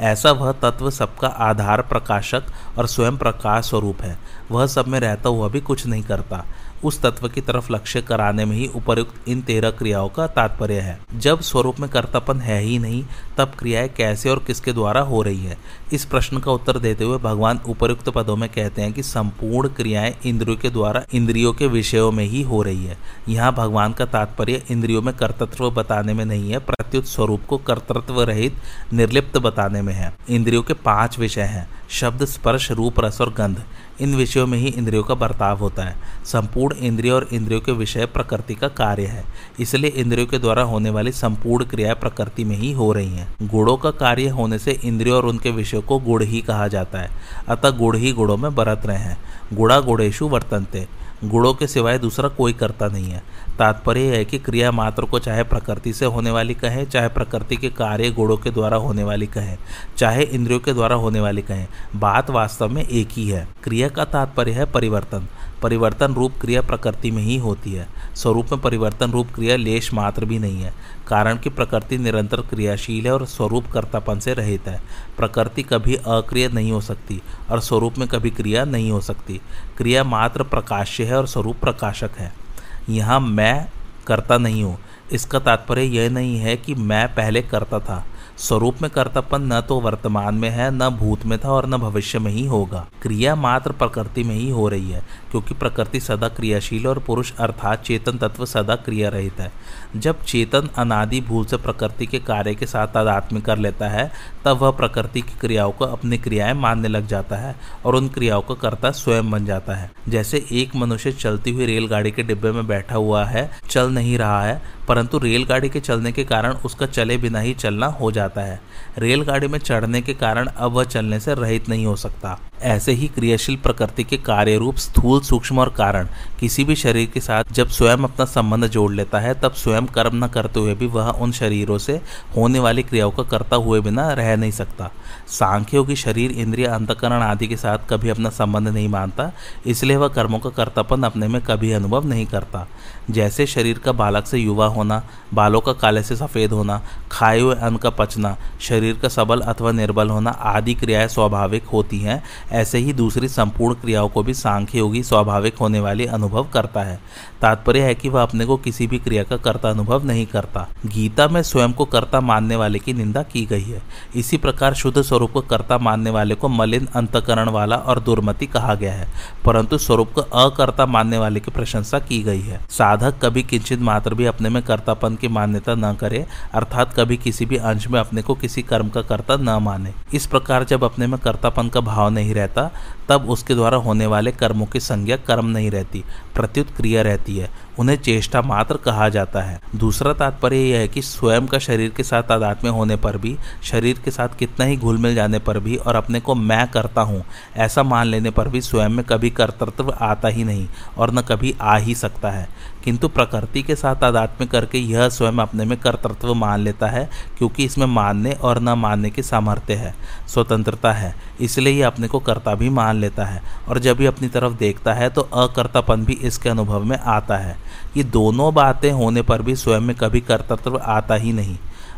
ऐसा 0.00 0.32
वह 0.32 0.52
तत्व 0.52 0.90
सबका 0.90 1.28
आधार 1.28 1.82
प्रकाशक 1.82 2.42
और 2.78 2.86
स्वयं 2.86 3.16
प्रकाश 3.16 3.68
स्वरूप 3.68 4.02
है। 4.02 4.18
वह 4.50 4.66
सब 4.66 4.88
में 4.88 5.00
रहता 5.00 5.28
हुआ 5.28 5.48
भी 5.48 5.60
कुछ 5.60 5.86
नहीं 5.86 6.02
करता। 6.02 6.44
उस 6.84 7.02
तत्व 7.02 7.28
की 7.28 7.40
तरफ़ 7.40 7.72
लक्ष्य 7.72 8.02
कराने 8.02 8.44
में 8.44 8.56
ही 8.56 8.66
उपयुक्त 8.66 9.28
इन 9.28 9.40
तेरह 9.42 9.70
क्रियाओं 9.70 10.08
का 10.08 10.26
तात्पर्य 10.26 10.80
है। 10.80 11.00
जब 11.16 11.40
स्वरूप 11.40 11.80
में 11.80 11.90
कर्तापन 11.90 12.40
है 12.40 12.60
ही 12.60 12.78
नहीं, 12.78 13.04
तब 13.38 13.52
क्रियाएँ 13.58 13.88
कैसे 13.88 14.30
और 14.30 14.44
किसके 14.46 14.72
द्वारा 14.72 15.00
हो 15.00 15.22
रही 15.22 15.44
है? 15.44 15.58
इस 15.92 16.04
प्रश्न 16.04 16.38
का 16.38 16.52
उत्तर 16.52 16.78
देते 16.78 17.04
हुए 17.04 17.18
भगवान 17.18 17.60
उपयुक्त 17.68 18.08
पदों 18.08 18.36
में 18.36 18.48
कहते 18.48 18.82
हैं 18.82 18.92
कि 18.92 19.02
संपूर्ण 19.02 19.68
क्रियाएँ 19.68 20.14
इंद्रियों 20.26 20.56
के 20.56 20.70
द्वारा 20.70 21.02
इंद्रियों 21.14 21.52
के 21.52 21.66
विषयों 21.66 22.12
में 22.12 22.24
ही 22.24 22.42
हो 22.42 22.62
रही 22.62 22.84
है। 22.84 22.98
यहाँ 23.28 23.52
भगवान 23.54 23.92
का 23.92 24.04
तात्पर्य 24.04 24.62
इंद्रियों 24.70 25.02
में 25.02 25.16
कर्तृत्व 25.16 25.70
बताने 25.70 26.14
में 26.14 26.24
नहीं 26.24 26.50
है, 26.50 26.58
प्रत्युत 26.58 27.04
स्वरूप 27.04 27.42
को 27.48 27.58
कर्तृत्व 27.58 28.22
रहित 28.22 28.56
निर्लिप्त 28.92 29.38
बताने 29.38 29.82
में 29.82 29.94
है। 29.94 30.14
इंद्रियों 30.30 30.62
के 30.62 30.74
पाँच 30.74 31.18
विषय 31.18 31.40
हैं, 31.40 31.68
शब्द, 31.90 32.24
स्पर्श, 32.24 32.70
रूप, 32.72 33.00
रस 33.00 33.20
और 33.20 33.30
गंध। 33.32 33.62
इन 34.02 34.14
विषयों 34.14 34.46
में 34.46 34.58
ही 34.58 34.68
इंद्रियों 34.68 35.02
का 35.02 35.14
बर्ताव 35.14 35.58
होता 35.58 35.82
है। 35.82 35.96
संपूर्ण 36.24 36.76
इंद्रिय 36.76 37.12
और 37.12 37.28
इंद्रियों 37.32 37.60
के 37.60 37.72
विषय 37.72 38.06
प्रकृति 38.06 38.54
का 38.54 38.68
कार्य 38.68 39.06
है। 39.06 39.24
इसलिए 39.60 39.90
इंद्रियों 39.90 40.26
के 40.26 40.38
द्वारा 40.38 40.62
होने 40.62 40.90
वाली 40.90 41.12
संपूर्ण 41.12 41.64
क्रियाएँ 41.64 41.94
प्रकृति 41.94 42.44
में 42.44 42.56
ही 42.56 42.72
हो 42.72 42.92
रही 42.92 43.14
हैं। 43.14 43.34
गुड़ों 43.42 43.76
का 43.76 43.90
कार्य 43.90 44.28
होने 44.28 44.58
से 44.58 44.80
इंद्रियों 44.84 45.16
और 45.16 45.26
उनके 45.26 45.50
विषयों 45.50 45.82
को 45.82 45.98
गुड़ 45.98 46.22
ही 46.22 46.40
कहा 46.40 46.68
जाता 46.68 46.98
है। 46.98 47.10
अतः 47.48 47.70
गुड़ 47.70 47.96
ही 47.96 48.12
गुड़ों 48.12 48.36
में 48.36 48.54
बरत 48.54 48.86
रहे 48.86 48.98
हैं। 48.98 49.18
गुड़ा 49.52 49.80
गुड़ेशु 49.80 50.28
वर्तनते। 50.28 50.88
गुड़ों 51.24 51.54
के 51.54 51.66
सिवाय 51.66 51.98
दूसरा 51.98 52.28
कोई 52.28 52.52
करता 52.52 52.86
नहीं 52.86 53.04
है। 53.04 53.22
तात्पर्य 53.58 54.16
है 54.16 54.24
कि 54.24 54.38
क्रिया 54.38 54.70
मात्र 54.72 55.04
को 55.04 55.18
चाहे 55.18 55.42
प्रकृति 55.42 55.92
से 55.92 56.06
होने 56.06 56.30
वाली 56.30 56.54
कहें, 56.54 56.84
चाहे 56.84 57.08
प्रकृति 57.08 57.56
के 57.56 57.68
कार्य 57.70 58.10
गुणों 58.10 58.36
के 58.36 58.50
द्वारा 58.50 58.76
होने 58.76 59.04
वाली 59.04 59.26
कहें, 59.26 59.56
चाहे 59.96 60.22
इंद्रियों 60.22 60.60
के 60.60 60.72
द्वारा 60.72 60.96
होने 60.96 61.20
वाली 61.20 61.42
कहें, 61.42 61.66
बात 61.96 62.30
वास्तव 62.30 62.68
में 62.68 62.82
एक 62.82 63.08
ही 63.12 63.28
है। 63.28 63.46
क्रिया 63.64 63.88
का 63.88 64.04
तात्पर्य 64.04 64.52
है 64.52 64.70
परिवर्तन। 64.72 65.28
परिवर्तन 65.62 66.14
रूप 66.14 66.32
क्रिया 66.40 66.60
प्रकृति 66.62 67.10
में 67.10 67.22
ही 67.22 67.36
होती 67.36 67.72
है। 67.72 67.86
स्वरूप 68.16 68.52
में 68.52 68.60
परिवर्तन 68.60 69.10
रूप 69.10 69.28
क्रिया 69.34 69.56
लेश 69.56 69.92
मात्र 69.94 70.24
भी 70.24 70.38
नहीं 70.38 70.62
है, 70.62 70.72
कारण 71.08 71.38
कि 71.38 71.50
प्रकृति 71.50 71.98
निरंतर 71.98 72.40
क्रियाशील 72.40 73.06
है 73.06 73.12
और 73.12 73.26
स्वरूप 73.26 73.66
कर्तापन 73.66 74.18
से 74.18 74.34
रहित 74.34 74.68
है। 74.68 74.80
प्रकृति 75.16 75.62
कभी 75.62 75.94
अक्रिय 75.96 76.48
नहीं 76.48 76.72
हो 76.72 76.80
सकती 76.80 77.20
और 77.50 77.60
स्वरूप 77.60 77.98
में 77.98 78.08
कभी 78.08 78.30
क्रिया 78.30 78.64
नहीं 78.64 78.90
हो 78.90 79.00
सकती। 79.00 79.40
क्रिया 79.76 80.04
मात्र 80.04 80.42
प्रकाश्य 80.42 81.04
है 81.04 81.16
और 81.16 81.26
स्वरूप 81.26 81.56
प्रकाशक 81.56 82.18
है। 82.18 82.41
यहाँ 82.88 83.20
मैं 83.20 83.68
करता 84.06 84.38
नहीं 84.38 84.62
हूँ। 84.64 84.78
इसका 85.12 85.38
तात्पर्य 85.38 85.82
यह 85.82 86.10
नहीं 86.10 86.38
है 86.38 86.56
कि 86.56 86.74
मैं 86.74 87.14
पहले 87.14 87.42
करता 87.42 87.78
था। 87.78 88.04
स्वरूप 88.38 88.82
में 88.82 88.90
कर्तापन 88.90 89.42
न 89.42 89.60
तो 89.60 89.80
वर्तमान 89.80 90.34
में 90.34 90.50
है, 90.50 90.70
न 90.70 90.88
भूत 90.88 91.24
में 91.24 91.38
था 91.38 91.52
और 91.52 91.66
न 91.66 91.76
भविष्य 91.76 92.18
में 92.18 92.32
ही 92.32 92.46
होगा। 92.46 92.86
क्रिया 93.02 93.34
मात्र 93.34 93.72
प्रकृति 93.72 94.24
में 94.24 94.34
ही 94.34 94.50
हो 94.50 94.68
रही 94.68 94.90
है। 94.90 95.02
क्योंकि 95.32 95.54
प्रकृति 95.54 96.00
सदा 96.00 96.28
क्रियाशील 96.28 96.86
और 96.86 96.98
पुरुष 96.98 97.32
अर्थात 97.40 97.82
चेतन 97.82 98.18
तत्व 98.18 98.44
सदा 98.46 98.74
क्रिया 98.76 99.08
रहित 99.08 99.40
है। 99.40 99.50
जब 99.96 100.22
चेतन 100.22 100.68
अनादि 100.78 101.20
भूल 101.20 101.44
से 101.44 101.56
प्रकृति 101.56 102.06
के 102.06 102.18
कार्य 102.18 102.54
के 102.54 102.66
साथ 102.66 102.86
तादात्म्य 102.86 103.40
कर 103.40 103.58
लेता 103.58 103.88
है, 103.88 104.10
तब 104.44 104.58
वह 104.58 104.70
प्रकृति 104.70 105.20
की 105.20 105.38
क्रियाओं 105.40 105.72
को 105.72 105.84
अपनी 105.84 106.18
क्रियाएँ 106.18 106.54
मानने 106.54 106.88
लग 106.88 107.06
जाता 107.06 107.36
है 107.36 107.54
और 107.84 107.94
उन 107.94 108.08
क्रियाओं 108.08 108.42
का 108.42 108.54
कर्ता 108.54 108.90
स्वयं 108.90 109.30
बन 109.30 109.46
जाता 109.46 109.74
है। 109.74 109.90
जैसे 110.08 110.44
एक 110.52 110.76
मनुष्य 110.76 111.12
चलती 111.12 111.50
हुई 111.50 111.66
रेलगाड़ी 111.66 112.10
के 112.10 112.22
डिब्बे 112.22 112.52
में 112.52 112.66
बैठा 112.66 112.94
हुआ 112.94 113.24
है, 113.24 113.50
चल 113.68 113.90
नहीं 113.90 114.18
रहा 114.18 114.42
है, 114.42 114.62
परंतु 114.88 115.18
रेलगाड़ी 115.18 115.68
के 115.68 115.80
चलने 115.80 116.12
के 116.12 116.24
कारण 116.24 116.52
उसका 116.52 116.86
चले 116.86 117.16
बिना 117.16 117.40
ही 117.40 117.54
चलना 117.54 117.86
हो 117.86 118.10
जाता 118.10 118.40
है। 118.40 118.60
रेलगाड़ी 118.98 119.48
में 119.48 119.58
चढ़ने 119.58 120.00
के 120.02 120.14
कारण 120.14 120.46
अब 120.46 120.72
वह 120.72 120.84
चलने 120.84 121.20
से 121.20 121.34
रहित 121.34 121.68
नहीं 121.68 121.86
हो 121.86 121.96
सकता। 121.96 122.38
ऐसे 122.62 122.92
ही 122.92 123.06
क्रियाशील 123.08 123.56
प्रकृति 123.56 124.04
के 124.04 124.16
कार्य 124.16 124.56
रूप 124.56 124.76
स्थूल 124.76 125.20
सूक्ष्म 125.20 125.58
और 125.58 125.68
कारण, 125.68 126.08
किसी 126.40 126.64
भी 126.64 126.76
शरीर 126.76 127.10
के 127.14 127.20
साथ 127.20 127.52
जब 127.52 127.68
स्वयं 127.68 127.96
अपना 127.96 128.24
संबंध 128.24 128.66
जोड़ 128.66 128.92
लेता 128.92 129.20
है, 129.20 129.34
तब 129.34 129.52
स्वयं 129.52 129.86
कर्म 129.86 130.24
न 130.24 130.28
करते 130.28 130.60
हुए 130.60 130.74
भी 130.74 130.86
वह 130.86 131.08
उन 131.10 131.32
शरीरों 131.32 131.78
से 131.78 132.00
होने 132.36 132.58
वाली 132.58 132.82
क्रियाओं 132.82 133.10
का 133.10 133.22
करता 133.22 133.56
हुए 133.56 133.80
बिना 133.80 134.12
रह 134.12 134.36
नहीं 134.36 134.50
सकता। 134.50 134.90
सांख्यों 135.32 135.84
की 135.84 135.96
शरीर, 135.96 136.30
इंद्रिय, 136.30 136.66
अंतकरण 136.66 137.22
आदि 137.22 137.46
के 137.46 137.56
साथ 137.56 137.78
कभी 137.90 138.08
अपना 138.08 138.30
संबंध 138.30 138.68
नहीं 138.68 138.88
मानता, 138.88 139.32
इसलिए 139.66 139.96
वह 139.96 140.08
कर्मों 140.08 140.38
का 140.38 140.50
कर्तापन 140.50 141.02
अपने 141.02 141.28
में 141.28 141.42
कभी 141.42 141.72
अनुभव 141.72 142.06
नहीं 142.06 142.26
करता। 142.26 142.68
जैसे 143.10 143.46
शरीर 143.46 143.78
का 143.78 143.92
बालक 143.92 144.26
से 144.26 144.38
युवा 144.38 144.66
होना, 144.66 145.02
बालों 145.34 145.60
का 145.60 145.72
काले 145.72 146.02
से 146.02 146.16
सफ़ेद 146.16 146.52
होना, 146.52 146.82
खाए 147.12 147.40
हुए 147.40 147.54
अन्न 147.54 147.76
का 147.76 147.90
पचना, 147.90 148.36
शरीर 148.60 148.98
का 149.02 149.08
सबल 149.08 149.40
अथवा 149.40 149.72
निर्बल 149.72 150.08
होना 150.08 150.30
आदि 150.30 150.74
क्रियाएँ 150.74 151.08
स्वाभाविक 151.08 151.64
होती 151.64 151.98
हैं, 151.98 152.22
ऐसे 152.52 152.78
ही 152.78 152.92
दूसरी 152.92 153.28
संपूर्ण 153.28 153.74
क्रियाओं 153.74 154.08
को 154.08 154.22
भी 154.22 154.34
सांख्य 154.34 154.78
योगी 154.78 155.02
स्वाभाविक 155.02 155.56
होने 155.56 155.80
वाली 155.80 156.06
अनुभव 156.06 156.48
करता 156.52 156.82
है। 156.82 157.00
तात्पर्य 157.40 157.80
है 157.80 157.94
कि 157.94 158.08
वह 158.08 158.22
अपने 158.22 158.44
को 158.44 158.56
किसी 158.56 158.86
भी 158.86 158.98
क्रिया 158.98 159.22
का 159.22 159.36
कर्ता 159.36 159.70
अनुभव 159.70 160.04
नहीं 160.04 160.26
करता। 160.26 160.68
गीता 160.86 161.28
में 161.28 161.42
स्वयं 161.42 161.72
को 161.72 161.84
कर्ता 161.84 162.20
मानने 162.20 162.56
वाले 162.56 162.78
की 162.78 162.92
निंदा 162.92 163.22
की 163.22 163.46
गई 163.46 163.62
है। 163.62 163.82
इसी 164.16 164.36
प्रकार 164.36 164.74
शुद्ध 164.74 165.02
स्वरूप 165.02 165.21
को 165.26 165.40
कर्ता 165.40 165.78
मानने 165.78 166.10
वाले 166.10 166.34
को 166.34 166.48
मलिन 166.48 166.86
अंतकरण 166.96 167.48
वाला 167.48 167.76
और 167.76 168.00
दुर्मति 168.00 168.46
कहा 168.46 168.74
गया 168.74 168.92
है, 168.92 169.06
परंतु 169.44 169.78
स्वरूप 169.78 170.12
को 170.12 170.20
अकर्ता 170.20 170.86
मानने 170.86 171.18
वाले 171.18 171.40
की 171.40 171.50
प्रशंसा 171.50 171.98
की 171.98 172.22
गई 172.22 172.40
है। 172.40 172.60
साधक 172.70 173.18
कभी 173.22 173.42
किंचित 173.42 173.80
मात्र 173.80 174.14
भी 174.14 174.26
अपने 174.26 174.48
में 174.48 174.62
कर्तापन 174.62 175.16
की 175.16 175.28
मान्यता 175.28 175.74
न 175.74 175.94
करे, 175.94 176.26
अर्थात 176.54 176.94
कभी 176.94 177.16
किसी 177.16 177.46
भी 177.46 177.56
अंश 177.56 177.86
में 177.88 177.98
अपने 178.00 178.22
को 178.22 178.34
किसी 178.34 178.62
कर्म 178.62 178.88
का 178.88 179.02
कर्ता 179.02 179.36
न 179.36 179.58
माने। 179.62 179.92
इस 180.14 180.26
प्रकार 180.26 180.64
जब 180.64 180.84
अपने 180.84 181.06
में 181.06 181.18
कर्तापन 181.20 181.68
का 181.68 181.80
भाव 181.80 182.08
नहीं 182.08 182.34
रहता 182.34 182.70
तब 183.08 183.28
उसके 183.30 183.54
द्वारा 183.54 183.76
होने 183.78 184.06
वाले 184.06 184.32
कर्मों 184.32 184.66
की 184.66 184.80
संज्ञा 184.80 185.16
कर्म 185.16 185.46
नहीं 185.46 185.70
रहती, 185.70 186.04
प्रत्युत 186.34 186.70
क्रिया 186.76 187.02
रहती 187.02 187.36
है। 187.36 187.50
उन्हें 187.78 187.96
चेष्टा 187.96 188.40
मात्र 188.42 188.76
कहा 188.76 189.08
जाता 189.08 189.40
है। 189.40 189.60
दूसरा 189.76 190.12
तात्पर्य 190.12 190.56
यह 190.58 190.78
है 190.78 190.88
कि 190.88 191.02
स्वयं 191.02 191.46
का 191.46 191.58
शरीर 191.58 191.90
के 191.90 192.02
साथ 192.02 192.22
तादात्म्य 192.22 192.70
होने 192.70 192.96
पर 192.96 193.16
भी, 193.16 193.36
शरीर 193.62 193.98
के 194.04 194.10
साथ 194.10 194.36
कितना 194.38 194.64
ही 194.64 194.76
घुल 194.76 194.98
मिल 194.98 195.14
जाने 195.14 195.38
पर 195.38 195.58
भी 195.58 195.76
और 195.76 195.96
अपने 195.96 196.20
को 196.20 196.34
मैं 196.34 196.66
करता 196.68 197.02
हूँ, 197.02 197.24
ऐसा 197.56 197.82
मान 197.82 198.06
लेने 198.06 198.30
पर 198.30 198.48
भी 198.48 198.60
स्वयं 198.60 198.88
में 198.88 199.04
कभी 199.04 199.30
कर्तृत्व 199.30 199.94
आता 200.00 200.28
ही 200.28 200.44
नहीं 200.44 200.68
और 200.98 201.14
न 201.14 201.20
कभी 201.20 201.54
आ 201.60 201.76
ही 201.76 201.94
सकता 201.94 202.30
है। 202.30 202.48
किंतु 202.84 203.08
प्रकृति 203.08 203.62
के 203.62 203.74
साथ 203.76 204.04
आध्यात्मिक 204.04 204.50
करके 204.50 204.78
यह 204.78 205.08
स्वयं 205.08 205.38
अपने 205.38 205.64
में 205.64 205.78
कर्तृत्व 205.80 206.34
मान 206.34 206.60
लेता 206.60 206.86
है, 206.86 207.08
क्योंकि 207.38 207.64
इसमें 207.64 207.86
मानने 207.86 208.32
और 208.32 208.60
न 208.60 208.74
मानने 208.78 209.10
की 209.10 209.22
सामर्थ्य 209.22 209.74
है, 209.74 209.94
स्वतंत्रता 210.28 210.92
है, 210.92 211.14
इसलिए 211.40 211.72
यह 211.72 211.86
अपने 211.86 212.08
को 212.08 212.18
कर्ता 212.20 212.54
भी 212.54 212.68
मान 212.70 212.96
लेता 212.96 213.24
है, 213.24 213.42
और 213.68 213.78
जब 213.78 214.00
ये 214.00 214.06
अपनी 214.06 214.28
तरफ़ 214.28 214.52
देखता 214.54 214.94
है 214.94 215.10
तो 215.10 215.22
अकर्तापन 215.22 216.04
भी 216.04 216.12
इसके 216.22 216.48
अनुभव 216.48 216.84
में 216.84 216.96
आता 216.98 217.36
है। 217.36 217.56
ये 217.96 218.04
दोनों 218.04 218.52
बातें 218.54 218.90
होने 218.92 219.22
पर 219.22 219.42
भी 219.42 219.56
स्वयं 219.56 219.80
में 219.80 219.94
कभी 219.96 220.20
कर्तृत्व 220.20 220.76
आता 220.78 221.14
ही 221.14 221.32
नहीं। 221.32 221.56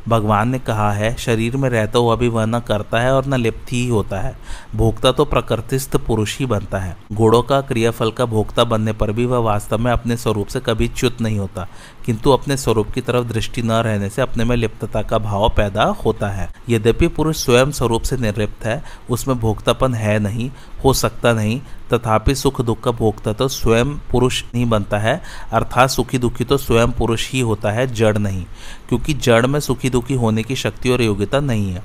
भगवान 0.09 0.49
ने 0.49 0.59
कहा 0.59 0.91
है, 0.93 1.15
शरीर 1.17 1.57
में 1.57 1.69
रहता 1.71 1.99
हुआ 1.99 2.17
भी 2.17 2.29
वह 2.29 2.45
न 2.47 2.61
करता 2.61 3.01
है 3.01 3.13
और 3.13 3.27
न 3.27 3.35
लिप्त 3.35 3.73
ही 3.73 3.87
होता 3.89 4.21
है। 4.21 4.35
भोक्ता 4.75 5.13
तो 5.13 5.25
प्रकृतिस्थ 5.25 5.97
पुरुष 5.97 6.39
ही 6.39 6.47
बनता 6.47 6.79
है। 6.79 6.97
घोड़ों 7.13 7.43
का 7.43 7.61
क्रियाफल 7.61 8.11
का 8.11 8.25
भोक्ता 8.25 8.65
बनने 8.65 8.93
पर 8.93 9.13
भी 9.13 9.25
वह 9.25 9.39
वास्तव 9.39 9.79
में 9.79 9.91
अपने 9.93 10.17
स्वरूप 10.17 10.47
से 10.47 10.61
कभी 10.61 10.89
च्युत 10.89 11.21
नहीं 11.21 11.39
होता, 11.39 11.67
किंतु 12.07 12.31
अपने 12.31 12.57
स्वरूप 12.57 12.91
की 12.91 13.01
तरफ़ 13.01 13.25
दृष्टि 13.25 13.63
न 13.63 13.73
रहने 13.73 14.09
से 14.09 14.23
अपने 14.23 14.45
में 14.45 14.57
लिप्तता 14.57 15.03
का 15.03 15.19
भाव 15.19 15.49
पैदा 15.49 15.85
होता 16.05 16.29
है। 16.29 16.49
यद्यपि 16.69 17.09
पुरुष 17.09 17.45
स्वयं 17.45 17.71
स्वरूप 17.71 18.03
से 18.03 18.17
निर्लिप्त 18.17 18.65
है, 18.67 18.83
उसमें 19.11 19.39
भोक्तापन 19.39 19.95
है 19.95 20.19
नहीं, 20.19 20.51
हो 20.85 20.93
सकता 20.93 21.33
नहीं 21.33 21.61
तथापि 21.93 22.35
सुख 22.35 22.61
दुख 22.61 22.81
का 22.81 22.91
भोगता 22.91 23.33
तो 23.33 23.49
स्वयं 23.49 23.95
पुरुष 24.13 24.43
नहीं 24.55 24.67
बनता 24.67 24.99
है, 24.99 25.21
अर्थात 25.53 25.91
सुखी 25.91 26.19
दुखी 26.19 26.45
तो 26.45 26.57
स्वयं 26.57 26.93
पुरुष 26.93 27.31
ही 27.31 27.41
होता 27.41 27.71
है, 27.71 27.87
जड़ 27.95 28.19
नहीं, 28.19 28.45
क्योंकि 28.89 29.15
जड़ 29.15 29.47
में 29.47 29.61
सुखी 29.61 29.91
दुखी 29.91 30.15
होने 30.15 30.43
की 30.43 30.57
शक्ति 30.57 30.91
और 30.91 31.03
योग्यता 31.03 31.41
नहीं 31.41 31.73
है। 31.73 31.83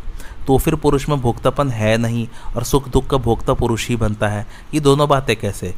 तो 0.47 0.58
फिर 0.58 0.76
पुरुष 0.76 1.10
में 1.10 1.20
भोक्तापन 1.22 1.70
है 1.70 1.97
नहीं, 1.97 2.28
और 2.56 2.64
सुख 2.64 2.89
दुख 2.89 3.08
का 3.08 3.18
भोक्ता 3.18 3.54
पुरुष 3.54 3.88
ही 3.88 3.95
बनता 3.95 4.28
है, 4.28 4.45
ये 4.74 4.80
दोनों 4.80 5.10
बातें 5.10 5.36
कैसे? 5.36 5.74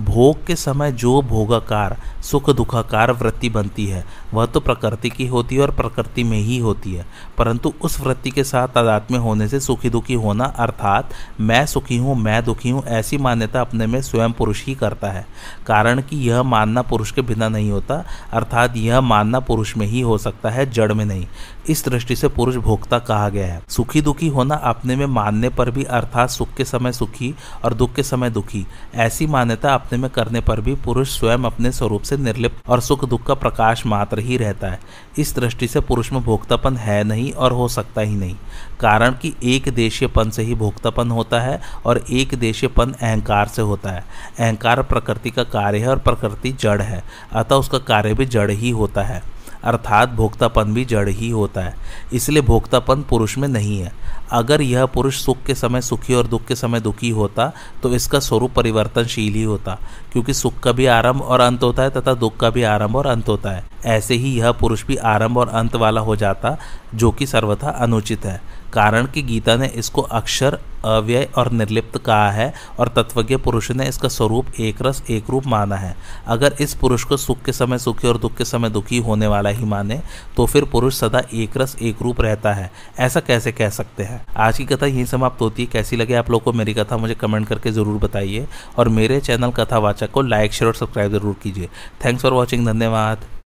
भोग 0.00 0.46
के 0.46 0.56
समय 0.56 0.92
जो 0.92 1.22
भोगाकार 1.22 1.96
सुख 2.22 2.50
दुखाकार 2.50 3.12
वृत्ति 3.12 3.48
बनती 3.48 3.86
है, 3.86 4.04
वह 4.34 4.46
तो 4.46 4.60
प्रकृति 4.60 5.10
की 5.10 5.26
होती 5.26 5.54
है 5.54 5.62
और 5.62 5.70
प्रकृति 5.70 6.24
में 6.24 6.38
ही 6.38 6.58
होती 6.58 6.94
है। 6.94 7.06
परंतु 7.38 7.72
उस 7.82 8.00
वृत्ति 8.00 8.30
के 8.30 8.44
साथ 8.44 8.68
तादात्म्य 8.68 9.18
होने 9.18 9.48
से 9.48 9.60
सुखी 9.60 9.90
दुखी 9.90 10.14
होना, 10.14 10.44
अर्थात 10.44 11.10
मैं 11.40 11.66
सुखी 11.66 11.96
हूँ, 11.96 12.16
मैं 12.16 12.44
दुखी 12.44 12.70
हूँ, 12.70 12.84
ऐसी 12.84 13.18
मान्यता 13.18 13.60
अपने 13.60 13.86
में 13.86 14.02
स्वयं 14.02 14.32
पुरुष 14.32 14.64
ही 14.64 14.74
करता 14.74 15.08
है। 15.08 15.26
कारण 15.66 16.00
कि 16.00 16.16
यह 16.16 16.42
मानना 16.42 16.82
पुरुष 16.82 17.10
के 17.10 17.22
बिना 17.22 17.48
नहीं 17.48 17.70
होता, 17.70 18.04
अर्थात 18.32 18.76
यह 18.76 19.00
मानना 19.00 19.40
पुरुष 19.40 19.76
में 19.76 19.86
ही 19.86 20.00
हो 20.00 20.18
सकता 20.18 20.50
है, 20.50 20.70
जड़ 20.70 20.92
में 20.92 21.04
नहीं। 21.04 21.26
इस 21.68 21.88
दृष्टि 21.88 22.16
से 22.16 22.28
पुरुष 22.28 22.56
भोक्ता 22.56 22.98
कहा 22.98 23.28
गया 23.28 23.46
है। 23.46 23.62
सुखी 23.68 24.00
दुखी 24.00 24.28
होना 24.28 24.54
अपने 24.54 24.96
में 24.96 25.06
मानने 25.06 25.48
पर 25.48 25.70
भी, 25.70 25.84
अर्थात 25.84 26.30
सुख 26.30 26.54
के 26.56 26.64
समय 26.64 26.92
सुखी 26.92 27.34
और 27.64 27.74
दुख 27.74 27.94
के 27.94 28.02
समय 28.02 28.30
दुखी, 28.30 28.66
ऐसी 28.94 29.26
मान्यता 29.26 29.74
अपने 29.84 29.98
में 29.98 30.10
करने 30.10 30.40
पर 30.40 30.60
भी 30.60 30.74
पुरुष 30.74 31.18
स्वयं 31.18 31.44
अपने 31.44 31.72
स्वरूप 31.72 32.02
से 32.02 32.16
निर्लिप्त 32.16 32.68
और 32.68 32.80
सुख 32.80 33.04
दुख 33.04 33.26
का 33.26 33.34
प्रकाश 33.34 33.84
मात्र 33.86 34.18
ही 34.18 34.36
रहता 34.36 34.70
है। 34.70 34.80
इस 35.18 35.34
दृष्टि 35.36 35.68
से 35.68 35.80
पुरुष 35.80 36.12
में 36.12 36.22
भोक्तापन 36.22 36.76
है 36.76 37.02
नहीं 37.04 37.32
और 37.32 37.52
हो 37.52 37.68
सकता 37.68 38.00
ही 38.00 38.14
नहीं। 38.14 38.34
कारण 38.80 39.12
कि 39.12 39.34
एक 39.44 39.68
देशीयपन 39.68 40.30
से 40.30 40.42
ही 40.42 40.54
भोक्तापन 40.54 41.10
होता 41.10 41.40
है 41.40 41.60
और 41.86 42.04
एक 42.10 42.34
देशीयपन 42.34 42.92
अहंकार 42.92 43.48
से 43.48 43.62
होता 43.62 43.90
है। 43.90 44.04
अहंकार 44.38 44.82
प्रकृति 44.82 45.30
का 45.30 45.44
कार्य 45.44 45.78
है 45.78 45.88
और 45.88 45.98
प्रकृति 45.98 46.52
जड़ 46.52 46.80
है, 46.82 47.04
अतः 47.32 47.54
उसका 47.54 47.78
कार्य 47.78 48.14
भी 48.14 48.26
जड़ 48.26 48.50
ही 48.50 48.70
होता 48.70 49.02
है। 49.02 49.33
अर्थात 49.64 50.10
भोक्तापन 50.10 50.74
भी 50.74 50.84
जड़ 50.84 51.08
ही 51.08 51.30
होता 51.30 51.60
है, 51.60 51.74
इसलिए 52.12 52.42
भोक्तापन 52.42 53.02
पुरुष 53.02 53.36
में 53.38 53.48
नहीं 53.48 53.78
है। 53.78 53.92
अगर 54.32 54.62
यह 54.62 54.86
पुरुष 54.86 55.18
सुख 55.24 55.42
के 55.46 55.54
समय 55.54 55.80
सुखी 55.80 56.14
और 56.14 56.26
दुख 56.26 56.44
के 56.44 56.54
समय 56.54 56.80
दुखी 56.80 57.10
होता 57.10 57.52
तो 57.82 57.94
इसका 57.94 58.18
स्वरूप 58.20 58.52
परिवर्तनशील 58.52 59.34
ही 59.34 59.42
होता, 59.42 59.78
क्योंकि 60.12 60.34
सुख 60.34 60.58
का 60.60 60.72
भी 60.72 60.86
आरंभ 60.88 61.22
और 61.22 61.40
अंत 61.40 61.62
होता 61.62 61.82
है 61.82 61.90
तथा 61.90 62.14
दुख 62.14 62.36
का 62.36 62.50
भी 62.50 62.62
आरंभ 62.64 62.96
और 62.96 63.06
अंत 63.06 63.28
होता 63.28 63.50
है। 63.50 63.64
ऐसे 63.86 64.14
ही 64.14 64.34
यह 64.34 64.52
पुरुष 64.52 64.84
भी 64.86 64.96
आरंभ 64.96 65.38
और 65.38 65.48
अंत 65.50 65.76
वाला 65.76 66.00
हो 66.00 66.16
जाता, 66.16 66.56
जो 66.94 67.10
कि 67.10 67.26
सर्वथा 67.26 67.70
अनुचित 67.70 68.24
है। 68.24 68.40
कारण 68.74 69.06
कि 69.06 69.22
गीता 69.22 69.56
ने 69.56 69.66
इसको 69.76 70.02
अक्षर, 70.02 70.58
अव्यय 70.84 71.28
और 71.38 71.50
निर्लिप्त 71.52 71.96
कहा 71.98 72.30
है 72.30 72.52
और 72.78 72.88
तत्वज्ञ 72.88 73.36
पुरुष 73.36 73.70
ने 73.70 73.86
इसका 73.88 74.08
स्वरूप 74.08 74.46
एक 74.60 74.82
रस, 74.82 75.02
एक 75.10 75.30
रूप 75.30 75.46
माना 75.46 75.76
है। 75.76 75.94
अगर 76.26 76.54
इस 76.60 76.74
पुरुष 76.74 77.04
को 77.04 77.16
सुख 77.16 77.42
के 77.44 77.52
समय 77.52 77.78
सुखी 77.78 78.08
और 78.08 78.18
दुख 78.18 78.36
के 78.36 78.44
समय 78.44 78.70
दुखी 78.70 78.98
होने 78.98 79.26
वाला 79.26 79.50
ही 79.50 79.64
माने 79.64 80.00
तो 80.36 80.46
फिर 80.46 80.64
पुरुष 80.64 80.94
सदा 80.94 81.22
एक 81.34 81.56
रस, 81.56 81.76
एक 81.82 82.02
रूप 82.02 82.20
रहता 82.20 82.52
है। 82.52 82.70
ऐसा 82.98 83.20
कैसे 83.20 83.52
कह 83.52 83.70
सकते 83.70 84.02
हैं? 84.02 84.24
आज 84.36 84.58
की 84.58 84.64
कथा 84.64 84.86
यही 84.86 85.06
समाप्त 85.06 85.40
होती 85.40 85.62
है। 85.62 85.68
कैसी 85.72 85.96
लगे 85.96 86.14
आप 86.14 86.30
लोग 86.30 86.42
को 86.42 86.52
मेरी 86.52 86.74
कथा, 86.74 86.96
मुझे 86.96 87.14
कमेंट 87.14 87.46
करके 87.48 87.70
ज़रूर 87.72 87.98
बताइए। 87.98 88.46
और 88.78 88.88
मेरे 88.90 89.20
चैनल 89.20 89.50
कथावाचक 89.52 90.10
को 90.10 90.22
लाइक, 90.22 90.52
शेयर 90.52 90.68
और 90.68 90.74
सब्सक्राइब 90.74 91.12
ज़रूर 91.12 91.36
कीजिए। 91.42 91.68
थैंक्स 92.04 92.22
फॉर 92.22 92.32
वॉचिंग, 92.32 92.66
धन्यवाद। 92.66 93.24